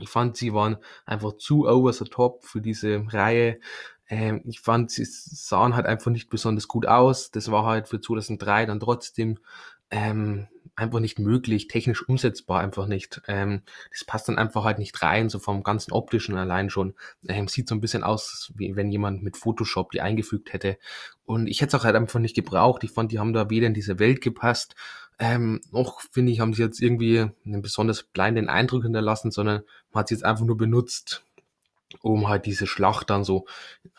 ich 0.00 0.08
fand, 0.08 0.36
sie 0.36 0.52
waren 0.52 0.78
einfach 1.06 1.36
zu 1.36 1.68
over 1.68 1.92
the 1.92 2.04
top 2.04 2.44
für 2.44 2.60
diese 2.60 3.04
Reihe. 3.08 3.60
Ähm, 4.08 4.42
ich 4.44 4.60
fand, 4.60 4.90
sie 4.90 5.04
sahen 5.04 5.74
halt 5.74 5.86
einfach 5.86 6.10
nicht 6.10 6.28
besonders 6.28 6.68
gut 6.68 6.86
aus. 6.86 7.30
Das 7.30 7.50
war 7.50 7.64
halt 7.64 7.88
für 7.88 8.00
2003 8.00 8.66
dann 8.66 8.80
trotzdem 8.80 9.38
ähm, 9.94 10.48
einfach 10.76 10.98
nicht 10.98 11.20
möglich, 11.20 11.68
technisch 11.68 12.06
umsetzbar 12.08 12.60
einfach 12.60 12.86
nicht. 12.88 13.22
Ähm, 13.28 13.62
das 13.92 14.04
passt 14.04 14.28
dann 14.28 14.38
einfach 14.38 14.64
halt 14.64 14.80
nicht 14.80 15.00
rein, 15.02 15.28
so 15.28 15.38
vom 15.38 15.62
ganzen 15.62 15.92
optischen 15.92 16.36
allein 16.36 16.68
schon. 16.68 16.94
Ähm, 17.28 17.46
sieht 17.46 17.68
so 17.68 17.76
ein 17.76 17.80
bisschen 17.80 18.02
aus, 18.02 18.52
wie 18.56 18.74
wenn 18.74 18.90
jemand 18.90 19.22
mit 19.22 19.36
Photoshop 19.36 19.92
die 19.92 20.00
eingefügt 20.00 20.52
hätte. 20.52 20.78
Und 21.24 21.46
ich 21.46 21.60
hätte 21.60 21.76
es 21.76 21.80
auch 21.80 21.84
halt 21.84 21.94
einfach 21.94 22.18
nicht 22.18 22.34
gebraucht. 22.34 22.82
Ich 22.82 22.90
fand, 22.90 23.12
die 23.12 23.20
haben 23.20 23.32
da 23.32 23.50
weder 23.50 23.68
in 23.68 23.74
diese 23.74 24.00
Welt 24.00 24.20
gepasst, 24.20 24.74
ähm, 25.20 25.60
noch 25.70 26.00
finde 26.00 26.32
ich, 26.32 26.40
haben 26.40 26.54
sie 26.54 26.62
jetzt 26.62 26.82
irgendwie 26.82 27.30
einen 27.44 27.62
besonders 27.62 28.02
bleibenden 28.02 28.48
Eindruck 28.48 28.82
hinterlassen, 28.82 29.30
sondern 29.30 29.62
man 29.92 30.00
hat 30.00 30.08
sie 30.08 30.14
jetzt 30.14 30.24
einfach 30.24 30.44
nur 30.44 30.56
benutzt, 30.56 31.24
um 32.02 32.28
halt 32.28 32.46
diese 32.46 32.66
Schlacht 32.66 33.10
dann 33.10 33.24
so 33.24 33.46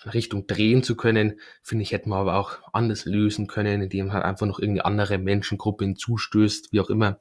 Richtung 0.06 0.48
drehen 0.48 0.84
zu 0.84 0.96
können, 0.96 1.40
finde 1.62 1.84
ich, 1.84 1.92
hätten 1.92 2.10
wir 2.10 2.18
aber 2.18 2.36
auch 2.36 2.60
anders 2.74 3.06
lösen 3.06 3.48
können, 3.48 3.82
indem 3.82 4.14
halt 4.14 4.26
einfach 4.26 4.46
noch 4.46 4.60
irgendeine 4.60 4.86
andere 4.86 5.18
Menschengruppe 5.18 5.86
hinzustößt, 5.86 6.72
wie 6.72 6.82
auch 6.82 6.90
immer. 6.90 7.20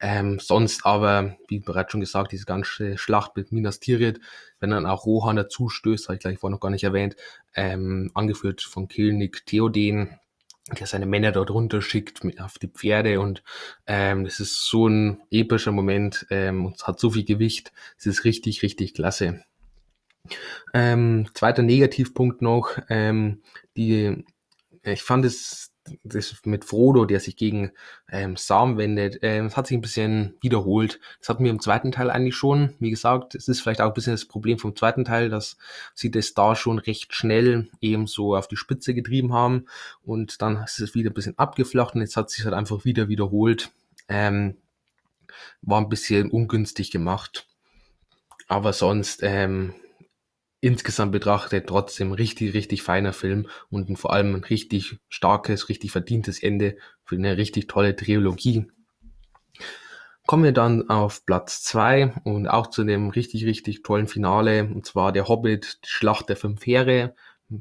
Ähm, 0.00 0.38
sonst 0.38 0.86
aber, 0.86 1.36
wie 1.48 1.58
bereits 1.58 1.90
schon 1.90 2.00
gesagt, 2.00 2.30
diese 2.30 2.44
ganze 2.44 2.96
Schlacht 2.98 3.36
mit 3.36 3.50
Minas 3.50 3.80
Tirith, 3.80 4.20
wenn 4.60 4.70
dann 4.70 4.86
auch 4.86 5.06
Rohan 5.06 5.36
dazu 5.36 5.68
stößt, 5.68 6.06
habe 6.06 6.14
ich 6.14 6.20
gleich 6.20 6.38
vorher 6.38 6.54
noch 6.54 6.60
gar 6.60 6.70
nicht 6.70 6.84
erwähnt, 6.84 7.16
ähm, 7.54 8.10
angeführt 8.14 8.62
von 8.62 8.86
Kilnik 8.86 9.44
Theoden, 9.44 10.20
der 10.78 10.86
seine 10.86 11.06
Männer 11.06 11.32
dort 11.32 11.50
runterschickt 11.50 12.20
auf 12.40 12.58
die 12.58 12.68
Pferde 12.68 13.20
und 13.20 13.42
ähm, 13.86 14.24
das 14.24 14.38
ist 14.38 14.66
so 14.66 14.86
ein 14.86 15.22
epischer 15.30 15.72
Moment 15.72 16.26
ähm, 16.30 16.66
und 16.66 16.86
hat 16.86 17.00
so 17.00 17.10
viel 17.10 17.24
Gewicht. 17.24 17.72
Es 17.96 18.06
ist 18.06 18.24
richtig, 18.24 18.62
richtig 18.62 18.94
klasse. 18.94 19.42
Ähm, 20.74 21.28
zweiter 21.34 21.62
Negativpunkt 21.62 22.42
noch, 22.42 22.78
ähm, 22.88 23.42
die, 23.76 24.24
ich 24.82 25.02
fand 25.02 25.24
es 25.24 25.72
das 26.04 26.34
mit 26.44 26.64
Frodo, 26.64 27.04
der 27.04 27.20
sich 27.20 27.36
gegen 27.36 27.72
ähm, 28.10 28.36
Sam 28.36 28.76
wendet, 28.76 29.18
ähm, 29.22 29.44
das 29.44 29.56
hat 29.56 29.66
sich 29.66 29.76
ein 29.76 29.80
bisschen 29.80 30.36
wiederholt. 30.40 31.00
Das 31.20 31.28
hatten 31.28 31.44
wir 31.44 31.50
im 31.50 31.60
zweiten 31.60 31.92
Teil 31.92 32.10
eigentlich 32.10 32.36
schon. 32.36 32.74
Wie 32.78 32.90
gesagt, 32.90 33.34
es 33.34 33.48
ist 33.48 33.60
vielleicht 33.60 33.80
auch 33.80 33.88
ein 33.88 33.94
bisschen 33.94 34.12
das 34.12 34.26
Problem 34.26 34.58
vom 34.58 34.76
zweiten 34.76 35.04
Teil, 35.04 35.30
dass 35.30 35.56
sie 35.94 36.10
das 36.10 36.34
da 36.34 36.54
schon 36.54 36.78
recht 36.78 37.14
schnell 37.14 37.70
eben 37.80 38.06
so 38.06 38.36
auf 38.36 38.48
die 38.48 38.56
Spitze 38.56 38.94
getrieben 38.94 39.32
haben 39.32 39.66
und 40.02 40.42
dann 40.42 40.62
ist 40.62 40.80
es 40.80 40.94
wieder 40.94 41.10
ein 41.10 41.14
bisschen 41.14 41.38
abgeflacht 41.38 41.94
und 41.94 42.00
jetzt 42.00 42.16
hat 42.16 42.30
sich 42.30 42.44
halt 42.44 42.54
einfach 42.54 42.84
wieder 42.84 43.08
wiederholt. 43.08 43.70
Ähm, 44.08 44.56
war 45.62 45.80
ein 45.80 45.88
bisschen 45.88 46.30
ungünstig 46.30 46.90
gemacht. 46.90 47.46
Aber 48.48 48.72
sonst, 48.72 49.20
ähm, 49.22 49.74
insgesamt 50.60 51.12
betrachtet 51.12 51.66
trotzdem 51.68 52.12
richtig, 52.12 52.54
richtig 52.54 52.82
feiner 52.82 53.12
Film 53.12 53.48
und 53.70 53.96
vor 53.96 54.12
allem 54.12 54.34
ein 54.34 54.44
richtig 54.44 54.98
starkes, 55.08 55.68
richtig 55.68 55.92
verdientes 55.92 56.42
Ende 56.42 56.76
für 57.04 57.16
eine 57.16 57.36
richtig 57.36 57.68
tolle 57.68 57.94
Trilogie. 57.94 58.66
Kommen 60.26 60.44
wir 60.44 60.52
dann 60.52 60.90
auf 60.90 61.24
Platz 61.24 61.62
zwei 61.62 62.12
und 62.24 62.48
auch 62.48 62.66
zu 62.66 62.84
dem 62.84 63.08
richtig, 63.08 63.46
richtig 63.46 63.82
tollen 63.82 64.08
Finale, 64.08 64.64
und 64.64 64.84
zwar 64.84 65.12
der 65.12 65.28
Hobbit, 65.28 65.78
die 65.84 65.88
Schlacht 65.88 66.28
der 66.28 66.36
fünf 66.36 66.66
Heere, 66.66 67.14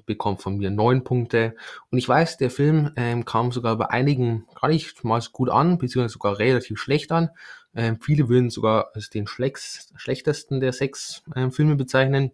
bekommt 0.06 0.42
von 0.42 0.58
mir 0.58 0.70
neun 0.70 1.06
Punkte. 1.06 1.56
Und 1.92 1.98
ich 1.98 2.10
weiß, 2.10 2.36
der 2.38 2.52
Film 2.52 2.92
ähm, 2.98 3.24
kam 3.24 3.54
sogar 3.54 3.78
bei 3.78 3.90
einigen 3.90 4.46
gar 4.60 4.68
nicht 4.68 5.02
mal 5.06 5.22
so 5.22 5.32
gut 5.32 5.50
an, 5.50 5.78
beziehungsweise 5.78 6.14
sogar 6.14 6.40
relativ 6.40 6.78
schlecht 6.78 7.14
an. 7.14 7.30
Ähm, 7.74 8.00
viele 8.02 8.28
würden 8.28 8.50
sogar 8.50 8.90
als 8.94 9.10
den 9.10 9.28
schlechtesten 9.28 10.60
der 10.60 10.74
sechs 10.74 11.24
ähm, 11.38 11.54
Filme 11.54 11.78
bezeichnen 11.78 12.32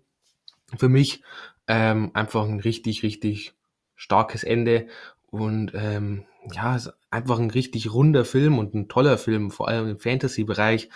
für 0.78 0.90
mich 0.90 1.24
ähm, 1.68 2.12
einfach 2.14 2.46
ein 2.46 2.60
richtig, 2.60 3.04
richtig 3.04 3.54
starkes 3.96 4.44
Ende 4.44 4.88
und 5.30 5.72
ähm, 5.74 6.26
ja, 6.54 6.78
einfach 7.10 7.40
ein 7.40 7.50
richtig 7.50 7.94
runder 7.94 8.26
Film 8.26 8.60
und 8.60 8.74
ein 8.74 8.90
toller 8.90 9.18
Film, 9.18 9.50
vor 9.50 9.68
allem 9.68 9.90
im 9.90 9.98
Fantasy-Bereich, 9.98 10.90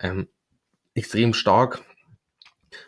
ähm, 0.00 0.28
extrem 0.94 1.34
stark 1.34 1.82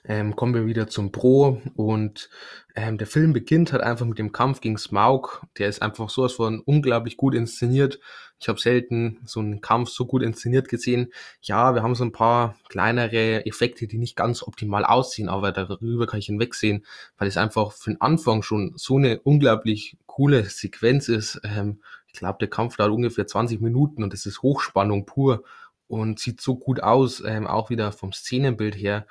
ähm, 0.04 0.36
kommen 0.36 0.54
wir 0.54 0.66
wieder 0.66 0.88
zum 0.88 1.12
Pro 1.12 1.60
und 1.74 2.30
ähm, 2.74 2.98
der 2.98 3.06
Film 3.06 3.32
beginnt 3.32 3.72
halt 3.72 3.82
einfach 3.82 4.06
mit 4.06 4.18
dem 4.18 4.32
Kampf 4.32 4.60
gegen 4.60 4.78
Smaug. 4.78 5.42
Der 5.58 5.68
ist 5.68 5.82
einfach 5.82 6.10
sowas 6.10 6.34
von 6.34 6.60
unglaublich 6.60 7.16
gut 7.16 7.34
inszeniert. 7.34 7.98
Ich 8.38 8.48
habe 8.48 8.60
selten 8.60 9.18
so 9.24 9.40
einen 9.40 9.62
Kampf 9.62 9.88
so 9.88 10.04
gut 10.04 10.22
inszeniert 10.22 10.68
gesehen. 10.68 11.12
Ja, 11.40 11.74
wir 11.74 11.82
haben 11.82 11.94
so 11.94 12.04
ein 12.04 12.12
paar 12.12 12.56
kleinere 12.68 13.46
Effekte, 13.46 13.86
die 13.86 13.96
nicht 13.96 14.14
ganz 14.14 14.42
optimal 14.42 14.84
aussehen, 14.84 15.28
aber 15.28 15.52
darüber 15.52 16.06
kann 16.06 16.20
ich 16.20 16.26
hinwegsehen, 16.26 16.84
weil 17.16 17.28
es 17.28 17.38
einfach 17.38 17.72
für 17.72 17.90
den 17.90 18.00
Anfang 18.00 18.42
schon 18.42 18.74
so 18.76 18.96
eine 18.96 19.20
unglaublich 19.20 19.96
coole 20.06 20.44
Sequenz 20.44 21.08
ist. 21.08 21.40
Ähm, 21.44 21.80
ich 22.06 22.18
glaube, 22.18 22.38
der 22.40 22.48
Kampf 22.48 22.76
dauert 22.76 22.92
ungefähr 22.92 23.26
20 23.26 23.60
Minuten 23.60 24.02
und 24.02 24.12
es 24.12 24.26
ist 24.26 24.42
Hochspannung 24.42 25.06
pur 25.06 25.42
und 25.88 26.18
sieht 26.18 26.40
so 26.40 26.56
gut 26.56 26.82
aus, 26.82 27.22
ähm, 27.24 27.46
auch 27.46 27.70
wieder 27.70 27.92
vom 27.92 28.12
Szenenbild 28.12 28.74
her 28.74 29.06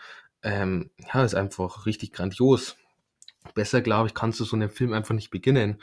ähm, 0.46 0.92
ja, 1.12 1.24
ist 1.24 1.36
einfach 1.36 1.88
richtig 1.88 2.14
grandios. 2.14 2.78
Besser, 3.56 3.82
glaube 3.82 4.08
ich, 4.08 4.14
kannst 4.14 4.40
du 4.40 4.44
so 4.44 4.56
einen 4.56 4.70
Film 4.70 4.94
einfach 4.94 5.16
nicht 5.16 5.32
beginnen. 5.32 5.82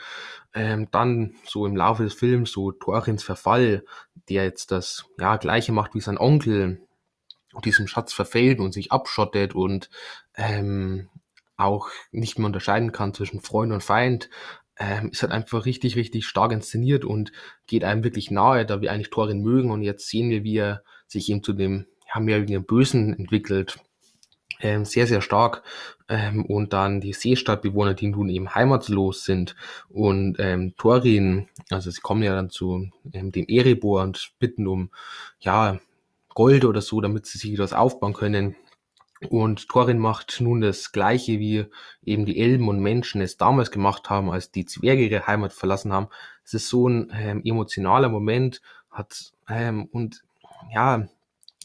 Ähm, 0.53 0.87
dann 0.91 1.35
so 1.45 1.65
im 1.65 1.75
Laufe 1.75 2.03
des 2.03 2.13
Films 2.13 2.51
so 2.51 2.71
Thorins 2.71 3.23
Verfall, 3.23 3.83
der 4.29 4.45
jetzt 4.45 4.71
das 4.71 5.05
ja 5.19 5.37
gleiche 5.37 5.73
macht 5.73 5.95
wie 5.95 6.01
sein 6.01 6.17
Onkel, 6.17 6.81
diesem 7.65 7.87
Schatz 7.87 8.13
verfällt 8.13 8.59
und 8.59 8.73
sich 8.73 8.91
abschottet 8.91 9.53
und 9.53 9.89
ähm, 10.35 11.09
auch 11.57 11.89
nicht 12.11 12.39
mehr 12.39 12.47
unterscheiden 12.47 12.91
kann 12.91 13.13
zwischen 13.13 13.41
Freund 13.41 13.71
und 13.71 13.83
Feind, 13.83 14.29
ähm, 14.77 15.09
ist 15.09 15.21
halt 15.21 15.31
einfach 15.33 15.65
richtig, 15.65 15.95
richtig 15.95 16.25
stark 16.25 16.51
inszeniert 16.51 17.05
und 17.05 17.31
geht 17.67 17.83
einem 17.83 18.03
wirklich 18.03 18.31
nahe, 18.31 18.65
da 18.65 18.81
wir 18.81 18.91
eigentlich 18.91 19.11
Thorin 19.11 19.41
mögen 19.41 19.71
und 19.71 19.83
jetzt 19.83 20.07
sehen 20.07 20.29
wir, 20.29 20.43
wie 20.43 20.57
er 20.57 20.83
sich 21.05 21.29
eben 21.29 21.43
zu 21.43 21.53
dem 21.53 21.85
ja, 22.13 22.19
mehr 22.19 22.47
wie 22.47 22.57
Bösen 22.57 23.13
entwickelt 23.13 23.77
ähm, 24.63 24.85
sehr, 24.85 25.05
sehr 25.05 25.21
stark. 25.21 25.61
Ähm, 26.09 26.45
und 26.45 26.73
dann 26.73 27.01
die 27.01 27.13
Seestadtbewohner, 27.13 27.93
die 27.93 28.07
nun 28.07 28.29
eben 28.29 28.55
heimatlos 28.55 29.23
sind. 29.23 29.55
Und 29.89 30.37
ähm, 30.39 30.73
Thorin, 30.77 31.47
also 31.69 31.91
sie 31.91 32.01
kommen 32.01 32.23
ja 32.23 32.33
dann 32.33 32.49
zu 32.49 32.89
ähm, 33.13 33.31
dem 33.31 33.45
Erebor 33.47 34.01
und 34.01 34.33
bitten 34.39 34.67
um, 34.67 34.89
ja, 35.39 35.79
Gold 36.29 36.65
oder 36.65 36.81
so, 36.81 36.99
damit 36.99 37.27
sie 37.27 37.37
sich 37.37 37.55
das 37.55 37.73
aufbauen 37.73 38.13
können. 38.13 38.55
Und 39.29 39.69
Thorin 39.69 39.99
macht 39.99 40.41
nun 40.41 40.61
das 40.61 40.91
Gleiche, 40.91 41.39
wie 41.39 41.65
eben 42.03 42.25
die 42.25 42.39
Elben 42.39 42.67
und 42.67 42.79
Menschen 42.79 43.21
es 43.21 43.37
damals 43.37 43.71
gemacht 43.71 44.09
haben, 44.09 44.29
als 44.29 44.51
die 44.51 44.65
Zwerge 44.65 45.05
ihre 45.05 45.27
Heimat 45.27 45.53
verlassen 45.53 45.93
haben. 45.93 46.07
Es 46.43 46.53
ist 46.53 46.67
so 46.67 46.89
ein 46.89 47.11
ähm, 47.15 47.41
emotionaler 47.45 48.09
Moment, 48.09 48.61
hat 48.91 49.31
ähm, 49.49 49.85
und 49.91 50.23
ja, 50.73 51.07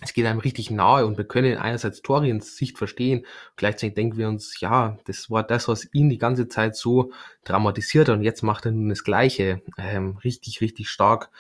es 0.01 0.12
geht 0.12 0.26
einem 0.26 0.38
richtig 0.38 0.70
nahe 0.70 1.05
und 1.07 1.18
wir 1.18 1.24
können 1.24 1.59
einerseits 1.59 2.03
Toriens 2.03 2.57
Sicht 2.57 2.78
verstehen, 2.78 3.26
gleichzeitig 3.57 3.94
denken 3.94 4.16
wir 4.16 4.28
uns, 4.28 4.61
ja, 4.61 4.96
das 5.07 5.30
war 5.30 5.42
das, 5.42 5.66
was 5.66 5.92
ihn 5.92 6.09
die 6.09 6.18
ganze 6.18 6.49
Zeit 6.49 6.76
so 6.76 7.12
dramatisiert 7.44 8.09
hat 8.09 8.16
und 8.16 8.22
jetzt 8.22 8.42
macht 8.42 8.66
er 8.66 8.72
nun 8.72 8.88
das 8.88 9.03
Gleiche, 9.03 9.61
ähm, 9.76 10.18
richtig, 10.22 10.61
richtig 10.61 10.88
stark. 10.88 11.30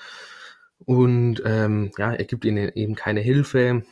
Und 0.84 1.42
ähm, 1.44 1.92
ja, 1.98 2.12
er 2.12 2.24
gibt 2.24 2.44
ihnen 2.44 2.70
eben 2.74 2.94
keine 2.94 3.20
Hilfe. 3.20 3.84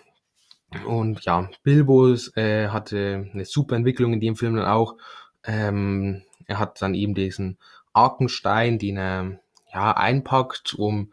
Und 0.84 1.24
ja, 1.24 1.48
Bilbo 1.62 2.14
äh, 2.34 2.68
hatte 2.68 3.28
eine 3.32 3.44
super 3.44 3.76
Entwicklung 3.76 4.12
in 4.12 4.20
dem 4.20 4.36
Film 4.36 4.56
dann 4.56 4.66
auch, 4.66 4.96
ähm, 5.44 6.22
er 6.46 6.58
hat 6.58 6.80
dann 6.82 6.94
eben 6.94 7.14
diesen 7.14 7.58
Arkenstein, 7.92 8.78
den 8.78 8.96
er 8.96 9.38
ja 9.72 9.92
einpackt, 9.92 10.74
um 10.74 11.12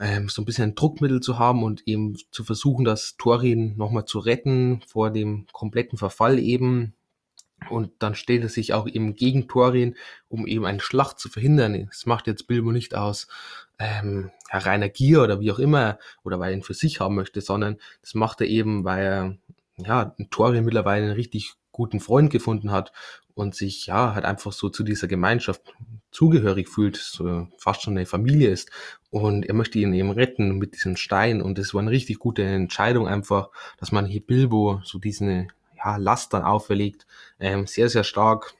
ähm, 0.00 0.28
so 0.28 0.42
ein 0.42 0.44
bisschen 0.44 0.70
ein 0.70 0.74
Druckmittel 0.74 1.20
zu 1.20 1.38
haben 1.38 1.62
und 1.62 1.86
eben 1.86 2.16
zu 2.30 2.44
versuchen, 2.44 2.84
das 2.84 3.16
Thorin 3.16 3.76
nochmal 3.76 4.04
zu 4.04 4.18
retten 4.18 4.82
vor 4.86 5.10
dem 5.10 5.46
kompletten 5.52 5.98
Verfall 5.98 6.38
eben. 6.38 6.94
Und 7.70 7.90
dann 7.98 8.14
stellt 8.14 8.42
er 8.42 8.48
sich 8.48 8.72
auch 8.72 8.86
eben 8.86 9.16
gegen 9.16 9.48
Thorin, 9.48 9.96
um 10.28 10.46
eben 10.46 10.64
eine 10.64 10.80
Schlacht 10.80 11.18
zu 11.18 11.28
verhindern. 11.28 11.86
Das 11.90 12.06
macht 12.06 12.28
jetzt 12.28 12.46
Bilbo 12.46 12.70
nicht 12.70 12.94
aus 12.94 13.26
ähm, 13.80 14.30
reiner 14.50 14.88
Gier 14.88 15.22
oder 15.22 15.40
wie 15.40 15.50
auch 15.50 15.58
immer, 15.58 15.98
oder 16.22 16.38
weil 16.38 16.52
er 16.52 16.56
ihn 16.56 16.62
für 16.62 16.74
sich 16.74 17.00
haben 17.00 17.16
möchte, 17.16 17.40
sondern 17.40 17.78
das 18.00 18.14
macht 18.14 18.40
er 18.40 18.46
eben, 18.46 18.84
weil 18.84 19.04
er 19.04 19.38
ja, 19.78 20.14
Thorin 20.30 20.64
mittlerweile 20.64 21.06
einen 21.06 21.14
richtig 21.14 21.54
guten 21.78 22.00
Freund 22.00 22.30
gefunden 22.30 22.72
hat 22.72 22.92
und 23.34 23.54
sich 23.54 23.86
ja 23.86 24.14
halt 24.14 24.24
einfach 24.24 24.52
so 24.52 24.68
zu 24.68 24.82
dieser 24.82 25.06
Gemeinschaft 25.06 25.62
zugehörig 26.10 26.68
fühlt, 26.68 26.96
so 26.96 27.46
fast 27.56 27.82
schon 27.82 27.96
eine 27.96 28.04
Familie 28.04 28.50
ist 28.50 28.70
und 29.10 29.46
er 29.46 29.54
möchte 29.54 29.78
ihn 29.78 29.94
eben 29.94 30.10
retten 30.10 30.58
mit 30.58 30.74
diesem 30.74 30.96
Stein 30.96 31.40
und 31.40 31.56
das 31.56 31.72
war 31.72 31.80
eine 31.80 31.92
richtig 31.92 32.18
gute 32.18 32.42
Entscheidung 32.42 33.06
einfach, 33.06 33.50
dass 33.78 33.92
man 33.92 34.06
hier 34.06 34.20
Bilbo 34.20 34.80
so 34.82 34.98
diesen 34.98 35.52
ja, 35.76 35.96
Last 35.96 36.34
dann 36.34 36.42
auferlegt, 36.42 37.06
ähm, 37.38 37.66
sehr, 37.66 37.88
sehr 37.88 38.02
stark. 38.04 38.54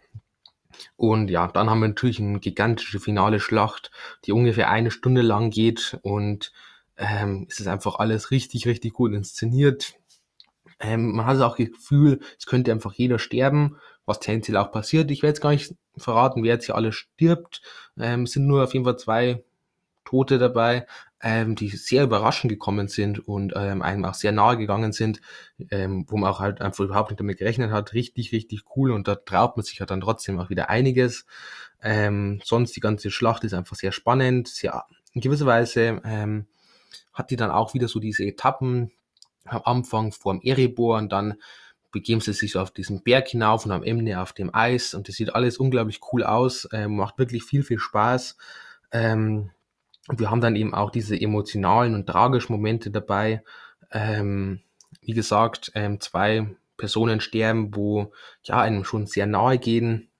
Und 0.96 1.28
ja, 1.28 1.48
dann 1.48 1.68
haben 1.68 1.80
wir 1.80 1.88
natürlich 1.88 2.20
eine 2.20 2.38
gigantische 2.38 3.00
finale 3.00 3.40
Schlacht, 3.40 3.90
die 4.24 4.32
ungefähr 4.32 4.70
eine 4.70 4.92
Stunde 4.92 5.22
lang 5.22 5.50
geht 5.50 5.98
und 6.02 6.52
ähm, 6.96 7.46
es 7.50 7.58
ist 7.58 7.66
einfach 7.66 7.96
alles 7.96 8.30
richtig, 8.30 8.66
richtig 8.68 8.92
gut 8.92 9.12
inszeniert. 9.12 9.94
Ähm, 10.80 11.12
man 11.12 11.26
hat 11.26 11.40
auch 11.40 11.56
das 11.56 11.66
Gefühl, 11.66 12.20
es 12.38 12.46
könnte 12.46 12.72
einfach 12.72 12.92
jeder 12.92 13.18
sterben, 13.18 13.76
was 14.06 14.20
tendenziell 14.20 14.56
auch 14.56 14.72
passiert. 14.72 15.10
Ich 15.10 15.22
werde 15.22 15.32
jetzt 15.32 15.40
gar 15.40 15.50
nicht 15.50 15.74
verraten, 15.96 16.42
wer 16.42 16.54
jetzt 16.54 16.66
hier 16.66 16.76
alles 16.76 16.94
stirbt. 16.94 17.62
Ähm, 17.98 18.22
es 18.22 18.32
sind 18.32 18.46
nur 18.46 18.64
auf 18.64 18.72
jeden 18.72 18.84
Fall 18.84 18.98
zwei 18.98 19.44
Tote 20.04 20.38
dabei, 20.38 20.86
ähm, 21.20 21.54
die 21.54 21.68
sehr 21.68 22.04
überraschend 22.04 22.50
gekommen 22.50 22.88
sind 22.88 23.26
und 23.28 23.52
ähm, 23.56 23.82
einem 23.82 24.06
auch 24.06 24.14
sehr 24.14 24.32
nahe 24.32 24.56
gegangen 24.56 24.92
sind, 24.92 25.20
ähm, 25.70 26.06
wo 26.08 26.16
man 26.16 26.30
auch 26.30 26.40
halt 26.40 26.62
einfach 26.62 26.84
überhaupt 26.84 27.10
nicht 27.10 27.20
damit 27.20 27.38
gerechnet 27.38 27.72
hat. 27.72 27.92
Richtig, 27.92 28.32
richtig 28.32 28.62
cool 28.74 28.92
und 28.92 29.06
da 29.06 29.16
traut 29.16 29.56
man 29.56 29.64
sich 29.64 29.80
ja 29.80 29.86
dann 29.86 30.00
trotzdem 30.00 30.38
auch 30.38 30.48
wieder 30.48 30.70
einiges. 30.70 31.26
Ähm, 31.82 32.40
sonst 32.42 32.74
die 32.74 32.80
ganze 32.80 33.10
Schlacht 33.10 33.44
ist 33.44 33.52
einfach 33.52 33.76
sehr 33.76 33.92
spannend, 33.92 34.48
sehr 34.48 34.84
in 35.12 35.20
gewisser 35.20 35.46
Weise 35.46 36.00
ähm, 36.04 36.46
hat 37.12 37.30
die 37.30 37.36
dann 37.36 37.50
auch 37.50 37.74
wieder 37.74 37.88
so 37.88 37.98
diese 37.98 38.24
Etappen 38.24 38.92
am 39.50 39.62
Anfang 39.64 40.12
vor 40.12 40.34
dem 40.34 40.42
Erebor 40.42 40.98
und 40.98 41.12
dann 41.12 41.34
begeben 41.90 42.20
sie 42.20 42.32
sich 42.32 42.52
so 42.52 42.60
auf 42.60 42.70
diesen 42.70 43.02
Berg 43.02 43.28
hinauf 43.28 43.64
und 43.64 43.72
am 43.72 43.82
Ende 43.82 44.20
auf 44.20 44.32
dem 44.32 44.54
Eis 44.54 44.94
und 44.94 45.08
das 45.08 45.16
sieht 45.16 45.34
alles 45.34 45.58
unglaublich 45.58 46.00
cool 46.12 46.22
aus, 46.22 46.68
ähm, 46.72 46.96
macht 46.96 47.18
wirklich 47.18 47.44
viel, 47.44 47.62
viel 47.62 47.78
Spaß. 47.78 48.36
Ähm, 48.92 49.50
wir 50.10 50.30
haben 50.30 50.40
dann 50.40 50.56
eben 50.56 50.74
auch 50.74 50.90
diese 50.90 51.20
emotionalen 51.20 51.94
und 51.94 52.06
tragischen 52.06 52.52
Momente 52.52 52.90
dabei. 52.90 53.42
Ähm, 53.90 54.60
wie 55.02 55.12
gesagt, 55.12 55.72
ähm, 55.74 56.00
zwei 56.00 56.56
Personen 56.76 57.20
sterben, 57.20 57.74
wo 57.74 58.12
ja 58.42 58.60
einem 58.60 58.84
schon 58.84 59.06
sehr 59.06 59.26
nahe 59.26 59.58
gehen 59.58 60.10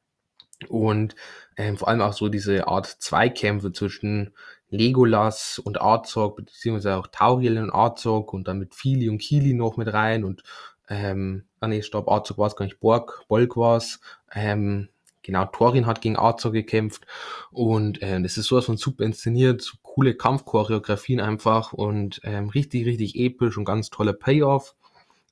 und 0.68 1.14
ähm, 1.56 1.76
vor 1.76 1.88
allem 1.88 2.00
auch 2.00 2.12
so 2.12 2.28
diese 2.28 2.66
Art 2.66 2.86
Zweikämpfe 2.86 3.72
zwischen 3.72 4.34
Legolas 4.70 5.58
und 5.58 5.80
Arzog, 5.80 6.36
beziehungsweise 6.36 6.96
auch 6.96 7.06
Tauriel 7.06 7.58
und 7.58 7.70
Arzog 7.70 8.32
und 8.32 8.48
dann 8.48 8.58
mit 8.58 8.74
Fili 8.74 9.08
und 9.08 9.18
Kili 9.18 9.54
noch 9.54 9.76
mit 9.76 9.92
rein 9.92 10.24
und 10.24 10.42
ähm, 10.88 11.44
ah 11.60 11.68
nee, 11.68 11.82
stopp, 11.82 12.08
Arzog 12.08 12.38
war 12.38 12.46
es 12.46 12.56
gar 12.56 12.64
nicht, 12.64 12.80
Borg, 12.80 13.24
Bolg 13.28 13.56
war 13.56 13.76
es, 13.76 14.00
ähm, 14.32 14.88
genau, 15.22 15.44
Thorin 15.46 15.86
hat 15.86 16.00
gegen 16.00 16.16
Arthur 16.16 16.52
gekämpft 16.52 17.06
und 17.50 18.02
äh, 18.02 18.20
das 18.20 18.38
ist 18.38 18.46
sowas 18.46 18.66
von 18.66 18.76
super 18.76 19.04
inszeniert, 19.04 19.62
so 19.62 19.76
coole 19.82 20.14
Kampfchoreografien 20.14 21.20
einfach 21.20 21.72
und 21.72 22.20
ähm, 22.24 22.48
richtig, 22.48 22.86
richtig 22.86 23.16
episch 23.16 23.58
und 23.58 23.64
ganz 23.64 23.90
toller 23.90 24.12
Payoff. 24.12 24.74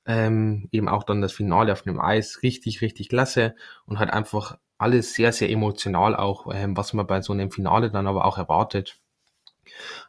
Ähm, 0.05 0.69
eben 0.71 0.87
auch 0.87 1.03
dann 1.03 1.21
das 1.21 1.33
Finale 1.33 1.73
auf 1.73 1.81
dem 1.81 1.99
Eis, 1.99 2.41
richtig, 2.41 2.81
richtig 2.81 3.09
klasse 3.09 3.55
und 3.85 3.99
hat 3.99 4.09
einfach 4.11 4.57
alles 4.77 5.13
sehr, 5.13 5.33
sehr 5.33 5.49
emotional 5.49 6.15
auch, 6.15 6.47
ähm, 6.53 6.77
was 6.77 6.93
man 6.93 7.07
bei 7.07 7.21
so 7.21 7.33
einem 7.33 7.51
Finale 7.51 7.91
dann 7.91 8.07
aber 8.07 8.25
auch 8.25 8.37
erwartet. 8.37 8.99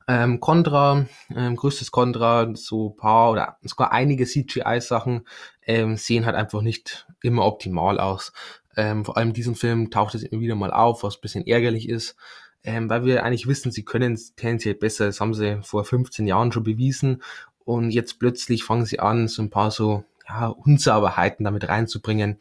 Ähm, 0.06 0.40
Contra, 0.40 1.06
ähm, 1.34 1.56
größtes 1.56 1.90
Contra, 1.90 2.50
so 2.54 2.90
paar 2.90 3.30
oder 3.30 3.56
sogar 3.62 3.92
einige 3.92 4.24
CGI-Sachen 4.26 5.26
ähm, 5.66 5.96
sehen 5.96 6.26
halt 6.26 6.36
einfach 6.36 6.62
nicht 6.62 7.06
immer 7.22 7.44
optimal 7.44 8.00
aus. 8.00 8.32
Ähm, 8.76 9.04
vor 9.04 9.16
allem 9.16 9.28
in 9.28 9.34
diesem 9.34 9.54
Film 9.54 9.90
taucht 9.90 10.14
es 10.14 10.22
immer 10.22 10.40
wieder 10.40 10.54
mal 10.54 10.72
auf, 10.72 11.02
was 11.02 11.16
ein 11.16 11.20
bisschen 11.20 11.46
ärgerlich 11.46 11.88
ist, 11.88 12.16
ähm, 12.62 12.88
weil 12.88 13.04
wir 13.04 13.24
eigentlich 13.24 13.46
wissen, 13.46 13.72
sie 13.72 13.84
können 13.84 14.14
es 14.14 14.34
tendenziell 14.34 14.74
besser. 14.74 15.06
Das 15.06 15.20
haben 15.20 15.34
sie 15.34 15.60
vor 15.62 15.84
15 15.84 16.26
Jahren 16.26 16.52
schon 16.52 16.64
bewiesen. 16.64 17.22
Und 17.64 17.90
jetzt 17.90 18.18
plötzlich 18.18 18.64
fangen 18.64 18.86
sie 18.86 19.00
an, 19.00 19.28
so 19.28 19.42
ein 19.42 19.50
paar 19.50 19.70
so 19.70 20.04
ja, 20.28 20.48
Unsauberheiten 20.48 21.44
damit 21.44 21.68
reinzubringen, 21.68 22.38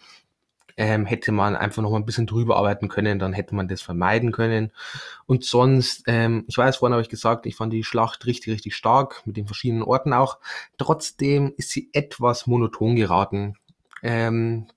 ähm, 0.78 1.06
hätte 1.06 1.32
man 1.32 1.56
einfach 1.56 1.82
noch 1.82 1.92
mal 1.92 1.98
ein 1.98 2.06
bisschen 2.06 2.28
drüber 2.28 2.56
arbeiten 2.56 2.88
können, 2.88 3.18
dann 3.20 3.34
hätte 3.34 3.56
man 3.56 3.68
das 3.68 3.82
vermeiden 3.82 4.32
können. 4.32 4.72
Und 5.26 5.44
sonst, 5.44 6.04
ähm, 6.06 6.46
ich 6.48 6.58
weiß, 6.58 6.78
vorhin 6.78 6.94
habe 6.94 7.02
ich 7.02 7.10
gesagt, 7.10 7.48
ich 7.48 7.56
fand 7.56 7.74
die 7.74 7.84
Schlacht 7.84 8.26
richtig, 8.28 8.54
richtig 8.54 8.76
stark, 8.76 9.24
mit 9.26 9.38
den 9.38 9.48
verschiedenen 9.48 9.84
Orten 9.84 10.14
auch. 10.14 10.38
Trotzdem 10.78 11.54
ist 11.58 11.72
sie 11.72 11.90
etwas 11.94 12.46
monoton 12.46 12.96
geraten. 12.96 13.56
Ähm, 14.04 14.68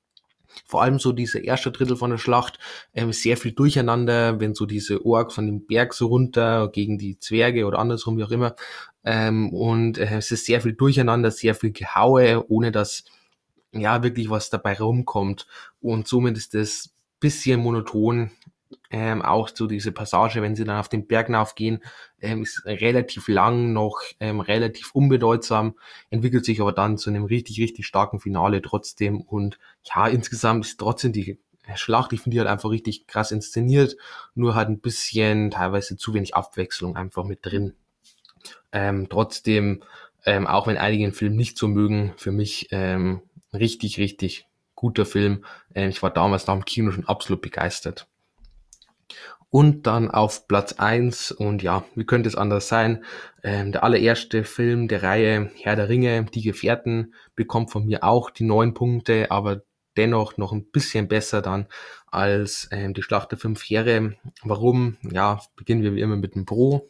vor 0.67 0.83
allem 0.83 0.99
so 0.99 1.13
diese 1.13 1.39
erste 1.39 1.71
Drittel 1.71 1.97
von 1.97 2.11
der 2.11 2.19
Schlacht 2.19 2.59
ähm, 2.95 3.13
sehr 3.13 3.37
viel 3.37 3.53
Durcheinander, 3.53 4.41
wenn 4.41 4.55
so 4.55 4.67
diese 4.67 5.05
Orks 5.05 5.35
von 5.35 5.47
dem 5.47 5.67
Berg 5.67 5.95
so 5.95 6.07
runter 6.09 6.69
gegen 6.73 6.99
die 6.99 7.19
Zwerge 7.19 7.67
oder 7.67 7.79
andersrum, 7.79 8.17
wie 8.19 8.25
auch 8.25 8.31
immer. 8.31 8.57
Ähm, 9.05 9.53
und 9.53 9.99
äh, 9.99 10.17
es 10.17 10.31
ist 10.31 10.47
sehr 10.47 10.61
viel 10.61 10.73
Durcheinander, 10.73 11.31
sehr 11.31 11.55
viel 11.55 11.73
Gehaue, 11.73 12.45
ohne 12.49 12.73
dass 12.73 13.05
ja 13.73 14.03
wirklich 14.03 14.31
was 14.31 14.51
dabei 14.51 14.77
rumkommt. 14.79 15.47
Und 15.81 16.09
somit 16.09 16.37
ist 16.37 16.55
das 16.55 16.95
bisschen 17.21 17.61
monoton. 17.61 18.31
Ähm, 18.93 19.21
auch 19.23 19.51
so 19.53 19.67
diese 19.67 19.91
Passage, 19.91 20.43
wenn 20.43 20.55
sie 20.55 20.65
dann 20.65 20.79
auf 20.79 20.89
den 20.89 21.07
Berg 21.07 21.29
raufgehen, 21.29 21.83
ähm, 22.21 22.43
ist 22.43 22.65
relativ 22.67 23.27
lang, 23.27 23.73
noch 23.73 24.01
ähm, 24.21 24.41
relativ 24.41 24.93
unbedeutsam, 24.95 25.77
entwickelt 26.09 26.45
sich 26.45 26.61
aber 26.61 26.73
dann 26.73 26.99
zu 26.99 27.11
einem 27.11 27.25
richtig, 27.25 27.61
richtig 27.61 27.87
starken 27.87 28.21
Finale 28.21 28.63
trotzdem. 28.63 29.21
Und 29.21 29.59
ja, 29.83 30.07
insgesamt 30.07 30.65
ist 30.65 30.79
trotzdem 30.79 31.13
die 31.13 31.39
Schlacht, 31.77 32.13
ich 32.13 32.21
finde 32.21 32.35
die 32.35 32.41
halt 32.41 32.49
einfach 32.49 32.71
richtig 32.71 33.07
krass 33.07 33.33
inszeniert, 33.33 33.97
nur 34.35 34.55
halt 34.55 34.69
ein 34.69 34.81
bisschen 34.81 35.51
teilweise 35.51 35.97
zu 35.97 36.15
wenig 36.15 36.35
Abwechslung 36.35 36.97
einfach 36.97 37.25
mit 37.25 37.41
drin. 37.43 37.75
Ähm, 38.73 39.09
trotzdem, 39.09 39.83
ähm, 40.25 40.47
auch 40.47 40.67
wenn 40.67 40.79
einige 40.79 41.05
den 41.05 41.13
Film 41.13 41.37
nicht 41.37 41.59
so 41.59 41.69
mögen, 41.69 42.13
für 42.17 42.33
mich 42.33 42.69
ähm, 42.71 43.23
richtig, 43.53 43.99
richtig 43.99 44.47
guter 44.75 45.07
Film. 45.07 45.45
Äh, 45.75 45.89
ich 45.89 46.03
war 46.03 46.11
damals 46.11 46.47
nach 46.47 46.55
dem 46.55 46.65
Kino 46.65 46.91
schon 46.91 47.09
absolut 47.09 47.43
begeistert. 47.43 48.07
Und 49.51 49.89
dann 49.89 50.11
auf 50.11 50.47
Platz 50.47 50.75
eins 50.75 51.33
und 51.33 51.63
ja, 51.63 51.85
wie 51.97 52.05
könnte 52.05 52.29
es 52.29 52.37
anders 52.37 52.69
sein? 52.69 53.05
Ähm, 53.43 53.73
der 53.73 53.83
allererste 53.83 54.45
Film 54.45 54.87
der 54.87 55.03
Reihe 55.03 55.51
Herr 55.57 55.75
der 55.75 55.89
Ringe, 55.89 56.25
Die 56.25 56.43
Gefährten, 56.43 57.15
bekommt 57.35 57.73
von 57.73 57.85
mir 57.85 58.05
auch 58.05 58.31
die 58.31 58.45
neun 58.45 58.75
Punkte, 58.75 59.31
aber 59.31 59.63
dennoch 59.97 60.37
noch 60.37 60.53
ein 60.53 60.71
bisschen 60.71 61.09
besser 61.09 61.43
dann 61.43 61.67
als 62.07 62.69
ähm, 62.71 62.95
die 62.95 63.03
Schlacht 63.03 63.33
der 63.33 63.39
fünf 63.39 63.63
Heere. 63.63 64.15
Warum? 64.43 64.99
Ja, 65.03 65.41
beginnen 65.57 65.83
wir 65.83 65.95
wie 65.95 66.01
immer 66.01 66.17
mit 66.17 66.37
dem 66.37 66.47
Pro. 66.47 66.89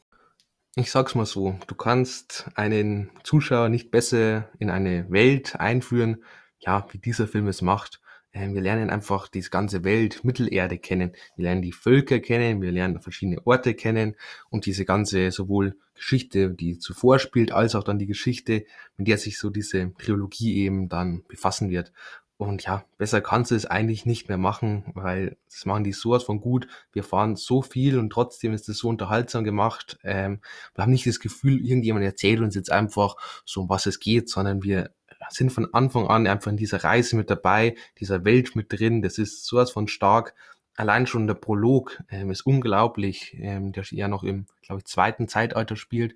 Ich 0.76 0.90
sag's 0.90 1.14
mal 1.14 1.26
so, 1.26 1.58
du 1.66 1.74
kannst 1.74 2.48
einen 2.54 3.11
Zuschauer 3.24 3.70
nicht 3.70 3.90
besser 3.90 4.48
in 4.58 4.70
eine 4.70 5.11
Welt 5.11 5.56
einführen, 5.58 6.22
ja, 6.61 6.86
wie 6.92 6.98
dieser 6.98 7.26
Film 7.26 7.48
es 7.48 7.62
macht. 7.62 8.00
Ähm, 8.32 8.54
wir 8.54 8.61
lernen 8.61 8.90
einfach 8.90 9.28
diese 9.28 9.50
ganze 9.50 9.82
Welt, 9.82 10.24
Mittelerde 10.24 10.78
kennen. 10.78 11.12
Wir 11.36 11.44
lernen 11.44 11.62
die 11.62 11.72
Völker 11.72 12.20
kennen, 12.20 12.62
wir 12.62 12.70
lernen 12.70 13.00
verschiedene 13.00 13.44
Orte 13.44 13.74
kennen 13.74 14.16
und 14.50 14.66
diese 14.66 14.84
ganze 14.84 15.30
sowohl 15.32 15.76
Geschichte, 15.94 16.50
die 16.50 16.78
zuvor 16.78 17.18
spielt, 17.18 17.52
als 17.52 17.74
auch 17.74 17.84
dann 17.84 17.98
die 17.98 18.06
Geschichte, 18.06 18.64
mit 18.96 19.08
der 19.08 19.18
sich 19.18 19.38
so 19.38 19.50
diese 19.50 19.92
Trilogie 19.98 20.58
eben 20.58 20.88
dann 20.88 21.24
befassen 21.28 21.70
wird. 21.70 21.92
Und 22.40 22.62
ja, 22.64 22.86
besser 22.96 23.20
kannst 23.20 23.50
du 23.50 23.54
es 23.54 23.66
eigentlich 23.66 24.06
nicht 24.06 24.28
mehr 24.28 24.38
machen, 24.38 24.84
weil 24.94 25.36
das 25.50 25.66
machen 25.66 25.84
die 25.84 25.92
sowas 25.92 26.22
von 26.22 26.40
gut. 26.40 26.68
Wir 26.90 27.04
fahren 27.04 27.36
so 27.36 27.61
viel 27.61 27.98
und 27.98 28.08
trotzdem 28.08 28.54
ist 28.54 28.66
es 28.70 28.78
so 28.78 28.88
unterhaltsam 28.88 29.44
gemacht. 29.44 29.98
Ähm, 30.04 30.40
wir 30.74 30.82
haben 30.82 30.90
nicht 30.90 31.06
das 31.06 31.20
Gefühl, 31.20 31.61
irgendjemand 31.62 32.02
erzählt 32.02 32.40
uns 32.40 32.54
jetzt 32.54 32.72
einfach 32.72 33.16
so, 33.44 33.61
um 33.61 33.68
was 33.68 33.84
es 33.84 34.00
geht, 34.00 34.30
sondern 34.30 34.62
wir 34.62 34.90
sind 35.29 35.53
von 35.53 35.73
Anfang 35.75 36.07
an 36.07 36.27
einfach 36.27 36.51
in 36.51 36.57
dieser 36.57 36.83
Reise 36.83 37.16
mit 37.16 37.31
dabei, 37.31 37.77
dieser 37.99 38.25
Welt 38.25 38.57
mit 38.57 38.73
drin. 38.73 39.03
Das 39.03 39.18
ist 39.18 39.45
sowas 39.45 39.71
von 39.71 39.87
stark. 39.87 40.35
Allein 40.77 41.07
schon 41.07 41.27
der 41.27 41.35
Prolog 41.35 42.03
ähm, 42.09 42.31
ist 42.31 42.47
unglaublich, 42.47 43.37
ähm, 43.39 43.73
der 43.73 43.85
ja 43.91 44.09
noch 44.09 44.25
im, 44.25 44.47
glaube 44.62 44.81
ich, 44.81 44.87
zweiten 44.87 45.29
Zeitalter 45.29 45.77
spielt, 45.77 46.14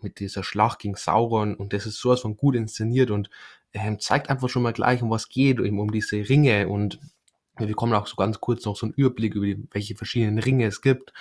mit 0.00 0.20
dieser 0.20 0.44
Schlacht 0.44 0.78
gegen 0.78 0.94
Sauron. 0.94 1.54
Und 1.56 1.72
das 1.72 1.86
ist 1.86 1.98
sowas 1.98 2.20
von 2.20 2.36
gut 2.36 2.54
inszeniert 2.54 3.10
und 3.10 3.28
ähm, 3.72 3.98
zeigt 3.98 4.30
einfach 4.30 4.48
schon 4.48 4.62
mal 4.62 4.72
gleich, 4.72 5.02
um 5.02 5.10
was 5.10 5.28
geht, 5.28 5.58
eben 5.58 5.80
um 5.80 5.90
diese 5.90 6.28
Ringe. 6.28 6.68
Und 6.68 7.00
wir 7.56 7.66
bekommen 7.66 7.94
auch 7.94 8.06
so 8.06 8.16
ganz 8.16 8.40
kurz 8.40 8.64
noch 8.64 8.76
so 8.76 8.86
einen 8.86 8.94
Überblick 8.94 9.34
über 9.34 9.46
die, 9.46 9.66
welche 9.72 9.96
verschiedenen 9.96 10.38
Ringe 10.38 10.66
es 10.66 10.80
gibt. 10.80 11.12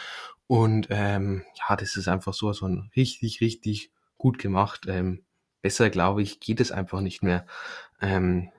Und 0.45 0.87
ähm, 0.91 1.43
ja, 1.55 1.75
das 1.75 1.95
ist 1.95 2.07
einfach 2.07 2.33
sowas 2.33 2.59
von 2.59 2.91
richtig, 2.95 3.41
richtig 3.41 3.91
gut 4.17 4.37
gemacht. 4.37 4.85
Ähm, 4.87 5.23
besser, 5.63 5.89
glaube 5.89 6.21
ich, 6.21 6.39
geht 6.39 6.59
es 6.59 6.71
einfach 6.71 7.01
nicht 7.01 7.23
mehr. 7.23 7.47
Ähm, 7.99 8.51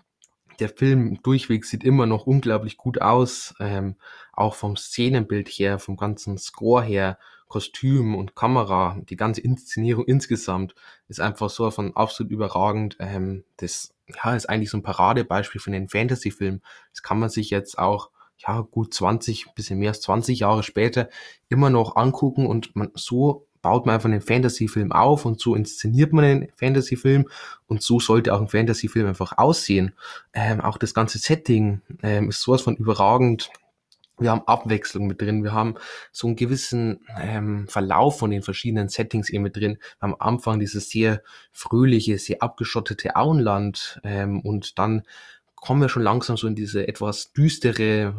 der 0.58 0.68
Film 0.68 1.20
durchweg 1.22 1.64
sieht 1.64 1.84
immer 1.84 2.06
noch 2.06 2.26
unglaublich 2.26 2.76
gut 2.76 3.00
aus, 3.00 3.54
ähm, 3.60 3.96
auch 4.32 4.54
vom 4.54 4.76
Szenenbild 4.76 5.48
her, 5.48 5.78
vom 5.78 5.96
ganzen 5.96 6.38
Score 6.38 6.82
her, 6.82 7.18
Kostüm 7.48 8.16
und 8.16 8.34
Kamera, 8.34 8.98
die 9.08 9.16
ganze 9.16 9.40
Inszenierung 9.40 10.06
insgesamt 10.06 10.74
ist 11.08 11.20
einfach 11.20 11.50
so 11.50 11.70
von 11.70 11.94
absolut 11.94 12.32
überragend. 12.32 12.96
Ähm, 12.98 13.44
das 13.58 13.94
ja, 14.08 14.34
ist 14.34 14.48
eigentlich 14.48 14.70
so 14.70 14.78
ein 14.78 14.82
Paradebeispiel 14.82 15.60
für 15.60 15.70
einen 15.70 15.88
Fantasy-Film. 15.88 16.62
Das 16.90 17.02
kann 17.02 17.20
man 17.20 17.30
sich 17.30 17.50
jetzt 17.50 17.78
auch 17.78 18.10
ja 18.38 18.60
gut 18.60 18.92
20, 18.92 19.54
bisschen 19.54 19.78
mehr 19.78 19.90
als 19.90 20.00
20 20.00 20.40
Jahre 20.40 20.62
später 20.62 21.08
immer 21.48 21.70
noch 21.70 21.96
angucken 21.96 22.46
und 22.46 22.74
man 22.74 22.90
so 22.94 23.46
baut 23.64 23.86
man 23.86 23.94
einfach 23.94 24.10
einen 24.10 24.20
Fantasy-Film 24.20 24.92
auf 24.92 25.24
und 25.24 25.40
so 25.40 25.54
inszeniert 25.54 26.12
man 26.12 26.24
einen 26.24 26.48
Fantasy-Film 26.54 27.26
und 27.66 27.82
so 27.82 27.98
sollte 27.98 28.34
auch 28.34 28.40
ein 28.42 28.48
Fantasy-Film 28.48 29.06
einfach 29.08 29.38
aussehen. 29.38 29.94
Ähm, 30.34 30.60
auch 30.60 30.76
das 30.76 30.92
ganze 30.92 31.16
Setting 31.16 31.80
ähm, 32.02 32.28
ist 32.28 32.42
sowas 32.42 32.60
von 32.60 32.76
überragend. 32.76 33.48
Wir 34.18 34.30
haben 34.30 34.46
Abwechslung 34.46 35.06
mit 35.06 35.22
drin, 35.22 35.42
wir 35.42 35.54
haben 35.54 35.76
so 36.12 36.26
einen 36.26 36.36
gewissen 36.36 37.00
ähm, 37.18 37.66
Verlauf 37.66 38.18
von 38.18 38.30
den 38.30 38.42
verschiedenen 38.42 38.90
Settings 38.90 39.30
eben 39.30 39.42
mit 39.42 39.56
drin. 39.56 39.78
Am 39.98 40.14
Anfang 40.18 40.60
dieses 40.60 40.90
sehr 40.90 41.22
fröhliche, 41.50 42.18
sehr 42.18 42.42
abgeschottete 42.42 43.16
Auenland 43.16 43.98
ähm, 44.04 44.40
und 44.40 44.78
dann 44.78 45.04
kommen 45.56 45.80
wir 45.80 45.88
schon 45.88 46.02
langsam 46.02 46.36
so 46.36 46.46
in 46.46 46.54
diese 46.54 46.86
etwas 46.86 47.32
düstere 47.32 48.14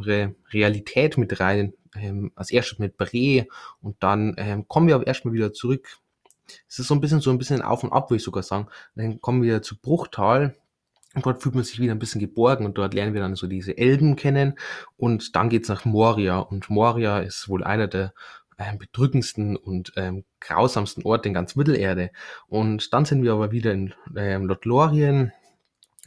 Realität 0.52 1.20
mit 1.20 1.40
rein, 1.40 1.74
ähm, 2.00 2.32
als 2.36 2.52
erstes 2.52 2.80
mit 2.80 2.98
Bre 2.98 3.48
und 3.82 3.96
dann 4.02 4.36
ähm, 4.38 4.68
kommen 4.68 4.88
wir 4.88 4.96
aber 4.96 5.08
erstmal 5.08 5.34
wieder 5.34 5.54
zurück. 5.54 5.98
Es 6.68 6.80
ist 6.80 6.88
so 6.88 6.94
ein 6.94 7.02
bisschen 7.02 7.22
so 7.22 7.32
ein 7.32 7.38
bisschen 7.38 7.62
auf 7.62 7.84
und 7.84 7.92
ab, 7.92 8.10
würde 8.10 8.18
ich 8.18 8.24
sogar 8.24 8.44
sagen. 8.44 8.68
Dann 8.96 9.20
kommen 9.20 9.42
wir 9.42 9.62
zu 9.62 9.80
Bruchtal 9.80 10.56
und 11.16 11.26
dort 11.26 11.42
fühlt 11.42 11.56
man 11.56 11.64
sich 11.64 11.80
wieder 11.80 11.94
ein 11.94 12.00
bisschen 12.00 12.22
geborgen 12.22 12.66
und 12.66 12.78
dort 12.78 12.94
lernen 12.94 13.14
wir 13.14 13.22
dann 13.22 13.36
so 13.36 13.48
diese 13.48 13.78
Elben 13.78 14.16
kennen 14.16 14.60
und 14.98 15.36
dann 15.36 15.50
geht's 15.50 15.70
nach 15.70 15.86
Moria 15.86 16.40
und 16.40 16.70
Moria 16.70 17.20
ist 17.20 17.50
wohl 17.50 17.64
einer 17.64 17.88
der 17.88 18.14
ähm, 18.58 18.78
bedrückendsten 18.78 19.56
und 19.58 19.94
ähm, 19.96 20.24
grausamsten 20.40 21.04
Orte 21.04 21.28
in 21.28 21.34
ganz 21.34 21.56
Mittelerde. 21.56 22.12
Und 22.48 22.94
dann 22.94 23.06
sind 23.06 23.24
wir 23.24 23.34
aber 23.34 23.52
wieder 23.52 23.74
in 23.74 23.94
ähm, 24.16 24.46
Lothlorien, 24.46 25.34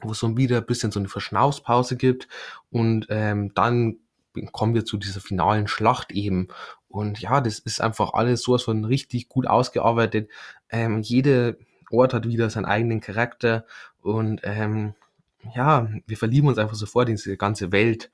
wo 0.03 0.13
es 0.13 0.19
so 0.19 0.37
wieder 0.37 0.59
ein 0.59 0.67
bisschen 0.67 0.91
so 0.91 1.01
eine 1.01 1.09
Verschnaufspause 1.09 1.97
gibt 1.97 2.29
und 2.71 3.07
ähm, 3.11 3.53
dann 3.55 3.99
kommen 4.47 4.75
wir 4.75 4.85
zu 4.85 4.97
dieser 4.97 5.21
finalen 5.21 5.69
Schlacht 5.69 6.13
eben. 6.13 6.49
Und 6.89 7.21
ja, 7.21 7.41
das 7.41 7.59
ist 7.59 7.81
einfach 7.81 8.15
alles 8.15 8.43
sowas 8.43 8.63
von 8.63 8.85
richtig 8.85 9.29
gut 9.29 9.47
ausgearbeitet. 9.47 10.31
Ähm, 10.71 11.03
jeder 11.03 11.55
Ort 11.91 12.15
hat 12.15 12.27
wieder 12.27 12.51
seinen 12.51 12.67
eigenen 12.67 13.01
Charakter 13.01 13.65
und 14.03 14.41
ähm, 14.45 14.95
ja, 15.55 15.89
wir 16.07 16.17
verlieben 16.17 16.49
uns 16.49 16.59
einfach 16.59 16.75
sofort 16.75 17.09
in 17.09 17.17
diese 17.17 17.37
ganze 17.37 17.73
Welt. 17.73 18.11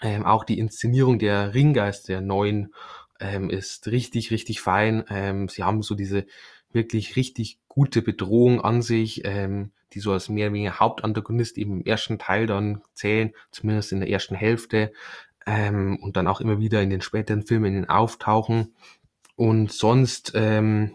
Ähm, 0.00 0.24
auch 0.24 0.44
die 0.44 0.58
Inszenierung 0.58 1.18
der 1.18 1.54
Ringgeist 1.54 2.08
der 2.08 2.20
neuen 2.20 2.74
ähm, 3.20 3.50
ist 3.50 3.86
richtig, 3.88 4.30
richtig 4.30 4.60
fein. 4.60 5.04
Ähm, 5.08 5.48
sie 5.48 5.62
haben 5.62 5.82
so 5.82 5.94
diese 5.94 6.26
wirklich 6.74 7.16
richtig 7.16 7.58
gute 7.68 8.02
Bedrohung 8.02 8.60
an 8.60 8.82
sich, 8.82 9.22
ähm, 9.24 9.72
die 9.92 10.00
so 10.00 10.12
als 10.12 10.28
mehr 10.28 10.46
oder 10.48 10.54
weniger 10.54 10.80
Hauptantagonist 10.80 11.58
eben 11.58 11.80
im 11.80 11.84
ersten 11.86 12.18
Teil 12.18 12.46
dann 12.46 12.82
zählen, 12.94 13.32
zumindest 13.50 13.92
in 13.92 14.00
der 14.00 14.10
ersten 14.10 14.34
Hälfte. 14.34 14.92
ähm, 15.46 15.98
und 16.02 16.16
dann 16.16 16.28
auch 16.28 16.40
immer 16.40 16.58
wieder 16.60 16.82
in 16.82 16.90
den 16.90 17.00
späteren 17.00 17.42
Filmen 17.42 17.88
auftauchen. 17.88 18.74
Und 19.36 19.72
sonst, 19.72 20.32
ähm, 20.34 20.92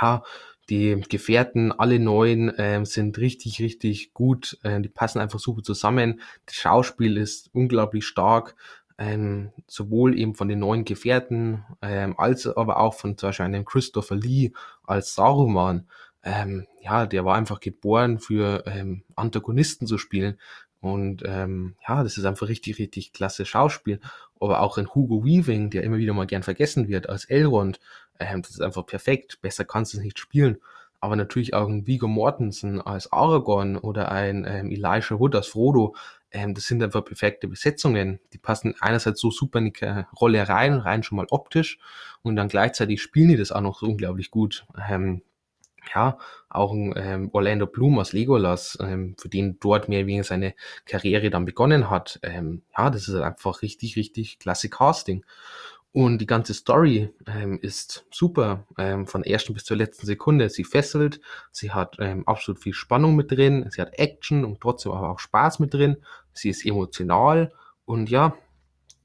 ja, 0.00 0.22
die 0.68 1.00
Gefährten, 1.08 1.72
alle 1.72 1.98
neun, 1.98 2.52
ähm, 2.58 2.84
sind 2.84 3.18
richtig, 3.18 3.60
richtig 3.60 4.12
gut. 4.14 4.58
Äh, 4.62 4.80
die 4.80 4.88
passen 4.88 5.20
einfach 5.20 5.38
super 5.38 5.62
zusammen. 5.62 6.20
Das 6.44 6.56
Schauspiel 6.56 7.16
ist 7.16 7.50
unglaublich 7.52 8.04
stark. 8.06 8.56
Ähm, 8.98 9.52
sowohl 9.66 10.18
eben 10.18 10.34
von 10.34 10.48
den 10.48 10.60
neuen 10.60 10.84
Gefährten, 10.84 11.64
ähm, 11.82 12.14
als 12.18 12.46
aber 12.46 12.78
auch 12.80 12.94
von 12.94 13.18
zum 13.18 13.28
Beispiel 13.28 13.46
einem 13.46 13.64
Christopher 13.64 14.16
Lee 14.16 14.52
als 14.84 15.14
Saruman. 15.14 15.86
Ähm, 16.22 16.66
ja, 16.80 17.06
der 17.06 17.24
war 17.24 17.36
einfach 17.36 17.60
geboren 17.60 18.18
für 18.18 18.64
ähm, 18.66 19.02
Antagonisten 19.14 19.86
zu 19.86 19.98
spielen. 19.98 20.38
Und 20.80 21.22
ähm, 21.26 21.74
ja, 21.86 22.02
das 22.02 22.16
ist 22.16 22.24
einfach 22.24 22.48
richtig, 22.48 22.78
richtig 22.78 23.12
klasse 23.12 23.44
Schauspiel. 23.44 24.00
Aber 24.40 24.60
auch 24.60 24.78
ein 24.78 24.94
Hugo 24.94 25.24
Weaving, 25.24 25.70
der 25.70 25.82
immer 25.82 25.96
wieder 25.98 26.14
mal 26.14 26.26
gern 26.26 26.42
vergessen 26.42 26.88
wird 26.88 27.08
als 27.08 27.24
Elrond, 27.24 27.80
ähm, 28.18 28.42
das 28.42 28.52
ist 28.52 28.60
einfach 28.60 28.86
perfekt. 28.86 29.40
Besser 29.40 29.64
kannst 29.64 29.94
du 29.94 29.98
es 29.98 30.04
nicht 30.04 30.18
spielen. 30.18 30.58
Aber 31.00 31.16
natürlich 31.16 31.54
auch 31.54 31.68
ein 31.68 31.86
Viggo 31.86 32.08
Mortensen 32.08 32.80
als 32.80 33.12
Aragorn 33.12 33.76
oder 33.76 34.10
ein 34.10 34.46
ähm, 34.48 34.70
Elijah 34.70 35.18
Wood 35.18 35.34
als 35.34 35.46
Frodo. 35.48 35.94
Ähm, 36.30 36.54
das 36.54 36.66
sind 36.66 36.82
einfach 36.82 37.04
perfekte 37.04 37.48
Besetzungen. 37.48 38.20
Die 38.32 38.38
passen 38.38 38.74
einerseits 38.80 39.20
so 39.20 39.30
super 39.30 39.58
in 39.58 39.72
die 39.72 40.04
Rolle 40.18 40.48
rein, 40.48 40.74
rein 40.74 41.02
schon 41.02 41.16
mal 41.16 41.26
optisch. 41.30 41.78
Und 42.22 42.36
dann 42.36 42.48
gleichzeitig 42.48 43.02
spielen 43.02 43.28
die 43.28 43.36
das 43.36 43.52
auch 43.52 43.60
noch 43.60 43.78
so 43.80 43.86
unglaublich 43.86 44.30
gut. 44.30 44.66
Ähm, 44.88 45.22
ja, 45.94 46.18
auch 46.48 46.72
ein 46.72 46.94
ähm, 46.96 47.30
Orlando 47.32 47.66
Bloom 47.66 47.98
aus 47.98 48.12
Legolas, 48.12 48.76
ähm, 48.80 49.14
für 49.18 49.28
den 49.28 49.58
dort 49.60 49.88
mehr 49.88 50.06
wegen 50.06 50.22
seine 50.24 50.54
Karriere 50.84 51.30
dann 51.30 51.44
begonnen 51.44 51.90
hat. 51.90 52.18
Ähm, 52.22 52.62
ja, 52.76 52.90
das 52.90 53.08
ist 53.08 53.14
halt 53.14 53.24
einfach 53.24 53.62
richtig, 53.62 53.96
richtig 53.96 54.38
klasse 54.38 54.68
Casting. 54.68 55.24
Und 55.96 56.18
die 56.18 56.26
ganze 56.26 56.52
Story 56.52 57.08
ähm, 57.26 57.58
ist 57.62 58.04
super, 58.10 58.66
ähm, 58.76 59.06
von 59.06 59.22
der 59.22 59.32
ersten 59.32 59.54
bis 59.54 59.64
zur 59.64 59.78
letzten 59.78 60.04
Sekunde. 60.04 60.50
Sie 60.50 60.62
fesselt, 60.62 61.22
sie 61.52 61.70
hat 61.70 61.96
ähm, 62.00 62.28
absolut 62.28 62.60
viel 62.60 62.74
Spannung 62.74 63.16
mit 63.16 63.30
drin, 63.30 63.66
sie 63.70 63.80
hat 63.80 63.98
Action 63.98 64.44
und 64.44 64.60
trotzdem 64.60 64.92
aber 64.92 65.08
auch 65.08 65.18
Spaß 65.18 65.58
mit 65.58 65.72
drin. 65.72 65.96
Sie 66.34 66.50
ist 66.50 66.66
emotional 66.66 67.50
und 67.86 68.10
ja, 68.10 68.36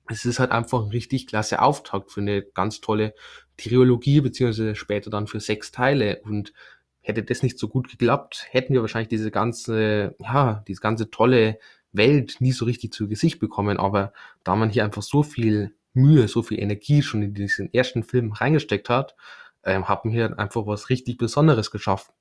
es 0.10 0.26
ist 0.26 0.40
halt 0.40 0.52
einfach 0.52 0.84
ein 0.84 0.90
richtig 0.90 1.28
klasse 1.28 1.62
Auftakt 1.62 2.12
für 2.12 2.20
eine 2.20 2.42
ganz 2.42 2.82
tolle 2.82 3.14
Trilogie, 3.56 4.20
beziehungsweise 4.20 4.76
später 4.76 5.10
dann 5.10 5.28
für 5.28 5.40
sechs 5.40 5.72
Teile. 5.72 6.20
Und 6.26 6.52
hätte 7.00 7.24
das 7.24 7.42
nicht 7.42 7.58
so 7.58 7.70
gut 7.70 7.90
geklappt, 7.90 8.48
hätten 8.50 8.74
wir 8.74 8.82
wahrscheinlich 8.82 9.08
diese 9.08 9.32
ganze, 9.32 10.14
ja, 10.20 10.62
diese 10.68 10.82
ganze 10.82 11.10
tolle 11.10 11.58
Welt 11.94 12.42
nie 12.42 12.52
so 12.52 12.66
richtig 12.66 12.92
zu 12.92 13.08
Gesicht 13.08 13.40
bekommen. 13.40 13.78
Aber 13.78 14.12
da 14.44 14.58
man 14.58 14.70
hier 14.70 14.84
einfach 14.84 15.04
so 15.04 15.24
viel 15.24 15.74
Mühe, 15.94 16.28
so 16.28 16.44
viel 16.44 16.60
Energie 16.60 17.02
schon 17.02 17.22
in 17.22 17.34
diesen 17.34 17.74
ersten 17.74 18.04
Film 18.04 18.32
reingesteckt 18.32 18.90
hat, 18.90 19.16
ähm, 19.64 19.88
haben 19.88 20.10
hier 20.10 20.38
einfach 20.40 20.66
was 20.66 20.90
richtig 20.90 21.18
Besonderes 21.18 21.72
geschaffen. 21.72 22.14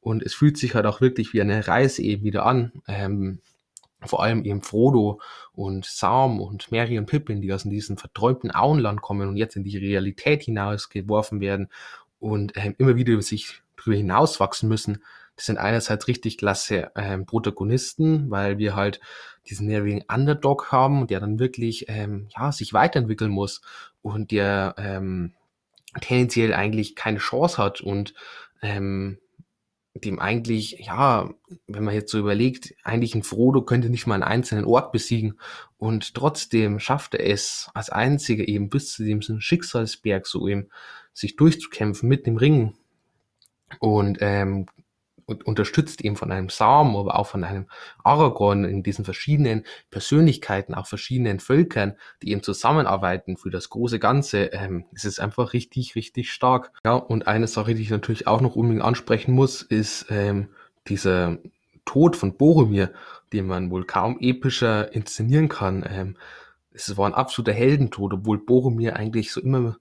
Und 0.00 0.22
es 0.22 0.34
fühlt 0.34 0.58
sich 0.58 0.74
halt 0.74 0.86
auch 0.86 1.00
wirklich 1.00 1.32
wie 1.32 1.40
eine 1.40 1.66
Reise 1.66 2.02
eben 2.02 2.24
wieder 2.24 2.44
an. 2.44 2.72
Ähm, 2.86 3.40
vor 4.04 4.22
allem 4.22 4.44
eben 4.44 4.62
Frodo 4.62 5.20
und 5.52 5.84
Sam 5.84 6.40
und 6.40 6.72
Mary 6.72 6.98
und 6.98 7.06
Pippin, 7.06 7.40
die 7.40 7.52
aus 7.52 7.62
diesem 7.62 7.96
verträumten 7.96 8.54
Auenland 8.54 9.00
kommen 9.00 9.28
und 9.28 9.36
jetzt 9.36 9.56
in 9.56 9.64
die 9.64 9.78
Realität 9.78 10.42
hinausgeworfen 10.42 11.40
werden 11.40 11.68
und 12.18 12.52
ähm, 12.56 12.74
immer 12.78 12.96
wieder 12.96 13.12
über 13.12 13.22
sich 13.22 13.62
drüber 13.76 13.96
hinauswachsen 13.96 14.68
müssen. 14.68 15.02
Das 15.36 15.46
sind 15.46 15.58
einerseits 15.58 16.08
richtig 16.08 16.38
klasse 16.38 16.90
ähm, 16.94 17.26
Protagonisten, 17.26 18.30
weil 18.30 18.58
wir 18.58 18.76
halt 18.76 19.00
diesen 19.48 19.66
nervigen 19.66 20.04
Underdog 20.12 20.70
haben, 20.72 21.06
der 21.06 21.20
dann 21.20 21.38
wirklich 21.38 21.86
ähm, 21.88 22.28
ja, 22.36 22.52
sich 22.52 22.72
weiterentwickeln 22.72 23.30
muss 23.30 23.60
und 24.00 24.30
der 24.30 24.74
ähm, 24.78 25.34
tendenziell 26.00 26.54
eigentlich 26.54 26.94
keine 26.94 27.18
Chance 27.18 27.58
hat 27.58 27.80
und 27.80 28.14
ähm, 28.62 29.18
dem 29.94 30.18
eigentlich, 30.18 30.78
ja, 30.86 31.34
wenn 31.66 31.84
man 31.84 31.94
jetzt 31.94 32.10
so 32.10 32.18
überlegt, 32.18 32.74
eigentlich 32.82 33.14
ein 33.14 33.22
Frodo 33.22 33.62
könnte 33.62 33.90
nicht 33.90 34.06
mal 34.06 34.14
einen 34.14 34.22
einzelnen 34.22 34.64
Ort 34.64 34.90
besiegen 34.90 35.38
und 35.76 36.14
trotzdem 36.14 36.78
schafft 36.78 37.14
er 37.14 37.26
es 37.26 37.70
als 37.74 37.90
einziger 37.90 38.48
eben 38.48 38.70
bis 38.70 38.92
zu 38.92 39.04
diesem 39.04 39.40
Schicksalsberg 39.40 40.26
so 40.26 40.48
eben 40.48 40.68
sich 41.12 41.36
durchzukämpfen 41.36 42.08
mit 42.08 42.26
dem 42.26 42.38
Ring 42.38 42.74
und 43.80 44.18
ähm, 44.20 44.66
unterstützt 45.26 46.04
eben 46.04 46.16
von 46.16 46.32
einem 46.32 46.48
Sam, 46.48 46.96
aber 46.96 47.18
auch 47.18 47.26
von 47.26 47.44
einem 47.44 47.66
Aragorn 48.02 48.64
in 48.64 48.82
diesen 48.82 49.04
verschiedenen 49.04 49.64
Persönlichkeiten, 49.90 50.74
auch 50.74 50.86
verschiedenen 50.86 51.40
Völkern, 51.40 51.96
die 52.22 52.30
eben 52.30 52.42
zusammenarbeiten 52.42 53.36
für 53.36 53.50
das 53.50 53.70
große 53.70 53.98
Ganze. 53.98 54.46
Ähm, 54.52 54.84
es 54.94 55.04
ist 55.04 55.20
einfach 55.20 55.52
richtig, 55.52 55.94
richtig 55.94 56.32
stark. 56.32 56.72
Ja, 56.84 56.94
und 56.94 57.26
eine 57.26 57.46
Sache, 57.46 57.74
die 57.74 57.82
ich 57.82 57.90
natürlich 57.90 58.26
auch 58.26 58.40
noch 58.40 58.56
unbedingt 58.56 58.84
ansprechen 58.84 59.32
muss, 59.32 59.62
ist 59.62 60.06
ähm, 60.10 60.48
dieser 60.88 61.38
Tod 61.84 62.16
von 62.16 62.36
Boromir, 62.36 62.92
den 63.32 63.46
man 63.46 63.70
wohl 63.70 63.84
kaum 63.84 64.18
epischer 64.20 64.92
inszenieren 64.92 65.48
kann. 65.48 65.84
Ähm, 65.88 66.16
es 66.74 66.96
war 66.96 67.06
ein 67.06 67.14
absoluter 67.14 67.52
Heldentod, 67.52 68.14
obwohl 68.14 68.38
Boromir 68.38 68.96
eigentlich 68.96 69.32
so 69.32 69.40
immer 69.40 69.76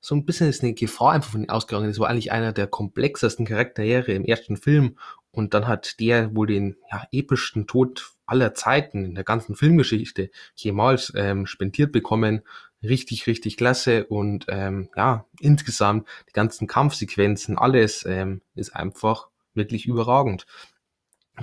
so 0.00 0.14
ein 0.14 0.24
bisschen 0.24 0.48
ist 0.48 0.62
eine 0.62 0.74
Gefahr 0.74 1.12
einfach 1.12 1.30
von 1.32 1.40
den 1.42 1.50
ausgegangen. 1.50 1.88
Das 1.88 1.98
war 1.98 2.08
eigentlich 2.08 2.32
einer 2.32 2.52
der 2.52 2.66
komplexesten 2.66 3.46
Charaktere 3.46 4.12
im 4.12 4.24
ersten 4.24 4.56
Film. 4.56 4.98
Und 5.30 5.52
dann 5.52 5.66
hat 5.66 6.00
der 6.00 6.34
wohl 6.34 6.46
den 6.46 6.76
ja, 6.90 7.06
epischsten 7.12 7.66
Tod 7.66 8.12
aller 8.26 8.54
Zeiten 8.54 9.04
in 9.04 9.14
der 9.14 9.24
ganzen 9.24 9.54
Filmgeschichte 9.54 10.30
jemals 10.54 11.12
ähm, 11.16 11.46
spendiert 11.46 11.92
bekommen. 11.92 12.42
Richtig, 12.82 13.26
richtig 13.26 13.56
klasse. 13.56 14.06
Und 14.06 14.46
ähm, 14.48 14.88
ja, 14.96 15.26
insgesamt 15.40 16.08
die 16.28 16.32
ganzen 16.32 16.66
Kampfsequenzen, 16.66 17.58
alles 17.58 18.04
ähm, 18.06 18.42
ist 18.54 18.74
einfach 18.74 19.28
wirklich 19.54 19.86
überragend. 19.86 20.46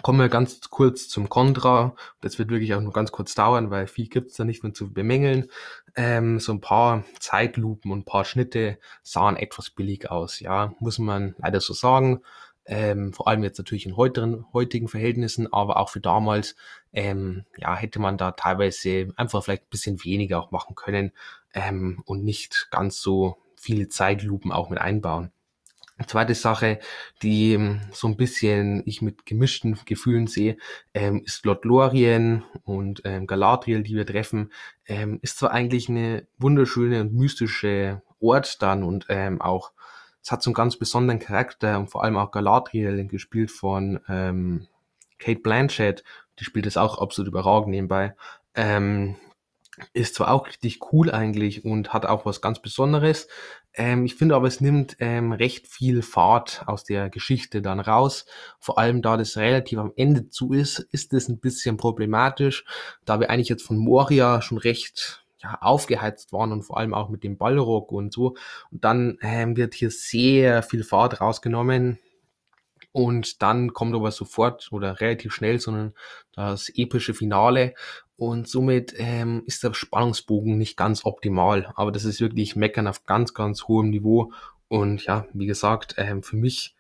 Kommen 0.02 0.20
wir 0.20 0.30
ganz 0.30 0.60
kurz 0.72 1.08
zum 1.08 1.30
Contra. 1.30 1.96
Das 2.20 2.40
wird 2.40 2.50
wirklich 2.50 2.74
auch 2.74 2.82
nur 2.82 2.94
ganz 2.94 3.12
kurz 3.12 3.36
dauern, 3.36 3.70
weil 3.70 3.86
viel 3.86 4.08
gibt's 4.08 4.36
da 4.36 4.44
nicht 4.44 4.64
mehr 4.64 4.74
zu 4.74 4.92
bemängeln. 4.92 5.52
Ähm, 5.96 6.40
so 6.40 6.52
ein 6.52 6.62
paar 6.62 7.04
Zeitlupen 7.20 7.92
und 7.92 8.06
paar 8.06 8.26
Schnitte 8.26 8.80
sahen 9.04 9.38
etwas 9.38 9.70
billig 9.70 10.10
aus, 10.10 10.40
ja, 10.40 10.74
muss 10.80 10.98
man 10.98 11.36
leider 11.38 11.62
so 11.62 11.74
sagen. 11.74 12.22
Ähm, 12.66 13.14
vor 13.14 13.28
allem 13.28 13.44
jetzt 13.44 13.58
natürlich 13.60 13.86
in 13.86 13.96
heutigen, 13.96 14.46
heutigen 14.54 14.88
Verhältnissen, 14.88 15.52
aber 15.52 15.78
auch 15.78 15.90
für 15.90 16.00
damals, 16.00 16.56
ähm, 16.94 17.46
ja, 17.58 17.76
hätte 17.76 18.00
man 18.00 18.18
da 18.18 18.32
teilweise 18.32 19.10
einfach 19.16 19.44
vielleicht 19.44 19.64
ein 19.64 19.70
bisschen 19.70 20.04
weniger 20.04 20.40
auch 20.40 20.52
machen 20.52 20.76
können 20.76 21.12
ähm, 21.54 22.02
und 22.06 22.24
nicht 22.24 22.70
ganz 22.72 23.00
so 23.02 23.38
viele 23.58 23.90
Zeitlupen 23.90 24.52
auch 24.52 24.70
mit 24.70 24.80
einbauen. 24.80 25.32
Zweite 26.08 26.34
Sache, 26.36 26.80
die 27.22 27.54
ähm, 27.54 27.82
so 27.92 28.08
ein 28.08 28.18
bisschen 28.18 28.82
ich 28.86 29.02
mit 29.02 29.26
gemischten 29.26 29.78
Gefühlen 29.86 30.28
sehe, 30.28 30.58
ähm, 30.94 31.22
ist 31.24 31.46
Lord 31.46 31.66
Lorien 31.66 32.44
und 32.64 33.02
ähm, 33.06 33.28
Galadriel, 33.28 33.84
die 33.84 33.96
wir 33.96 34.06
treffen. 34.06 34.52
Ähm, 34.88 35.20
ist 35.22 35.38
zwar 35.38 35.52
eigentlich 35.52 35.90
eine 35.90 36.28
wunderschöne 36.38 37.02
und 37.02 37.14
mystische 37.14 38.02
Ort 38.20 38.62
dann 38.62 38.84
und 38.84 39.06
ähm, 39.10 39.42
auch 39.42 39.72
es 40.24 40.32
hat 40.32 40.42
so 40.42 40.50
einen 40.50 40.56
ganz 40.56 40.78
besonderen 40.78 41.20
Charakter 41.20 41.78
und 41.78 41.90
vor 41.90 42.04
allem 42.04 42.16
auch 42.16 42.32
Galadriel, 42.32 43.06
gespielt 43.08 43.52
von 43.52 44.00
ähm, 44.08 44.68
Kate 45.20 45.42
Blanchett, 45.42 46.04
die 46.40 46.46
spielt 46.46 46.66
es 46.66 46.78
auch 46.78 46.98
absolut 46.98 47.28
überragend 47.28 47.70
nebenbei. 47.70 48.16
Ähm, 48.56 49.18
ist 49.94 50.16
zwar 50.16 50.32
auch 50.32 50.48
richtig 50.48 50.80
cool 50.92 51.12
eigentlich 51.12 51.66
und 51.66 51.94
hat 51.94 52.06
auch 52.06 52.26
was 52.26 52.42
ganz 52.42 52.62
Besonderes. 52.62 53.28
Ähm, 53.76 54.06
ich 54.06 54.16
finde 54.16 54.36
aber, 54.36 54.48
es 54.48 54.62
nimmt 54.62 54.96
ähm, 55.00 55.32
recht 55.32 55.68
viel 55.68 56.02
Fahrt 56.02 56.64
aus 56.68 56.84
der 56.84 57.10
Geschichte 57.10 57.62
dann 57.62 57.80
raus. 57.80 58.26
Vor 58.60 58.78
allem, 58.78 59.02
da 59.02 59.18
das 59.18 59.38
relativ 59.38 59.80
am 59.80 59.94
Ende 59.96 60.30
zu 60.30 60.54
ist, 60.54 60.80
ist 60.80 61.14
es 61.14 61.28
ein 61.28 61.40
bisschen 61.40 61.78
problematisch, 61.78 62.66
da 63.06 63.20
wir 63.20 63.30
eigentlich 63.30 63.50
jetzt 63.50 63.66
von 63.66 63.78
Moria 63.78 64.42
schon 64.42 64.58
recht 64.58 65.26
ja, 65.42 65.58
aufgeheizt 65.62 66.32
waren 66.32 66.52
und 66.52 66.64
vor 66.64 66.78
allem 66.78 66.94
auch 66.94 67.10
mit 67.10 67.24
dem 67.24 67.38
Ballrock 67.38 67.92
und 67.92 68.14
so. 68.14 68.36
Und 68.72 68.84
dann 68.84 69.18
ähm, 69.22 69.58
wird 69.58 69.74
hier 69.74 69.92
sehr 69.92 70.64
viel 70.64 70.84
Fahrt 70.84 71.20
rausgenommen. 71.20 72.00
Und 72.94 73.42
dann 73.42 73.74
kommt 73.74 73.96
aber 73.96 74.12
sofort 74.12 74.70
oder 74.72 75.02
relativ 75.02 75.34
schnell 75.34 75.60
so 75.60 75.92
das 76.32 76.70
epische 76.76 77.14
Finale. 77.14 77.74
Und 78.16 78.48
somit 78.48 78.94
ähm, 78.98 79.44
ist 79.46 79.64
der 79.64 79.74
Spannungsbogen 79.74 80.58
nicht 80.58 80.78
ganz 80.78 81.04
optimal. 81.04 81.74
Aber 81.76 81.92
das 81.92 82.06
ist 82.06 82.22
wirklich 82.22 82.56
Meckern 82.56 82.88
auf 82.88 83.06
ganz, 83.06 83.34
ganz 83.34 83.68
hohem 83.68 83.90
Niveau. 83.90 84.32
Und 84.68 85.04
ja, 85.06 85.26
wie 85.34 85.48
gesagt, 85.48 85.96
ähm, 85.98 86.24
für 86.24 86.38
mich 86.38 86.76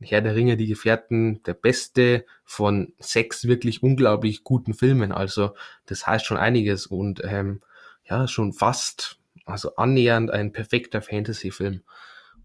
Herr 0.00 0.22
der 0.22 0.36
Ringe, 0.36 0.56
die 0.56 0.68
Gefährten, 0.68 1.42
der 1.42 1.54
beste 1.54 2.24
von 2.44 2.92
sechs 2.98 3.46
wirklich 3.46 3.82
unglaublich 3.82 4.44
guten 4.44 4.74
Filmen. 4.74 5.12
Also 5.12 5.54
das 5.86 6.06
heißt 6.06 6.24
schon 6.24 6.36
einiges 6.36 6.86
und 6.86 7.20
ähm, 7.24 7.60
ja, 8.04 8.28
schon 8.28 8.52
fast, 8.52 9.18
also 9.44 9.74
annähernd 9.76 10.30
ein 10.30 10.52
perfekter 10.52 11.02
Fantasy-Film. 11.02 11.82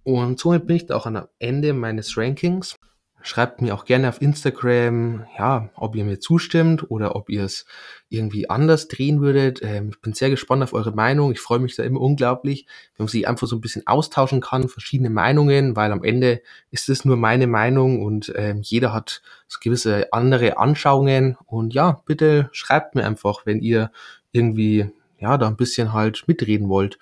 Und 0.04 0.40
somit 0.40 0.68
bin 0.68 0.76
ich 0.78 0.92
auch 0.92 1.06
am 1.06 1.28
Ende 1.40 1.74
meines 1.74 2.18
Rankings. 2.18 2.78
Schreibt 3.26 3.62
mir 3.62 3.74
auch 3.74 3.86
gerne 3.86 4.10
auf 4.10 4.22
Instagram, 4.22 5.26
ja, 5.38 5.70
ob 5.76 5.96
ihr 5.96 6.04
mir 6.04 6.20
zustimmt 6.20 6.92
oder 6.92 7.16
ob 7.16 7.30
ihr 7.30 7.46
es 7.46 7.66
irgendwie 8.10 8.50
anders 8.50 8.90
drehen 8.90 9.22
würdet. 9.22 9.62
Ähm, 9.64 9.90
ich 9.92 10.02
bin 10.02 10.14
sehr 10.14 10.30
gespannt 10.30 10.62
auf 10.62 10.74
eure 10.74 10.92
Meinung. 10.92 11.32
Ich 11.32 11.40
freue 11.40 11.60
mich 11.60 11.76
da 11.76 11.84
immer 11.84 12.02
unglaublich, 12.02 12.68
wenn 12.98 13.06
man 13.06 13.08
sich 13.08 13.28
einfach 13.28 13.48
so 13.48 13.56
ein 13.56 13.62
bisschen 13.62 13.88
austauschen 13.88 14.42
kann, 14.42 14.68
verschiedene 14.68 15.10
Meinungen, 15.10 15.78
weil 15.78 15.94
am 15.94 16.04
Ende 16.04 16.42
ist 16.70 16.90
es 16.90 17.06
nur 17.06 17.16
meine 17.16 17.48
Meinung 17.48 18.04
und 18.04 18.32
ähm, 18.36 18.60
jeder 18.62 18.94
hat 18.94 19.22
gewisse 19.62 20.12
andere 20.12 20.58
Anschauungen. 20.58 21.38
Und 21.46 21.74
ja, 21.74 22.02
bitte 22.06 22.50
schreibt 22.52 22.94
mir 22.96 23.06
einfach, 23.06 23.46
wenn 23.46 23.62
ihr 23.62 23.92
irgendwie 24.32 24.92
ja 25.18 25.38
da 25.38 25.48
ein 25.48 25.56
bisschen 25.56 25.94
halt 25.94 26.28
mitreden 26.28 26.70
wollt. 26.70 27.00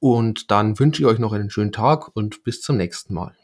Und 0.00 0.50
dann 0.50 0.78
wünsche 0.78 1.02
ich 1.02 1.06
euch 1.06 1.18
noch 1.18 1.32
einen 1.32 1.50
schönen 1.50 1.72
Tag 1.72 2.16
und 2.16 2.42
bis 2.44 2.62
zum 2.62 2.76
nächsten 2.76 3.14
Mal. 3.14 3.38